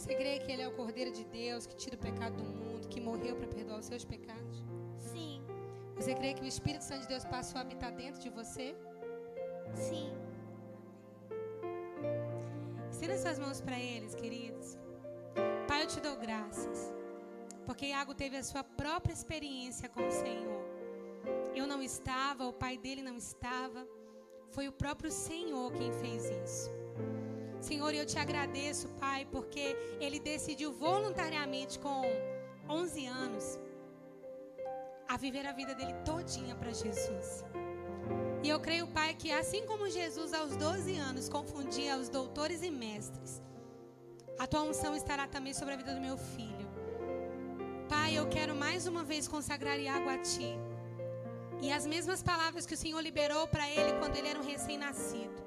Você 0.07 0.15
crê 0.15 0.39
que 0.39 0.53
Ele 0.53 0.63
é 0.63 0.69
o 0.69 0.71
Cordeiro 0.71 1.11
de 1.11 1.25
Deus 1.25 1.67
que 1.67 1.75
tira 1.75 1.97
o 1.97 1.99
pecado 1.99 2.37
do 2.37 2.45
mundo, 2.45 2.87
que 2.87 3.01
morreu 3.01 3.35
para 3.35 3.49
perdoar 3.49 3.81
os 3.81 3.87
seus 3.87 4.05
pecados? 4.05 4.63
Sim. 4.97 5.43
Você 5.97 6.15
crê 6.15 6.33
que 6.33 6.43
o 6.43 6.47
Espírito 6.47 6.85
Santo 6.85 7.01
de 7.01 7.09
Deus 7.09 7.25
passou 7.25 7.59
a 7.59 7.63
habitar 7.63 7.91
dentro 7.91 8.21
de 8.21 8.31
você? 8.31 8.77
Sim. 9.75 10.13
Estenda 12.89 13.19
suas 13.19 13.41
mãos 13.41 13.61
para 13.61 13.81
eles, 13.81 14.15
queridos. 14.15 14.79
Pai, 15.67 15.83
eu 15.83 15.89
te 15.89 16.01
dou 16.01 16.17
graças. 16.17 16.95
Porque 17.65 17.87
Iago 17.87 18.15
teve 18.15 18.37
a 18.37 18.45
sua 18.45 18.63
própria 18.63 19.13
experiência 19.13 19.89
com 19.89 20.07
o 20.07 20.13
Senhor. 20.13 20.63
Eu 21.53 21.67
não 21.67 21.83
estava, 21.83 22.47
o 22.47 22.53
pai 22.53 22.79
dele 22.79 23.03
não 23.03 23.17
estava. 23.17 23.85
Foi 24.53 24.69
o 24.69 24.73
próprio 24.73 25.11
Senhor 25.11 25.73
quem 25.73 25.93
fez 25.95 26.31
isso. 26.45 26.86
Senhor, 27.67 27.93
eu 27.93 28.07
te 28.07 28.17
agradeço, 28.17 28.87
Pai, 29.01 29.27
porque 29.35 29.65
ele 29.99 30.21
decidiu 30.21 30.73
voluntariamente 30.73 31.81
com 31.81 32.03
11 32.69 33.07
anos 33.07 33.59
a 35.09 35.17
viver 35.17 35.45
a 35.45 35.53
vida 35.53 35.75
dele 35.75 35.93
todinha 36.05 36.55
para 36.55 36.73
Jesus. 36.73 37.45
E 38.45 38.49
eu 38.49 38.61
creio, 38.61 38.87
Pai, 38.99 39.15
que 39.15 39.33
assim 39.33 39.67
como 39.67 39.91
Jesus 39.91 40.33
aos 40.33 40.55
12 40.57 40.97
anos 40.97 41.29
confundia 41.29 41.97
os 41.97 42.09
doutores 42.09 42.63
e 42.63 42.71
mestres, 42.71 43.43
a 44.39 44.47
tua 44.47 44.63
unção 44.63 44.95
estará 44.95 45.27
também 45.27 45.53
sobre 45.53 45.75
a 45.75 45.77
vida 45.77 45.93
do 45.93 46.01
meu 46.01 46.17
filho. 46.17 46.69
Pai, 47.89 48.17
eu 48.17 48.29
quero 48.29 48.55
mais 48.55 48.87
uma 48.87 49.03
vez 49.03 49.27
consagrar 49.27 49.77
Iago 49.81 50.09
a 50.09 50.19
ti. 50.19 50.53
E 51.61 51.73
as 51.73 51.85
mesmas 51.85 52.23
palavras 52.23 52.65
que 52.65 52.75
o 52.75 52.83
Senhor 52.85 53.01
liberou 53.01 53.49
para 53.49 53.69
ele 53.69 53.93
quando 53.99 54.15
ele 54.15 54.29
era 54.29 54.39
um 54.39 54.47
recém-nascido 54.47 55.46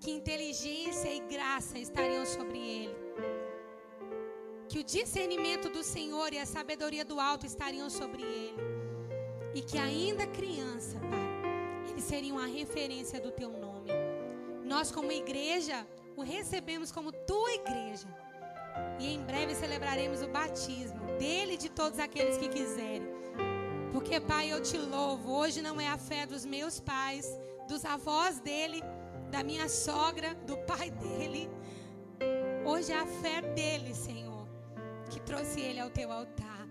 que 0.00 0.10
inteligência 0.10 1.08
e 1.12 1.20
graça 1.20 1.78
estariam 1.78 2.24
sobre 2.26 2.58
ele. 2.58 2.96
Que 4.68 4.78
o 4.78 4.84
discernimento 4.84 5.68
do 5.68 5.82
Senhor 5.82 6.32
e 6.32 6.38
a 6.38 6.46
sabedoria 6.46 7.04
do 7.04 7.18
alto 7.20 7.46
estariam 7.46 7.88
sobre 7.88 8.22
ele. 8.22 8.62
E 9.54 9.62
que 9.62 9.78
ainda 9.78 10.26
criança, 10.26 10.98
Pai, 10.98 11.90
ele 11.90 12.02
seria 12.02 12.32
uma 12.32 12.46
referência 12.46 13.20
do 13.20 13.30
teu 13.30 13.50
nome. 13.50 13.90
Nós, 14.64 14.90
como 14.90 15.10
igreja, 15.12 15.86
o 16.16 16.22
recebemos 16.22 16.90
como 16.92 17.12
tua 17.12 17.52
igreja. 17.54 18.08
E 18.98 19.14
em 19.14 19.22
breve 19.22 19.54
celebraremos 19.54 20.20
o 20.22 20.28
batismo 20.28 21.06
dele 21.18 21.54
e 21.54 21.56
de 21.56 21.70
todos 21.70 21.98
aqueles 21.98 22.36
que 22.36 22.48
quiserem. 22.48 23.08
Porque, 23.92 24.20
Pai, 24.20 24.52
eu 24.52 24.60
te 24.60 24.76
louvo. 24.76 25.32
Hoje 25.32 25.62
não 25.62 25.80
é 25.80 25.88
a 25.88 25.96
fé 25.96 26.26
dos 26.26 26.44
meus 26.44 26.80
pais, 26.80 27.26
dos 27.66 27.84
avós 27.84 28.38
dele 28.40 28.82
da 29.30 29.42
minha 29.42 29.68
sogra, 29.68 30.34
do 30.46 30.56
pai 30.58 30.90
dele. 30.90 31.48
Hoje 32.64 32.92
é 32.92 32.98
a 32.98 33.06
fé 33.06 33.42
dele, 33.42 33.94
Senhor, 33.94 34.46
que 35.10 35.20
trouxe 35.20 35.60
ele 35.60 35.80
ao 35.80 35.90
teu 35.90 36.10
altar. 36.10 36.66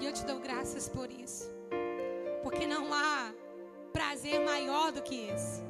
E 0.00 0.04
eu 0.04 0.12
te 0.12 0.24
dou 0.24 0.38
graças 0.40 0.88
por 0.88 1.10
isso. 1.10 1.50
Porque 2.42 2.66
não 2.66 2.92
há 2.92 3.32
prazer 3.92 4.44
maior 4.44 4.92
do 4.92 5.02
que 5.02 5.28
esse. 5.28 5.62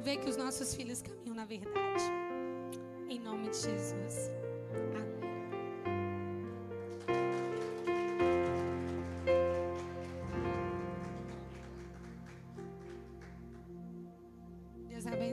Ver 0.00 0.18
que 0.18 0.28
os 0.28 0.36
nossos 0.36 0.74
filhos 0.74 1.02
caminham 1.02 1.34
na 1.34 1.44
verdade. 1.44 2.04
Em 3.08 3.18
nome 3.18 3.50
de 3.50 3.56
Jesus. 3.56 4.30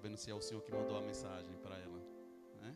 sabendo 0.00 0.16
se 0.16 0.30
é 0.30 0.34
o 0.34 0.40
Senhor 0.40 0.62
que 0.62 0.72
mandou 0.72 0.96
a 0.96 1.02
mensagem 1.02 1.54
para 1.62 1.76
ela. 1.76 2.00
Né? 2.62 2.74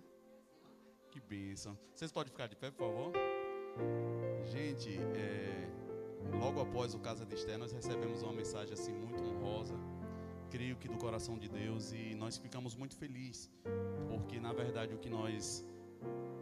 Que 1.11 1.19
bênção. 1.19 1.79
Vocês 1.95 2.13
podem 2.13 2.31
ficar 2.31 2.47
de 2.49 2.55
pé, 2.55 2.71
por 2.71 2.87
favor? 2.87 3.13
Gente, 4.45 4.99
é, 5.17 5.71
logo 6.39 6.61
após 6.61 6.95
o 6.95 6.99
Casa 6.99 7.25
de 7.25 7.35
Esté, 7.35 7.57
nós 7.57 7.73
recebemos 7.73 8.23
uma 8.23 8.35
mensagem 8.35 8.75
assim 8.75 8.93
muito 8.93 9.23
honrosa, 9.23 9.75
creio 10.51 10.77
que 10.77 10.87
do 10.87 10.99
coração 10.99 11.39
de 11.39 11.49
Deus, 11.49 11.93
e 11.93 12.15
nós 12.15 12.37
ficamos 12.37 12.77
muito 12.77 12.95
felizes, 12.95 13.51
porque 14.07 14.39
na 14.39 14.53
verdade 14.53 14.95
o 14.95 14.99
que 14.99 15.09
nós 15.09 15.65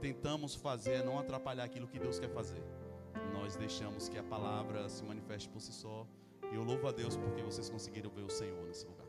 tentamos 0.00 0.56
fazer 0.56 0.94
é 0.94 1.04
não 1.04 1.16
atrapalhar 1.16 1.62
aquilo 1.62 1.86
que 1.86 2.00
Deus 2.00 2.18
quer 2.18 2.30
fazer. 2.30 2.62
Nós 3.32 3.54
deixamos 3.54 4.08
que 4.08 4.18
a 4.18 4.24
palavra 4.24 4.88
se 4.88 5.04
manifeste 5.04 5.48
por 5.48 5.60
si 5.60 5.72
só. 5.72 6.08
E 6.50 6.56
eu 6.56 6.64
louvo 6.64 6.88
a 6.88 6.92
Deus 6.92 7.16
porque 7.16 7.40
vocês 7.40 7.70
conseguiram 7.70 8.10
ver 8.10 8.22
o 8.22 8.30
Senhor 8.30 8.66
nesse 8.66 8.84
lugar. 8.84 9.01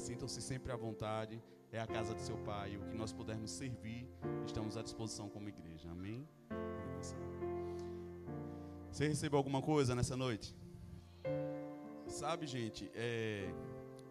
Sintam-se 0.00 0.40
sempre 0.40 0.72
à 0.72 0.76
vontade. 0.76 1.42
É 1.70 1.78
a 1.78 1.86
casa 1.86 2.14
do 2.14 2.20
seu 2.20 2.36
Pai. 2.38 2.76
O 2.76 2.86
que 2.86 2.96
nós 2.96 3.12
pudermos 3.12 3.50
servir, 3.50 4.08
estamos 4.46 4.76
à 4.76 4.82
disposição 4.82 5.28
como 5.28 5.48
igreja. 5.48 5.90
Amém. 5.90 6.26
Você 8.90 9.06
recebeu 9.06 9.36
alguma 9.36 9.62
coisa 9.62 9.94
nessa 9.94 10.16
noite? 10.16 10.56
Sabe, 12.08 12.46
gente, 12.46 12.90
é, 12.92 13.48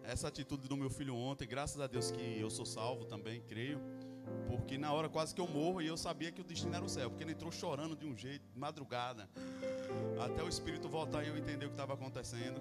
essa 0.04 0.28
atitude 0.28 0.66
do 0.66 0.76
meu 0.76 0.88
filho 0.88 1.14
ontem, 1.14 1.46
graças 1.46 1.78
a 1.80 1.86
Deus 1.86 2.10
que 2.10 2.40
eu 2.40 2.48
sou 2.48 2.64
salvo 2.64 3.04
também, 3.04 3.42
creio. 3.42 3.78
Porque 4.48 4.78
na 4.78 4.92
hora 4.92 5.08
quase 5.08 5.34
que 5.34 5.40
eu 5.40 5.48
morro 5.48 5.82
e 5.82 5.86
eu 5.86 5.96
sabia 5.96 6.32
que 6.32 6.40
o 6.40 6.44
destino 6.44 6.74
era 6.74 6.84
o 6.84 6.88
céu. 6.88 7.10
Porque 7.10 7.24
ele 7.24 7.32
entrou 7.32 7.50
chorando 7.52 7.94
de 7.94 8.06
um 8.06 8.16
jeito, 8.16 8.48
de 8.48 8.58
madrugada. 8.58 9.28
Até 10.24 10.42
o 10.42 10.48
espírito 10.48 10.88
voltar 10.88 11.24
e 11.24 11.28
eu 11.28 11.36
entender 11.36 11.66
o 11.66 11.68
que 11.68 11.74
estava 11.74 11.94
acontecendo. 11.94 12.60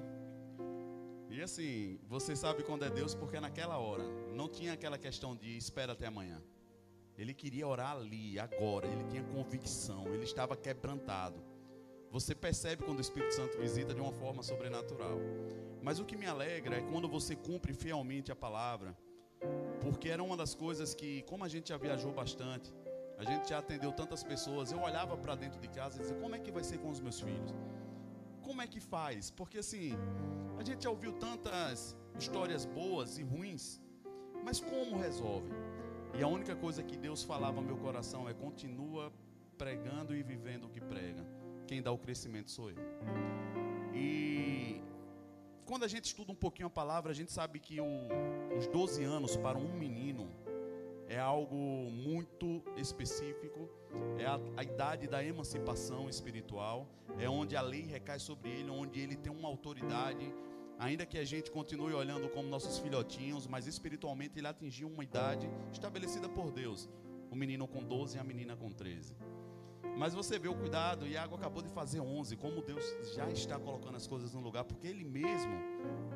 E 1.39 1.41
assim, 1.41 1.97
você 2.05 2.35
sabe 2.35 2.63
quando 2.63 2.83
é 2.83 2.89
Deus, 2.89 3.15
porque 3.15 3.39
naquela 3.39 3.77
hora 3.77 4.03
não 4.35 4.49
tinha 4.49 4.73
aquela 4.73 4.97
questão 4.97 5.33
de 5.37 5.55
espera 5.55 5.93
até 5.93 6.05
amanhã. 6.05 6.43
Ele 7.17 7.33
queria 7.33 7.65
orar 7.65 7.95
ali, 7.95 8.37
agora. 8.37 8.85
Ele 8.85 9.05
tinha 9.05 9.23
convicção, 9.23 10.13
ele 10.13 10.25
estava 10.25 10.57
quebrantado. 10.57 11.41
Você 12.11 12.35
percebe 12.35 12.83
quando 12.83 12.97
o 12.97 13.01
Espírito 13.01 13.33
Santo 13.33 13.57
visita 13.57 13.93
de 13.93 14.01
uma 14.01 14.11
forma 14.11 14.43
sobrenatural. 14.43 15.17
Mas 15.81 15.97
o 15.97 16.03
que 16.03 16.17
me 16.17 16.25
alegra 16.25 16.75
é 16.75 16.81
quando 16.81 17.07
você 17.07 17.37
cumpre 17.37 17.73
fielmente 17.73 18.33
a 18.33 18.35
palavra 18.35 18.93
porque 19.79 20.09
era 20.09 20.21
uma 20.21 20.35
das 20.35 20.53
coisas 20.53 20.93
que, 20.93 21.21
como 21.21 21.45
a 21.45 21.47
gente 21.47 21.69
já 21.69 21.77
viajou 21.77 22.11
bastante, 22.11 22.73
a 23.17 23.23
gente 23.23 23.47
já 23.47 23.59
atendeu 23.59 23.93
tantas 23.93 24.23
pessoas, 24.23 24.73
eu 24.73 24.81
olhava 24.81 25.15
para 25.15 25.35
dentro 25.35 25.57
de 25.61 25.69
casa 25.69 25.95
e 25.95 26.01
dizia: 26.01 26.17
como 26.17 26.35
é 26.35 26.39
que 26.39 26.51
vai 26.51 26.65
ser 26.65 26.79
com 26.79 26.89
os 26.89 26.99
meus 26.99 27.21
filhos? 27.21 27.55
Como 28.49 28.63
é 28.63 28.67
que 28.67 28.79
faz? 28.79 29.29
Porque 29.29 29.59
assim, 29.59 29.91
a 30.57 30.63
gente 30.63 30.85
já 30.85 30.89
ouviu 30.89 31.13
tantas 31.13 31.95
histórias 32.17 32.65
boas 32.65 33.19
e 33.19 33.23
ruins, 33.23 33.79
mas 34.43 34.59
como 34.59 34.97
resolve? 34.97 35.51
E 36.17 36.23
a 36.23 36.27
única 36.27 36.55
coisa 36.55 36.81
que 36.81 36.97
Deus 36.97 37.21
falava 37.21 37.61
no 37.61 37.67
meu 37.67 37.77
coração 37.77 38.27
é: 38.27 38.33
continua 38.33 39.13
pregando 39.55 40.15
e 40.15 40.23
vivendo 40.23 40.63
o 40.65 40.69
que 40.69 40.81
prega. 40.81 41.23
Quem 41.67 41.79
dá 41.79 41.91
o 41.91 41.97
crescimento 41.99 42.49
sou 42.49 42.71
eu. 42.71 42.77
E 43.93 44.81
quando 45.63 45.85
a 45.85 45.87
gente 45.87 46.05
estuda 46.05 46.31
um 46.31 46.41
pouquinho 46.45 46.69
a 46.69 46.71
palavra, 46.71 47.11
a 47.11 47.15
gente 47.15 47.31
sabe 47.31 47.59
que 47.59 47.79
o, 47.79 48.07
os 48.57 48.65
12 48.65 49.03
anos 49.03 49.37
para 49.37 49.59
um 49.59 49.71
menino 49.77 50.27
é 51.09 51.19
algo 51.19 51.55
muito 51.55 52.63
específico, 52.77 53.67
é 54.19 54.25
a, 54.25 54.39
a, 54.55 54.63
idade 54.63 55.07
da 55.07 55.23
emancipação 55.23 56.07
espiritual, 56.07 56.87
é 57.17 57.27
onde 57.27 57.55
a 57.55 57.61
lei 57.61 57.81
recai 57.81 58.19
sobre 58.19 58.51
ele, 58.51 58.69
onde 58.69 58.99
ele 58.99 59.15
tem 59.15 59.31
uma 59.31 59.47
autoridade, 59.47 60.31
ainda 60.77 61.07
que 61.07 61.17
a 61.17 61.25
gente 61.25 61.49
continue 61.49 61.93
olhando 61.93 62.29
como 62.29 62.47
nossos 62.47 62.77
filhotinhos, 62.77 63.47
mas 63.47 63.65
espiritualmente 63.65 64.37
ele 64.37 64.47
atingiu 64.47 64.87
uma 64.87 65.03
idade 65.03 65.49
estabelecida 65.73 66.29
por 66.29 66.51
Deus. 66.51 66.87
O 67.31 67.35
menino 67.35 67.67
com 67.67 67.83
12 67.83 68.17
e 68.17 68.19
a 68.19 68.23
menina 68.23 68.55
com 68.55 68.71
13. 68.71 69.15
Mas 69.97 70.13
você 70.13 70.37
vê 70.37 70.47
o 70.47 70.55
cuidado, 70.55 71.07
Iago 71.07 71.35
acabou 71.35 71.61
de 71.61 71.69
fazer 71.69 71.99
11, 71.99 72.35
como 72.37 72.61
Deus 72.61 72.83
já 73.15 73.27
está 73.29 73.59
colocando 73.59 73.97
as 73.97 74.07
coisas 74.07 74.33
no 74.33 74.39
lugar, 74.39 74.63
porque 74.63 74.87
Ele 74.87 75.03
mesmo 75.03 75.53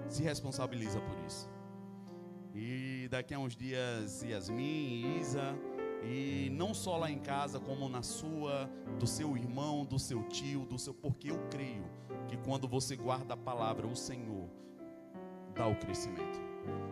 se 0.07 0.23
responsabiliza 0.23 1.01
por 1.01 1.17
isso. 1.25 1.49
E 2.53 3.07
daqui 3.09 3.33
a 3.33 3.39
uns 3.39 3.55
dias, 3.55 4.21
Yasmin, 4.21 5.19
Isa, 5.19 5.57
e 6.03 6.49
não 6.51 6.73
só 6.73 6.97
lá 6.97 7.09
em 7.09 7.17
casa, 7.17 7.59
como 7.59 7.89
na 7.89 8.03
sua, 8.03 8.69
do 8.99 9.07
seu 9.07 9.35
irmão, 9.35 9.85
do 9.85 9.97
seu 9.97 10.21
tio, 10.23 10.65
do 10.65 10.77
seu. 10.77 10.93
Porque 10.93 11.31
eu 11.31 11.39
creio 11.49 11.85
que 12.27 12.37
quando 12.37 12.67
você 12.67 12.95
guarda 12.95 13.33
a 13.33 13.37
palavra, 13.37 13.87
o 13.87 13.95
Senhor 13.95 14.47
dá 15.55 15.67
o 15.67 15.75
crescimento. 15.75 16.39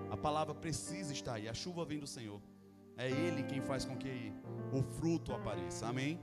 A 0.10 0.18
palavra 0.18 0.56
precisa 0.56 1.14
estar 1.14 1.36
aí, 1.36 1.48
a 1.48 1.54
chuva 1.54 1.86
vem 1.86 2.00
do 2.00 2.08
Senhor. 2.08 2.42
É 2.98 3.10
Ele 3.10 3.44
quem 3.44 3.62
faz 3.62 3.86
com 3.86 3.96
que 3.96 4.34
o 4.74 4.82
fruto 4.82 5.34
apareça. 5.34 5.88
Amém? 5.88 6.20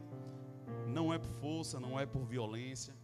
Não 0.86 1.12
é 1.12 1.18
por 1.18 1.30
força, 1.34 1.78
não 1.78 1.98
é 1.98 2.06
por 2.06 2.24
violência. 2.24 2.94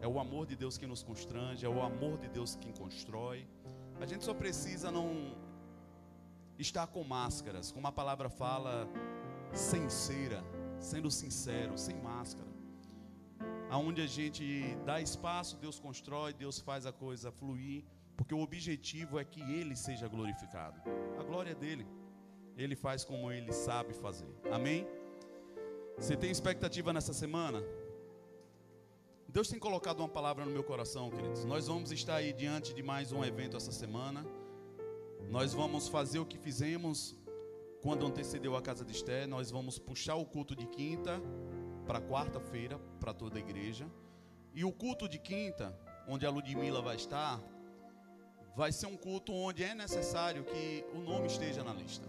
É 0.00 0.06
o 0.06 0.18
amor 0.18 0.46
de 0.46 0.56
Deus 0.56 0.78
que 0.78 0.86
nos 0.86 1.02
constrange, 1.02 1.64
é 1.64 1.68
o 1.68 1.82
amor 1.82 2.18
de 2.18 2.28
Deus 2.28 2.56
que 2.56 2.72
constrói. 2.72 3.46
A 4.00 4.06
gente 4.06 4.24
só 4.24 4.34
precisa 4.34 4.90
não 4.90 5.36
estar 6.62 6.86
com 6.86 7.04
máscaras, 7.04 7.70
como 7.70 7.86
a 7.86 7.92
palavra 7.92 8.28
fala, 8.30 8.88
sincera, 9.52 10.42
sendo 10.80 11.10
sincero, 11.10 11.76
sem 11.76 11.96
máscara. 12.00 12.50
Aonde 13.68 14.00
a 14.02 14.06
gente 14.06 14.44
dá 14.86 15.00
espaço, 15.00 15.56
Deus 15.56 15.78
constrói, 15.78 16.32
Deus 16.32 16.58
faz 16.58 16.86
a 16.86 16.92
coisa 16.92 17.30
fluir, 17.30 17.84
porque 18.16 18.34
o 18.34 18.40
objetivo 18.40 19.18
é 19.18 19.24
que 19.24 19.40
ele 19.40 19.74
seja 19.74 20.06
glorificado. 20.08 20.80
A 21.18 21.22
glória 21.22 21.52
é 21.52 21.54
dele. 21.54 21.86
Ele 22.56 22.76
faz 22.76 23.04
como 23.04 23.32
ele 23.32 23.52
sabe 23.52 23.94
fazer. 23.94 24.28
Amém? 24.50 24.86
Você 25.96 26.16
tem 26.16 26.30
expectativa 26.30 26.92
nessa 26.92 27.14
semana? 27.14 27.62
Deus 29.28 29.48
tem 29.48 29.58
colocado 29.58 30.00
uma 30.00 30.08
palavra 30.08 30.44
no 30.44 30.50
meu 30.50 30.62
coração, 30.62 31.10
queridos. 31.10 31.44
Nós 31.46 31.66
vamos 31.66 31.90
estar 31.90 32.16
aí 32.16 32.32
diante 32.34 32.74
de 32.74 32.82
mais 32.82 33.12
um 33.12 33.24
evento 33.24 33.56
essa 33.56 33.72
semana. 33.72 34.26
Nós 35.30 35.52
vamos 35.52 35.88
fazer 35.88 36.18
o 36.18 36.26
que 36.26 36.38
fizemos 36.38 37.16
quando 37.80 38.06
antecedeu 38.06 38.56
a 38.56 38.62
casa 38.62 38.84
de 38.84 38.92
Esté. 38.92 39.26
Nós 39.26 39.50
vamos 39.50 39.78
puxar 39.78 40.16
o 40.16 40.24
culto 40.24 40.54
de 40.54 40.66
quinta 40.66 41.20
para 41.86 42.00
quarta-feira 42.00 42.78
para 43.00 43.12
toda 43.12 43.38
a 43.38 43.40
igreja. 43.40 43.90
E 44.54 44.64
o 44.64 44.72
culto 44.72 45.08
de 45.08 45.18
quinta, 45.18 45.76
onde 46.06 46.26
a 46.26 46.30
Ludmila 46.30 46.82
vai 46.82 46.96
estar, 46.96 47.40
vai 48.54 48.70
ser 48.70 48.86
um 48.86 48.96
culto 48.96 49.32
onde 49.32 49.64
é 49.64 49.74
necessário 49.74 50.44
que 50.44 50.84
o 50.94 51.00
nome 51.00 51.26
esteja 51.26 51.64
na 51.64 51.72
lista. 51.72 52.06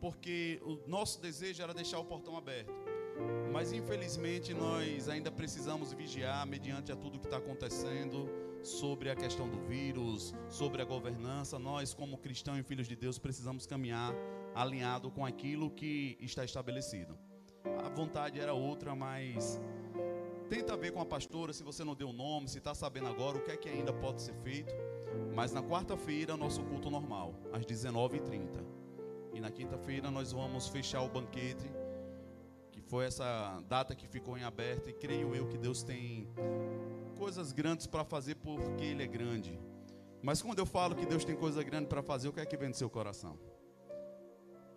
Porque 0.00 0.60
o 0.64 0.88
nosso 0.88 1.20
desejo 1.20 1.62
era 1.62 1.74
deixar 1.74 1.98
o 1.98 2.04
portão 2.04 2.36
aberto. 2.36 2.72
Mas 3.52 3.72
infelizmente 3.72 4.54
nós 4.54 5.08
ainda 5.08 5.30
precisamos 5.30 5.92
vigiar 5.92 6.46
mediante 6.46 6.92
a 6.92 6.96
tudo 6.96 7.18
que 7.18 7.26
está 7.26 7.38
acontecendo 7.38 8.47
sobre 8.62 9.10
a 9.10 9.16
questão 9.16 9.48
do 9.48 9.58
vírus, 9.66 10.34
sobre 10.48 10.82
a 10.82 10.84
governança. 10.84 11.58
Nós, 11.58 11.94
como 11.94 12.18
cristãos 12.18 12.58
e 12.58 12.62
filhos 12.62 12.88
de 12.88 12.96
Deus, 12.96 13.18
precisamos 13.18 13.66
caminhar 13.66 14.14
alinhado 14.54 15.10
com 15.10 15.24
aquilo 15.24 15.70
que 15.70 16.16
está 16.20 16.44
estabelecido. 16.44 17.18
A 17.84 17.88
vontade 17.88 18.40
era 18.40 18.52
outra, 18.52 18.94
mas 18.94 19.60
tenta 20.48 20.76
ver 20.76 20.92
com 20.92 21.00
a 21.00 21.06
pastora 21.06 21.52
se 21.52 21.62
você 21.62 21.84
não 21.84 21.94
deu 21.94 22.08
o 22.08 22.12
nome, 22.12 22.48
se 22.48 22.58
está 22.58 22.74
sabendo 22.74 23.08
agora 23.08 23.38
o 23.38 23.42
que 23.42 23.50
é 23.50 23.56
que 23.56 23.68
ainda 23.68 23.92
pode 23.92 24.22
ser 24.22 24.34
feito. 24.42 24.74
Mas 25.34 25.52
na 25.52 25.62
quarta-feira, 25.62 26.36
nosso 26.36 26.62
culto 26.64 26.90
normal, 26.90 27.34
às 27.52 27.64
19h30. 27.64 28.64
E 29.34 29.40
na 29.40 29.50
quinta-feira 29.50 30.10
nós 30.10 30.32
vamos 30.32 30.68
fechar 30.68 31.02
o 31.02 31.08
banquete 31.08 31.70
foi 32.88 33.04
essa 33.04 33.62
data 33.68 33.94
que 33.94 34.08
ficou 34.08 34.38
em 34.38 34.44
aberto 34.44 34.88
e 34.88 34.92
creio 34.94 35.34
eu 35.34 35.46
que 35.46 35.58
Deus 35.58 35.82
tem 35.82 36.26
coisas 37.18 37.52
grandes 37.52 37.86
para 37.86 38.04
fazer 38.04 38.36
porque 38.36 38.84
Ele 38.84 39.02
é 39.02 39.06
grande. 39.06 39.58
Mas 40.22 40.40
quando 40.40 40.60
eu 40.60 40.66
falo 40.66 40.94
que 40.94 41.04
Deus 41.04 41.24
tem 41.24 41.36
coisa 41.36 41.62
grande 41.62 41.86
para 41.86 42.02
fazer, 42.02 42.28
o 42.28 42.32
que 42.32 42.40
é 42.40 42.46
que 42.46 42.56
vem 42.56 42.70
do 42.70 42.76
seu 42.76 42.88
coração? 42.88 43.38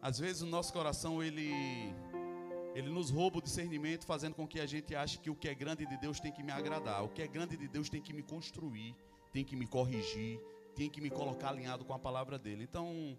Às 0.02 0.18
vezes 0.18 0.42
o 0.42 0.48
nosso 0.48 0.74
coração 0.74 1.24
ele 1.24 1.52
ele 2.74 2.90
nos 2.90 3.10
rouba 3.10 3.38
o 3.38 3.42
discernimento, 3.42 4.06
fazendo 4.06 4.34
com 4.34 4.48
que 4.48 4.60
a 4.60 4.66
gente 4.66 4.96
ache 4.96 5.20
que 5.20 5.30
o 5.30 5.36
que 5.36 5.48
é 5.48 5.54
grande 5.54 5.86
de 5.86 5.98
Deus 5.98 6.20
tem 6.20 6.32
que 6.32 6.42
me 6.42 6.52
agradar, 6.52 7.04
o 7.04 7.10
que 7.10 7.22
é 7.22 7.28
grande 7.28 7.58
de 7.58 7.68
Deus 7.68 7.90
tem 7.90 8.02
que 8.02 8.14
me 8.14 8.24
construir, 8.24 8.96
tem 9.32 9.44
que 9.44 9.58
me 9.58 9.68
corrigir, 9.68 10.40
tem 10.74 10.90
que 10.90 11.02
me 11.02 11.10
colocar 11.10 11.50
alinhado 11.50 11.84
com 11.84 11.94
a 11.94 12.00
palavra 12.00 12.40
dele. 12.40 12.64
Então, 12.64 13.18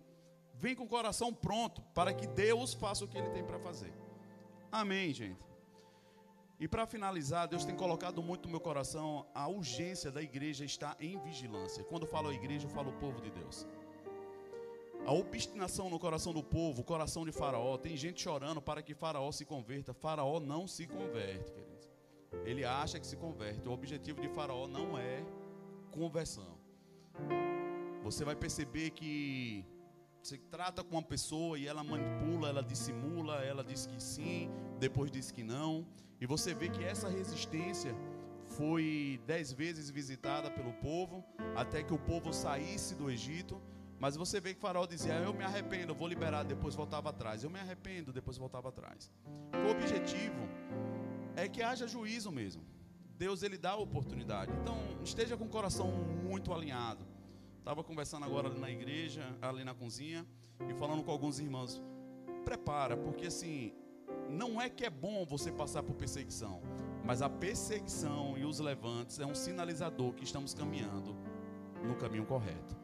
vem 0.54 0.74
com 0.74 0.84
o 0.84 0.88
coração 0.88 1.32
pronto 1.34 1.82
para 1.94 2.14
que 2.14 2.26
Deus 2.26 2.72
faça 2.72 3.04
o 3.04 3.08
que 3.08 3.18
ele 3.18 3.28
tem 3.28 3.44
para 3.44 3.58
fazer. 3.58 3.92
Amém, 4.70 5.12
gente. 5.12 5.51
E 6.62 6.68
para 6.68 6.86
finalizar, 6.86 7.48
Deus 7.48 7.64
tem 7.64 7.74
colocado 7.74 8.22
muito 8.22 8.44
no 8.44 8.52
meu 8.52 8.60
coração 8.60 9.26
a 9.34 9.48
urgência 9.48 10.12
da 10.12 10.22
igreja 10.22 10.64
estar 10.64 10.96
em 11.00 11.18
vigilância. 11.18 11.82
Quando 11.82 12.04
eu 12.04 12.08
falo 12.08 12.28
a 12.28 12.32
igreja, 12.32 12.66
eu 12.66 12.70
falo 12.70 12.90
o 12.90 12.98
povo 13.00 13.20
de 13.20 13.32
Deus. 13.32 13.66
A 15.04 15.12
obstinação 15.12 15.90
no 15.90 15.98
coração 15.98 16.32
do 16.32 16.40
povo, 16.40 16.82
o 16.82 16.84
coração 16.84 17.24
de 17.24 17.32
Faraó, 17.32 17.76
tem 17.76 17.96
gente 17.96 18.22
chorando 18.22 18.62
para 18.62 18.80
que 18.80 18.94
Faraó 18.94 19.32
se 19.32 19.44
converta. 19.44 19.92
Faraó 19.92 20.38
não 20.38 20.68
se 20.68 20.86
converte, 20.86 21.50
queridos. 21.50 21.90
Ele 22.44 22.64
acha 22.64 23.00
que 23.00 23.08
se 23.08 23.16
converte. 23.16 23.68
O 23.68 23.72
objetivo 23.72 24.20
de 24.20 24.28
Faraó 24.28 24.68
não 24.68 24.96
é 24.96 25.24
conversão. 25.90 26.56
Você 28.04 28.24
vai 28.24 28.36
perceber 28.36 28.90
que 28.90 29.66
você 30.22 30.38
trata 30.38 30.84
com 30.84 30.96
uma 30.96 31.02
pessoa 31.02 31.58
e 31.58 31.66
ela 31.66 31.82
manipula, 31.82 32.48
ela 32.48 32.62
dissimula, 32.62 33.44
ela 33.44 33.64
diz 33.64 33.86
que 33.86 34.00
sim, 34.00 34.50
depois 34.78 35.10
diz 35.10 35.30
que 35.30 35.42
não. 35.42 35.86
E 36.20 36.26
você 36.26 36.54
vê 36.54 36.68
que 36.68 36.84
essa 36.84 37.08
resistência 37.08 37.94
foi 38.46 39.20
dez 39.26 39.52
vezes 39.52 39.90
visitada 39.90 40.50
pelo 40.50 40.72
povo, 40.74 41.24
até 41.56 41.82
que 41.82 41.92
o 41.92 41.98
povo 41.98 42.32
saísse 42.32 42.94
do 42.94 43.10
Egito. 43.10 43.60
Mas 43.98 44.16
você 44.16 44.40
vê 44.40 44.54
que 44.54 44.60
Faraó 44.60 44.86
dizia: 44.86 45.14
Eu 45.14 45.34
me 45.34 45.44
arrependo, 45.44 45.94
vou 45.94 46.06
liberar, 46.06 46.44
depois 46.44 46.74
voltava 46.74 47.10
atrás. 47.10 47.42
Eu 47.42 47.50
me 47.50 47.58
arrependo, 47.58 48.12
depois 48.12 48.36
voltava 48.36 48.68
atrás. 48.68 49.10
O 49.66 49.70
objetivo 49.70 50.48
é 51.34 51.48
que 51.48 51.62
haja 51.62 51.86
juízo 51.86 52.30
mesmo. 52.30 52.64
Deus 53.16 53.42
ele 53.42 53.58
dá 53.58 53.70
a 53.70 53.76
oportunidade. 53.76 54.52
Então, 54.60 54.76
esteja 55.02 55.36
com 55.36 55.44
o 55.44 55.48
coração 55.48 55.90
muito 55.90 56.52
alinhado. 56.52 57.11
Estava 57.62 57.84
conversando 57.84 58.26
agora 58.26 58.48
na 58.50 58.68
igreja, 58.68 59.22
ali 59.40 59.62
na 59.62 59.72
cozinha, 59.72 60.26
e 60.68 60.74
falando 60.74 61.04
com 61.04 61.12
alguns 61.12 61.38
irmãos. 61.38 61.80
Prepara, 62.44 62.96
porque 62.96 63.28
assim, 63.28 63.72
não 64.28 64.60
é 64.60 64.68
que 64.68 64.84
é 64.84 64.90
bom 64.90 65.24
você 65.24 65.52
passar 65.52 65.84
por 65.84 65.94
perseguição, 65.94 66.60
mas 67.04 67.22
a 67.22 67.30
perseguição 67.30 68.36
e 68.36 68.44
os 68.44 68.58
levantes 68.58 69.20
é 69.20 69.24
um 69.24 69.32
sinalizador 69.32 70.12
que 70.12 70.24
estamos 70.24 70.52
caminhando 70.52 71.14
no 71.86 71.94
caminho 71.94 72.26
correto. 72.26 72.76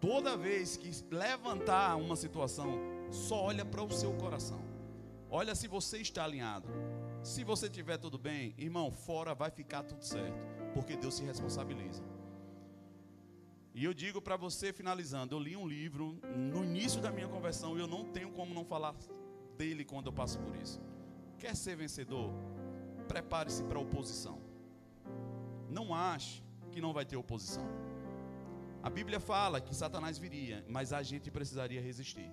Toda 0.00 0.36
vez 0.36 0.76
que 0.76 0.90
levantar 1.14 1.94
uma 1.94 2.16
situação, 2.16 2.80
só 3.12 3.44
olha 3.44 3.64
para 3.64 3.80
o 3.80 3.92
seu 3.92 4.12
coração. 4.14 4.60
Olha 5.30 5.54
se 5.54 5.68
você 5.68 5.98
está 5.98 6.24
alinhado. 6.24 6.68
Se 7.22 7.44
você 7.44 7.70
tiver 7.70 7.98
tudo 7.98 8.18
bem, 8.18 8.56
irmão, 8.58 8.90
fora 8.90 9.36
vai 9.36 9.52
ficar 9.52 9.84
tudo 9.84 10.04
certo, 10.04 10.36
porque 10.74 10.96
Deus 10.96 11.14
se 11.14 11.22
responsabiliza. 11.22 12.15
E 13.78 13.84
eu 13.84 13.92
digo 13.92 14.22
para 14.22 14.38
você, 14.38 14.72
finalizando, 14.72 15.34
eu 15.34 15.38
li 15.38 15.54
um 15.54 15.68
livro 15.68 16.18
no 16.34 16.64
início 16.64 16.98
da 16.98 17.10
minha 17.12 17.28
conversão 17.28 17.76
e 17.76 17.80
eu 17.80 17.86
não 17.86 18.06
tenho 18.06 18.30
como 18.32 18.54
não 18.54 18.64
falar 18.64 18.94
dele 19.58 19.84
quando 19.84 20.06
eu 20.06 20.14
passo 20.14 20.38
por 20.38 20.56
isso. 20.56 20.80
Quer 21.38 21.54
ser 21.54 21.76
vencedor? 21.76 22.32
Prepare-se 23.06 23.62
para 23.64 23.78
a 23.78 23.82
oposição. 23.82 24.40
Não 25.68 25.94
ache 25.94 26.42
que 26.72 26.80
não 26.80 26.94
vai 26.94 27.04
ter 27.04 27.18
oposição. 27.18 27.68
A 28.82 28.88
Bíblia 28.88 29.20
fala 29.20 29.60
que 29.60 29.76
Satanás 29.76 30.16
viria, 30.16 30.64
mas 30.66 30.94
a 30.94 31.02
gente 31.02 31.30
precisaria 31.30 31.82
resistir. 31.82 32.32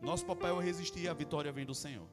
Nosso 0.00 0.24
papel 0.24 0.62
é 0.62 0.64
resistir, 0.64 1.10
a 1.10 1.12
vitória 1.12 1.52
vem 1.52 1.66
do 1.66 1.74
Senhor. 1.74 2.08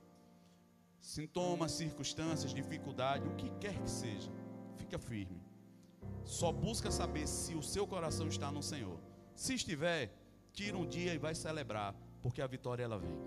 Sintomas, 1.00 1.72
circunstâncias, 1.72 2.54
dificuldade, 2.54 3.30
o 3.30 3.36
que 3.36 3.50
quer 3.62 3.82
que 3.82 3.90
seja, 3.90 4.30
fica 4.76 5.00
firme. 5.00 5.47
Só 6.28 6.52
busca 6.52 6.92
saber 6.92 7.26
se 7.26 7.56
o 7.56 7.64
seu 7.64 7.88
coração 7.88 8.28
está 8.28 8.52
no 8.52 8.62
Senhor. 8.62 9.00
Se 9.34 9.54
estiver, 9.54 10.14
tira 10.52 10.78
um 10.78 10.86
dia 10.86 11.14
e 11.14 11.18
vai 11.18 11.34
celebrar, 11.34 11.96
porque 12.22 12.42
a 12.42 12.48
vitória 12.48 12.84
ela 12.84 13.00
vem. 13.00 13.18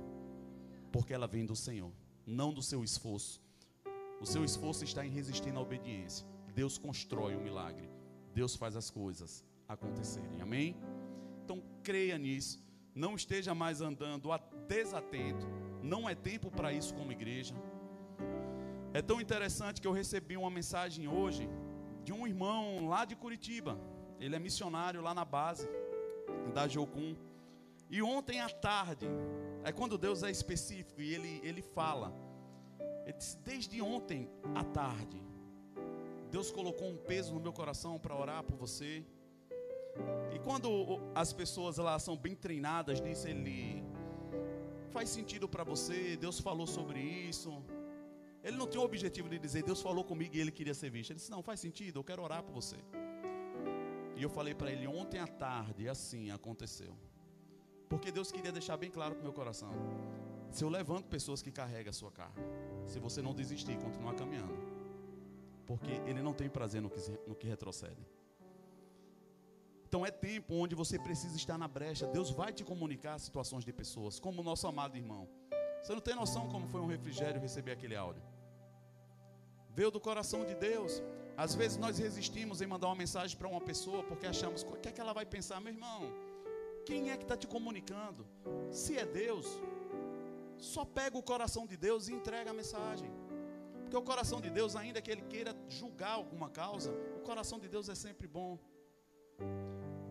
Porque 0.93 1.15
ela 1.15 1.27
vem 1.27 1.47
do 1.47 1.57
Senhor, 1.57 1.91
não 2.27 2.53
do 2.53 2.63
seu 2.63 2.85
esforço. 2.85 3.41
O 4.21 4.27
seu 4.27 4.45
esforço 4.45 4.85
está 4.85 5.05
em 5.05 5.09
resistir 5.09 5.51
na 5.51 5.61
obediência. 5.61 6.27
Deus 6.55 6.77
constrói 6.77 7.35
o 7.35 7.41
milagre. 7.41 7.89
Deus 8.35 8.55
faz 8.55 8.77
as 8.77 8.91
coisas 8.91 9.43
acontecerem. 9.67 10.43
Amém? 10.43 10.77
Então 11.43 11.63
creia 11.83 12.19
nisso. 12.19 12.63
Não 12.95 13.15
esteja 13.15 13.55
mais 13.55 13.81
andando 13.81 14.29
desatento. 14.69 15.47
Não 15.83 16.07
é 16.07 16.15
tempo 16.15 16.51
para 16.51 16.71
isso 16.71 16.93
como 16.95 17.13
igreja. 17.13 17.55
É 18.93 19.01
tão 19.01 19.23
interessante 19.23 19.81
que 19.81 19.89
eu 19.89 19.93
recebi 19.93 20.37
uma 20.37 20.51
mensagem 20.51 21.09
hoje 21.09 21.49
de 22.11 22.13
um 22.13 22.27
irmão 22.27 22.89
lá 22.89 23.05
de 23.05 23.15
Curitiba. 23.15 23.79
Ele 24.19 24.35
é 24.35 24.39
missionário 24.41 25.01
lá 25.01 25.15
na 25.15 25.25
base 25.25 25.69
da 26.53 26.67
Jocum. 26.67 27.15
E 27.89 28.03
ontem 28.03 28.41
à 28.41 28.49
tarde, 28.49 29.07
é 29.63 29.71
quando 29.71 29.97
Deus 29.97 30.25
é 30.25 30.31
específico 30.31 31.01
e 31.01 31.15
ele, 31.15 31.41
ele 31.45 31.63
fala. 31.63 32.13
Ele 33.05 33.13
disse, 33.13 33.39
desde 33.39 33.81
ontem 33.81 34.29
à 34.57 34.65
tarde, 34.65 35.23
Deus 36.33 36.51
colocou 36.51 36.89
um 36.89 36.97
peso 36.97 37.33
no 37.33 37.39
meu 37.39 37.53
coração 37.53 37.97
para 37.97 38.17
orar 38.17 38.43
por 38.43 38.57
você. 38.57 39.05
E 40.35 40.39
quando 40.41 40.99
as 41.15 41.33
pessoas 41.33 41.77
lá 41.77 41.97
são 42.01 42.17
bem 42.17 42.35
treinadas 42.35 43.01
nisso, 43.01 43.29
ele 43.29 43.85
faz 44.91 45.11
sentido 45.11 45.49
para 45.49 45.63
você, 45.63 46.17
Deus 46.17 46.41
falou 46.41 46.67
sobre 46.67 46.99
isso. 46.99 47.63
Ele 48.43 48.57
não 48.57 48.67
tinha 48.67 48.81
o 48.81 48.85
objetivo 48.85 49.29
de 49.29 49.39
dizer, 49.39 49.63
Deus 49.63 49.83
falou 49.83 50.03
comigo 50.03 50.35
e 50.35 50.41
ele 50.41 50.51
queria 50.51 50.75
ser 50.75 50.91
visto. 50.91 51.11
Ele 51.11 51.19
disse, 51.19 51.31
não, 51.31 51.43
faz 51.43 51.61
sentido, 51.61 51.99
eu 51.99 52.05
quero 52.05 52.23
orar 52.23 52.43
por 52.43 52.53
você. 52.53 52.77
E 54.17 54.23
eu 54.23 54.31
falei 54.31 54.55
para 54.55 54.71
ele, 54.71 54.87
ontem 54.87 55.19
à 55.19 55.27
tarde, 55.27 55.89
assim 55.89 56.31
aconteceu. 56.31 56.97
Porque 57.89 58.11
Deus 58.11 58.31
queria 58.31 58.53
deixar 58.53 58.77
bem 58.77 58.91
claro 58.91 59.15
para 59.15 59.21
o 59.21 59.25
meu 59.25 59.33
coração. 59.33 59.73
Se 60.51 60.65
eu 60.65 60.69
levanto 60.69 61.09
pessoas 61.09 61.43
que 61.43 61.51
carregam 61.51 61.91
a 61.91 61.93
sua 61.93 62.11
carga, 62.11 62.43
se 62.87 62.99
você 62.99 63.23
não 63.23 63.35
desistir, 63.35 63.77
continuar 63.79 64.15
caminhando. 64.15 64.57
Porque 65.67 65.93
Ele 66.07 66.23
não 66.23 66.33
tem 66.33 66.49
prazer 66.49 66.81
no 66.81 66.91
que, 66.91 67.01
no 67.27 67.35
que 67.35 67.47
retrocede. 67.47 68.05
Então 69.87 70.07
é 70.07 70.11
tempo 70.11 70.55
onde 70.55 70.75
você 70.75 70.99
precisa 70.99 71.37
estar 71.37 71.59
na 71.59 71.67
brecha. 71.67 72.07
Deus 72.07 72.31
vai 72.31 72.53
te 72.53 72.63
comunicar 72.63 73.19
situações 73.19 73.65
de 73.65 73.73
pessoas, 73.73 74.21
como 74.21 74.41
o 74.41 74.45
nosso 74.45 74.67
amado 74.67 74.97
irmão. 74.97 75.29
Você 75.83 75.93
não 75.93 76.01
tem 76.01 76.15
noção 76.15 76.49
como 76.49 76.69
foi 76.69 76.81
um 76.81 76.87
refrigério 76.87 77.41
receber 77.41 77.73
aquele 77.73 77.97
áudio. 77.97 78.23
Veio 79.75 79.91
do 79.91 80.01
coração 80.01 80.45
de 80.45 80.55
Deus. 80.55 81.03
Às 81.37 81.55
vezes 81.55 81.77
nós 81.79 81.99
resistimos 81.99 82.61
em 82.61 82.67
mandar 82.67 82.89
uma 82.89 82.97
mensagem 82.97 83.37
para 83.37 83.49
uma 83.49 83.61
pessoa 83.61 84.03
porque 84.03 84.27
achamos, 84.27 84.63
o 84.63 84.77
que 84.77 84.89
é 84.89 84.93
que 84.93 85.01
ela 85.01 85.13
vai 85.13 85.25
pensar, 85.25 85.61
meu 85.61 85.73
irmão? 85.73 86.03
Quem 86.85 87.11
é 87.11 87.17
que 87.17 87.23
está 87.23 87.37
te 87.37 87.47
comunicando? 87.47 88.27
Se 88.71 88.97
é 88.97 89.07
Deus, 89.07 89.47
só 90.59 90.85
pega 90.85 91.17
o 91.17 91.23
coração 91.23 91.67
de 91.67 91.77
Deus 91.77 92.09
e 92.09 92.13
entrega 92.13 92.51
a 92.51 92.55
mensagem. 92.55 93.11
Porque 93.83 93.97
o 93.97 94.03
coração 94.03 94.41
de 94.41 94.51
Deus, 94.51 94.77
ainda 94.77 95.01
que 95.01 95.11
ele 95.11 95.23
queira 95.23 95.55
julgar 95.69 96.13
alguma 96.13 96.49
causa, 96.49 96.93
o 97.17 97.21
coração 97.21 97.59
de 97.59 97.69
Deus 97.69 97.89
é 97.89 97.95
sempre 97.95 98.27
bom 98.27 98.59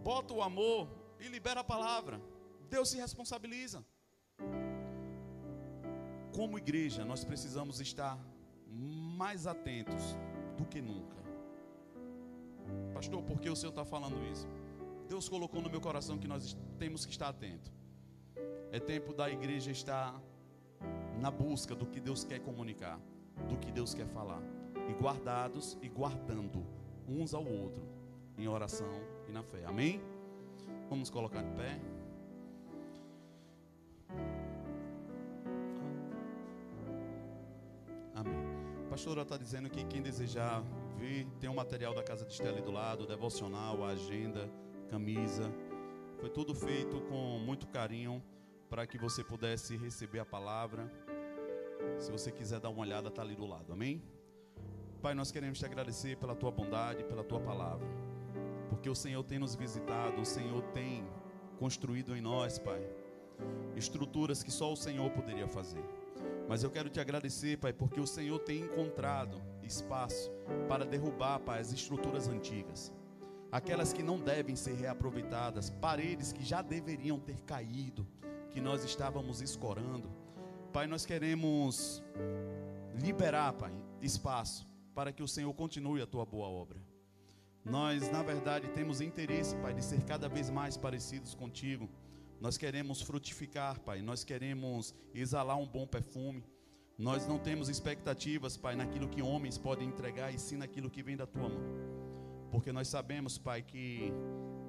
bota 0.04 0.34
o 0.34 0.42
amor 0.42 0.90
e 1.20 1.28
libera 1.28 1.60
a 1.60 1.64
palavra. 1.64 2.22
Deus 2.70 2.90
se 2.90 2.98
responsabiliza. 2.98 3.86
Como 6.34 6.58
igreja, 6.58 7.04
nós 7.06 7.24
precisamos 7.24 7.80
estar 7.80 8.18
mais 9.20 9.46
atentos 9.46 10.18
do 10.58 10.66
que 10.66 10.82
nunca. 10.82 11.18
Pastor, 12.94 13.22
por 13.22 13.38
que 13.42 13.50
o 13.50 13.56
Senhor 13.56 13.72
está 13.72 13.84
falando 13.84 14.18
isso? 14.32 14.48
Deus 15.10 15.28
colocou 15.28 15.62
no 15.62 15.70
meu 15.70 15.82
coração 15.82 16.18
que 16.18 16.28
nós 16.28 16.56
temos 16.78 17.06
que 17.06 17.12
estar 17.12 17.28
atentos. 17.28 17.70
É 18.72 18.80
tempo 18.80 19.14
da 19.14 19.30
igreja 19.30 19.72
estar 19.72 20.18
na 21.20 21.30
busca 21.30 21.76
do 21.76 21.86
que 21.86 22.00
Deus 22.00 22.24
quer 22.24 22.40
comunicar, 22.40 22.98
do 23.50 23.58
que 23.58 23.70
Deus 23.74 23.94
quer 23.94 24.08
falar, 24.08 24.42
e 24.90 24.94
guardados 24.94 25.78
e 25.82 25.90
guardando 25.90 26.66
uns 27.06 27.34
ao 27.34 27.46
outro 27.46 27.84
em 28.38 28.48
oração 28.48 28.94
e 29.28 29.34
na 29.34 29.44
fé. 29.44 29.66
Amém? 29.66 30.02
Vamos 30.90 31.10
colocar 31.10 31.44
de 31.44 31.52
pé. 31.58 31.78
Pastora 39.00 39.22
está 39.22 39.38
dizendo 39.38 39.70
que 39.70 39.82
quem 39.86 40.02
desejar 40.02 40.62
ver, 40.98 41.26
tem 41.40 41.50
um 41.50 41.54
material 41.54 41.94
da 41.94 42.04
casa 42.04 42.26
de 42.26 42.34
Estela 42.34 42.62
do 42.62 42.70
lado, 42.70 43.08
devocional, 43.08 43.82
agenda, 43.86 44.52
camisa. 44.90 45.50
Foi 46.18 46.30
tudo 46.30 46.54
feito 46.54 47.00
com 47.04 47.40
muito 47.40 47.66
carinho 47.68 48.22
para 48.70 48.86
que 48.86 48.98
você 48.98 49.24
pudesse 49.24 49.78
receber 49.78 50.20
a 50.20 50.26
palavra. 50.26 50.92
Se 51.98 52.12
você 52.12 52.30
quiser 52.30 52.60
dar 52.60 52.70
uma 52.70 52.82
olhada, 52.82 53.08
está 53.08 53.22
ali 53.22 53.36
do 53.36 53.46
lado. 53.46 53.72
Amém? 53.72 54.04
Pai, 55.02 55.14
nós 55.14 55.32
queremos 55.32 55.60
te 55.60 55.66
agradecer 55.66 56.18
pela 56.18 56.36
tua 56.36 56.52
bondade, 56.52 57.06
pela 57.06 57.24
tua 57.24 57.40
palavra 57.40 57.88
porque 58.70 58.90
o 58.90 58.96
Senhor 58.96 59.24
tem 59.24 59.40
nos 59.40 59.56
visitado, 59.56 60.22
o 60.22 60.26
Senhor 60.26 60.62
tem 60.74 61.08
construído 61.58 62.16
em 62.16 62.22
nós, 62.22 62.60
Pai, 62.60 62.86
estruturas 63.78 64.44
que 64.44 64.52
só 64.52 64.72
o 64.72 64.76
Senhor 64.76 65.10
poderia 65.10 65.48
fazer. 65.48 65.84
Mas 66.50 66.64
eu 66.64 66.72
quero 66.72 66.90
te 66.90 67.00
agradecer, 67.00 67.60
Pai, 67.60 67.72
porque 67.72 68.00
o 68.00 68.08
Senhor 68.08 68.40
tem 68.40 68.62
encontrado 68.62 69.40
espaço 69.62 70.32
para 70.68 70.84
derrubar, 70.84 71.40
Pai, 71.40 71.60
as 71.62 71.72
estruturas 71.72 72.28
antigas, 72.28 72.92
aquelas 73.52 73.94
que 73.94 74.02
não 74.02 74.20
devem 74.20 74.56
ser 74.56 74.74
reaproveitadas, 74.74 75.70
paredes 75.70 76.34
que 76.34 76.44
já 76.44 76.64
deveriam 76.64 77.20
ter 77.20 77.40
caído, 77.42 78.08
que 78.50 78.60
nós 78.60 78.84
estávamos 78.84 79.42
escorando. 79.42 80.10
Pai, 80.74 80.88
nós 80.88 81.06
queremos 81.06 82.04
liberar, 82.96 83.54
Pai, 83.54 83.72
espaço 84.02 84.68
para 84.96 85.14
que 85.14 85.22
o 85.22 85.28
Senhor 85.28 85.54
continue 85.54 86.02
a 86.02 86.08
tua 86.08 86.26
boa 86.26 86.48
obra. 86.48 86.82
Nós, 87.64 88.12
na 88.12 88.24
verdade, 88.24 88.70
temos 88.70 89.02
interesse, 89.02 89.56
Pai, 89.58 89.76
de 89.76 89.86
ser 89.86 90.04
cada 90.04 90.28
vez 90.28 90.50
mais 90.50 90.76
parecidos 90.76 91.36
contigo. 91.36 91.88
Nós 92.40 92.58
queremos 92.58 93.02
frutificar, 93.02 93.80
Pai. 93.82 94.02
Nós 94.02 94.24
queremos 94.24 94.96
exalar 95.14 95.58
um 95.58 95.68
bom 95.68 95.86
perfume. 95.86 96.44
Nós 96.98 97.28
não 97.28 97.38
temos 97.38 97.70
expectativas, 97.70 98.58
Pai, 98.58 98.76
naquilo 98.76 99.08
que 99.08 99.22
homens 99.22 99.58
podem 99.58 99.88
entregar, 99.88 100.34
e 100.34 100.40
sim 100.40 100.58
naquilo 100.58 100.90
que 100.90 101.02
vem 101.02 101.16
da 101.16 101.26
tua 101.26 101.50
mão. 101.50 101.62
Porque 102.52 102.72
nós 102.72 102.88
sabemos, 102.88 103.38
Pai, 103.38 103.62
que 103.62 104.12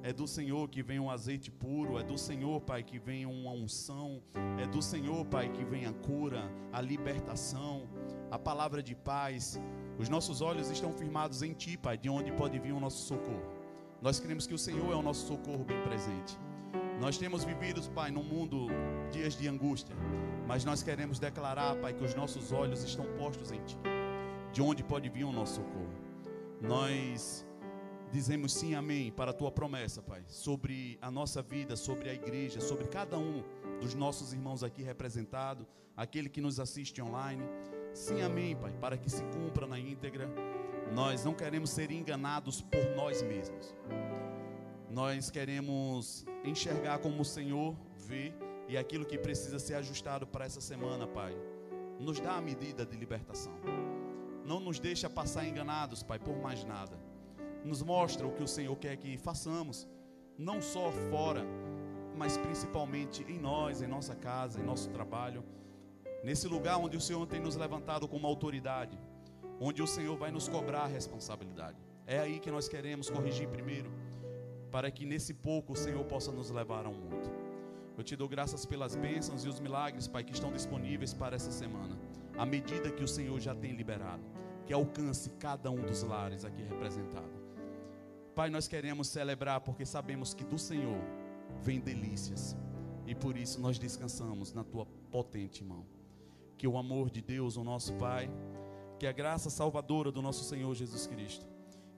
é 0.03 0.13
do 0.13 0.27
Senhor 0.27 0.69
que 0.69 0.83
vem 0.83 1.01
um 1.01 1.11
azeite 1.11 1.51
puro, 1.51 1.99
é 1.99 2.03
do 2.03 2.17
Senhor, 2.19 2.61
Pai, 2.61 2.83
que 2.83 2.99
vem 2.99 3.27
uma 3.27 3.53
unção, 3.53 4.23
é 4.61 4.67
do 4.67 4.83
Senhor, 4.83 5.25
Pai, 5.27 5.51
que 5.51 5.65
vem 5.65 5.87
a 5.87 5.93
cura, 5.93 6.43
a 6.73 6.81
libertação. 6.81 7.89
a 8.31 8.39
palavra 8.39 8.83
de 8.83 8.95
paz. 8.95 9.59
Os 9.99 10.09
nossos 10.09 10.41
olhos 10.41 10.71
estão 10.71 10.93
firmados 10.93 11.43
em 11.43 11.53
Ti, 11.53 11.77
Pai, 11.77 11.99
de 11.99 12.09
onde 12.09 12.31
pode 12.33 12.59
vir 12.59 12.73
o 12.73 12.81
nosso 12.81 13.07
socorro. 13.07 13.43
Nós 14.01 14.21
cremos 14.21 14.47
que 14.47 14.55
o 14.55 14.59
Senhor 14.59 14.93
é 14.93 14.95
o 14.95 15.03
nosso 15.03 15.27
socorro 15.27 15.65
bem 15.65 15.83
presente. 15.83 16.39
Nós 17.01 17.17
temos 17.17 17.45
vivido, 17.45 17.81
Pai, 17.93 18.11
num 18.11 18.23
mundo 18.23 18.67
dias 19.11 19.35
de 19.35 19.49
angústia, 19.49 19.97
mas 20.47 20.67
nós 20.67 20.83
queremos 20.83 21.19
declarar, 21.19 21.75
Pai, 21.77 21.95
que 21.95 22.05
os 22.05 22.15
nossos 22.15 22.53
olhos 22.53 22.85
estão 22.85 23.07
postos 23.17 23.51
em 23.51 23.59
Ti, 23.65 23.79
de 24.53 24.61
onde 24.61 24.85
pode 24.85 25.09
vir 25.09 25.25
o 25.25 25.33
nosso 25.33 25.55
socorro. 25.55 25.95
Nós 26.61 27.47
dizemos 28.13 28.53
sim, 28.53 28.75
amém, 28.75 29.11
para 29.11 29.31
a 29.31 29.35
Tua 29.35 29.51
promessa, 29.51 30.03
Pai, 30.03 30.23
sobre 30.27 30.99
a 31.01 31.11
nossa 31.11 31.41
vida, 31.41 31.75
sobre 31.75 32.11
a 32.11 32.13
igreja, 32.13 32.61
sobre 32.61 32.87
cada 32.87 33.17
um 33.17 33.43
dos 33.81 33.95
nossos 33.95 34.35
irmãos 34.35 34.63
aqui 34.63 34.83
representados, 34.83 35.67
aquele 35.97 36.29
que 36.29 36.43
nos 36.43 36.61
assiste 36.61 37.01
online. 37.01 37.43
Sim, 37.95 38.21
amém, 38.21 38.55
Pai, 38.55 38.75
para 38.79 38.99
que 38.99 39.09
se 39.09 39.23
cumpra 39.25 39.67
na 39.67 39.79
íntegra. 39.79 40.29
Nós 40.93 41.25
não 41.25 41.33
queremos 41.33 41.71
ser 41.71 41.91
enganados 41.91 42.61
por 42.61 42.85
nós 42.95 43.23
mesmos. 43.23 43.75
Nós 44.91 45.31
queremos 45.31 46.27
enxergar 46.45 46.99
como 46.99 47.23
o 47.23 47.25
Senhor 47.25 47.77
vê 47.97 48.33
e 48.69 48.77
aquilo 48.77 49.07
que 49.07 49.17
precisa 49.17 49.61
ser 49.61 49.75
ajustado 49.75 50.27
para 50.27 50.45
essa 50.45 50.61
semana, 50.61 51.07
Pai. 51.07 51.33
Nos 52.01 52.19
dá 52.19 52.35
a 52.35 52.41
medida 52.41 52.85
de 52.85 52.97
libertação. 52.97 53.53
Não 54.45 54.59
nos 54.59 54.81
deixa 54.81 55.09
passar 55.09 55.47
enganados, 55.47 56.03
Pai, 56.03 56.19
por 56.19 56.37
mais 56.37 56.65
nada. 56.65 56.99
Nos 57.65 57.85
mostra 57.85 58.27
o 58.27 58.33
que 58.33 58.43
o 58.43 58.49
Senhor 58.49 58.75
quer 58.77 58.97
que 58.97 59.17
façamos, 59.17 59.87
não 60.37 60.61
só 60.61 60.91
fora, 60.91 61.47
mas 62.17 62.37
principalmente 62.37 63.23
em 63.29 63.39
nós, 63.39 63.83
em 63.83 63.87
nossa 63.87 64.17
casa, 64.17 64.59
em 64.59 64.65
nosso 64.65 64.91
trabalho, 64.91 65.45
nesse 66.25 66.49
lugar 66.49 66.79
onde 66.79 66.97
o 66.97 67.01
Senhor 67.01 67.25
tem 67.29 67.39
nos 67.39 67.55
levantado 67.55 68.09
como 68.09 68.27
autoridade, 68.27 68.99
onde 69.61 69.83
o 69.83 69.87
Senhor 69.87 70.17
vai 70.17 70.33
nos 70.33 70.49
cobrar 70.49 70.83
a 70.83 70.89
responsabilidade. 70.89 71.79
É 72.07 72.19
aí 72.19 72.41
que 72.41 72.51
nós 72.51 72.69
queremos 72.69 73.09
corrigir 73.09 73.49
primeiro, 73.49 73.93
para 74.71 74.91
que 74.91 75.05
nesse 75.05 75.35
pouco 75.35 75.73
o 75.73 75.77
Senhor 75.77 76.05
possa 76.05 76.31
nos 76.31 76.51
levar 76.51 76.87
ao 76.87 76.93
muito. 76.93 77.31
Eu 77.97 78.05
te 78.05 78.17
dou 78.17 78.29
graças 78.29 78.65
pelas 78.65 78.97
bênçãos 78.97 79.45
e 79.45 79.49
os 79.49 79.61
milagres, 79.61 80.09
Pai, 80.09 80.25
que 80.25 80.33
estão 80.33 80.53
disponíveis 80.53 81.13
para 81.13 81.37
essa 81.37 81.51
semana, 81.51 81.99
à 82.39 82.47
medida 82.47 82.91
que 82.91 83.05
o 83.05 83.09
Senhor 83.09 83.39
já 83.41 83.55
tem 83.55 83.73
liberado, 83.73 84.23
que 84.65 84.73
alcance 84.73 85.31
cada 85.39 85.71
um 85.71 85.83
dos 85.83 86.03
lares 86.03 86.45
aqui 86.45 86.63
representado. 86.63 87.29
Pai, 88.35 88.49
nós 88.49 88.69
queremos 88.69 89.09
celebrar 89.09 89.61
porque 89.61 89.85
sabemos 89.85 90.33
que 90.33 90.45
do 90.45 90.59
Senhor 90.59 91.03
vem 91.61 91.81
delícias. 91.81 92.57
E 93.07 93.15
por 93.15 93.37
isso 93.37 93.61
nós 93.61 93.79
descansamos 93.79 94.53
na 94.53 94.63
tua 94.63 94.87
potente 95.11 95.65
mão. 95.65 95.85
Que 96.57 96.69
o 96.69 96.79
amor 96.79 97.11
de 97.11 97.21
Deus, 97.21 97.57
o 97.57 97.65
nosso 97.65 97.93
Pai, 97.95 98.31
que 98.99 99.07
a 99.07 99.13
graça 99.13 99.51
salvadora 99.51 100.13
do 100.13 100.23
nosso 100.23 100.45
Senhor 100.45 100.75
Jesus 100.75 101.07
Cristo 101.07 101.47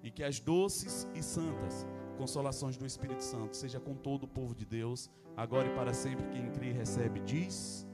e 0.03 0.11
que 0.11 0.25
as 0.25 0.41
doces 0.41 1.07
e 1.15 1.23
santas 1.23 1.87
consolações 2.13 2.77
do 2.77 2.87
Espírito 2.87 3.23
Santo 3.23 3.57
seja 3.57 3.81
com 3.81 3.95
todo 3.95 4.25
o 4.25 4.29
povo 4.29 4.55
de 4.55 4.65
Deus, 4.65 5.11
agora 5.37 5.69
e 5.69 5.75
para 5.75 5.93
sempre. 5.93 6.27
Quem 6.31 6.51
crê 6.51 6.73
recebe 6.73 7.21
diz 7.21 7.87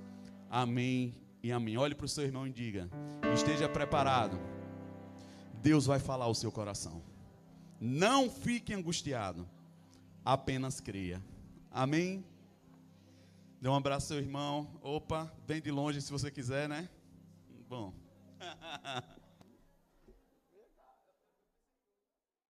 amém 0.50 1.14
e 1.42 1.52
amém. 1.52 1.76
Olhe 1.76 1.94
para 1.94 2.06
o 2.06 2.08
seu 2.08 2.24
irmão 2.24 2.46
e 2.46 2.50
diga: 2.50 2.88
esteja 3.34 3.68
preparado. 3.68 4.38
Deus 5.60 5.86
vai 5.86 5.98
falar 5.98 6.26
ao 6.26 6.34
seu 6.34 6.52
coração. 6.52 7.02
Não 7.80 8.30
fique 8.30 8.74
angustiado, 8.74 9.48
apenas 10.24 10.80
creia. 10.80 11.22
Amém? 11.70 12.24
Dê 13.60 13.68
um 13.68 13.74
abraço 13.74 14.12
ao 14.12 14.18
seu 14.18 14.18
irmão. 14.18 14.68
Opa, 14.82 15.32
bem 15.46 15.60
de 15.60 15.70
longe 15.70 16.00
se 16.00 16.10
você 16.10 16.30
quiser, 16.30 16.68
né? 16.68 16.88
Bom. 17.68 17.92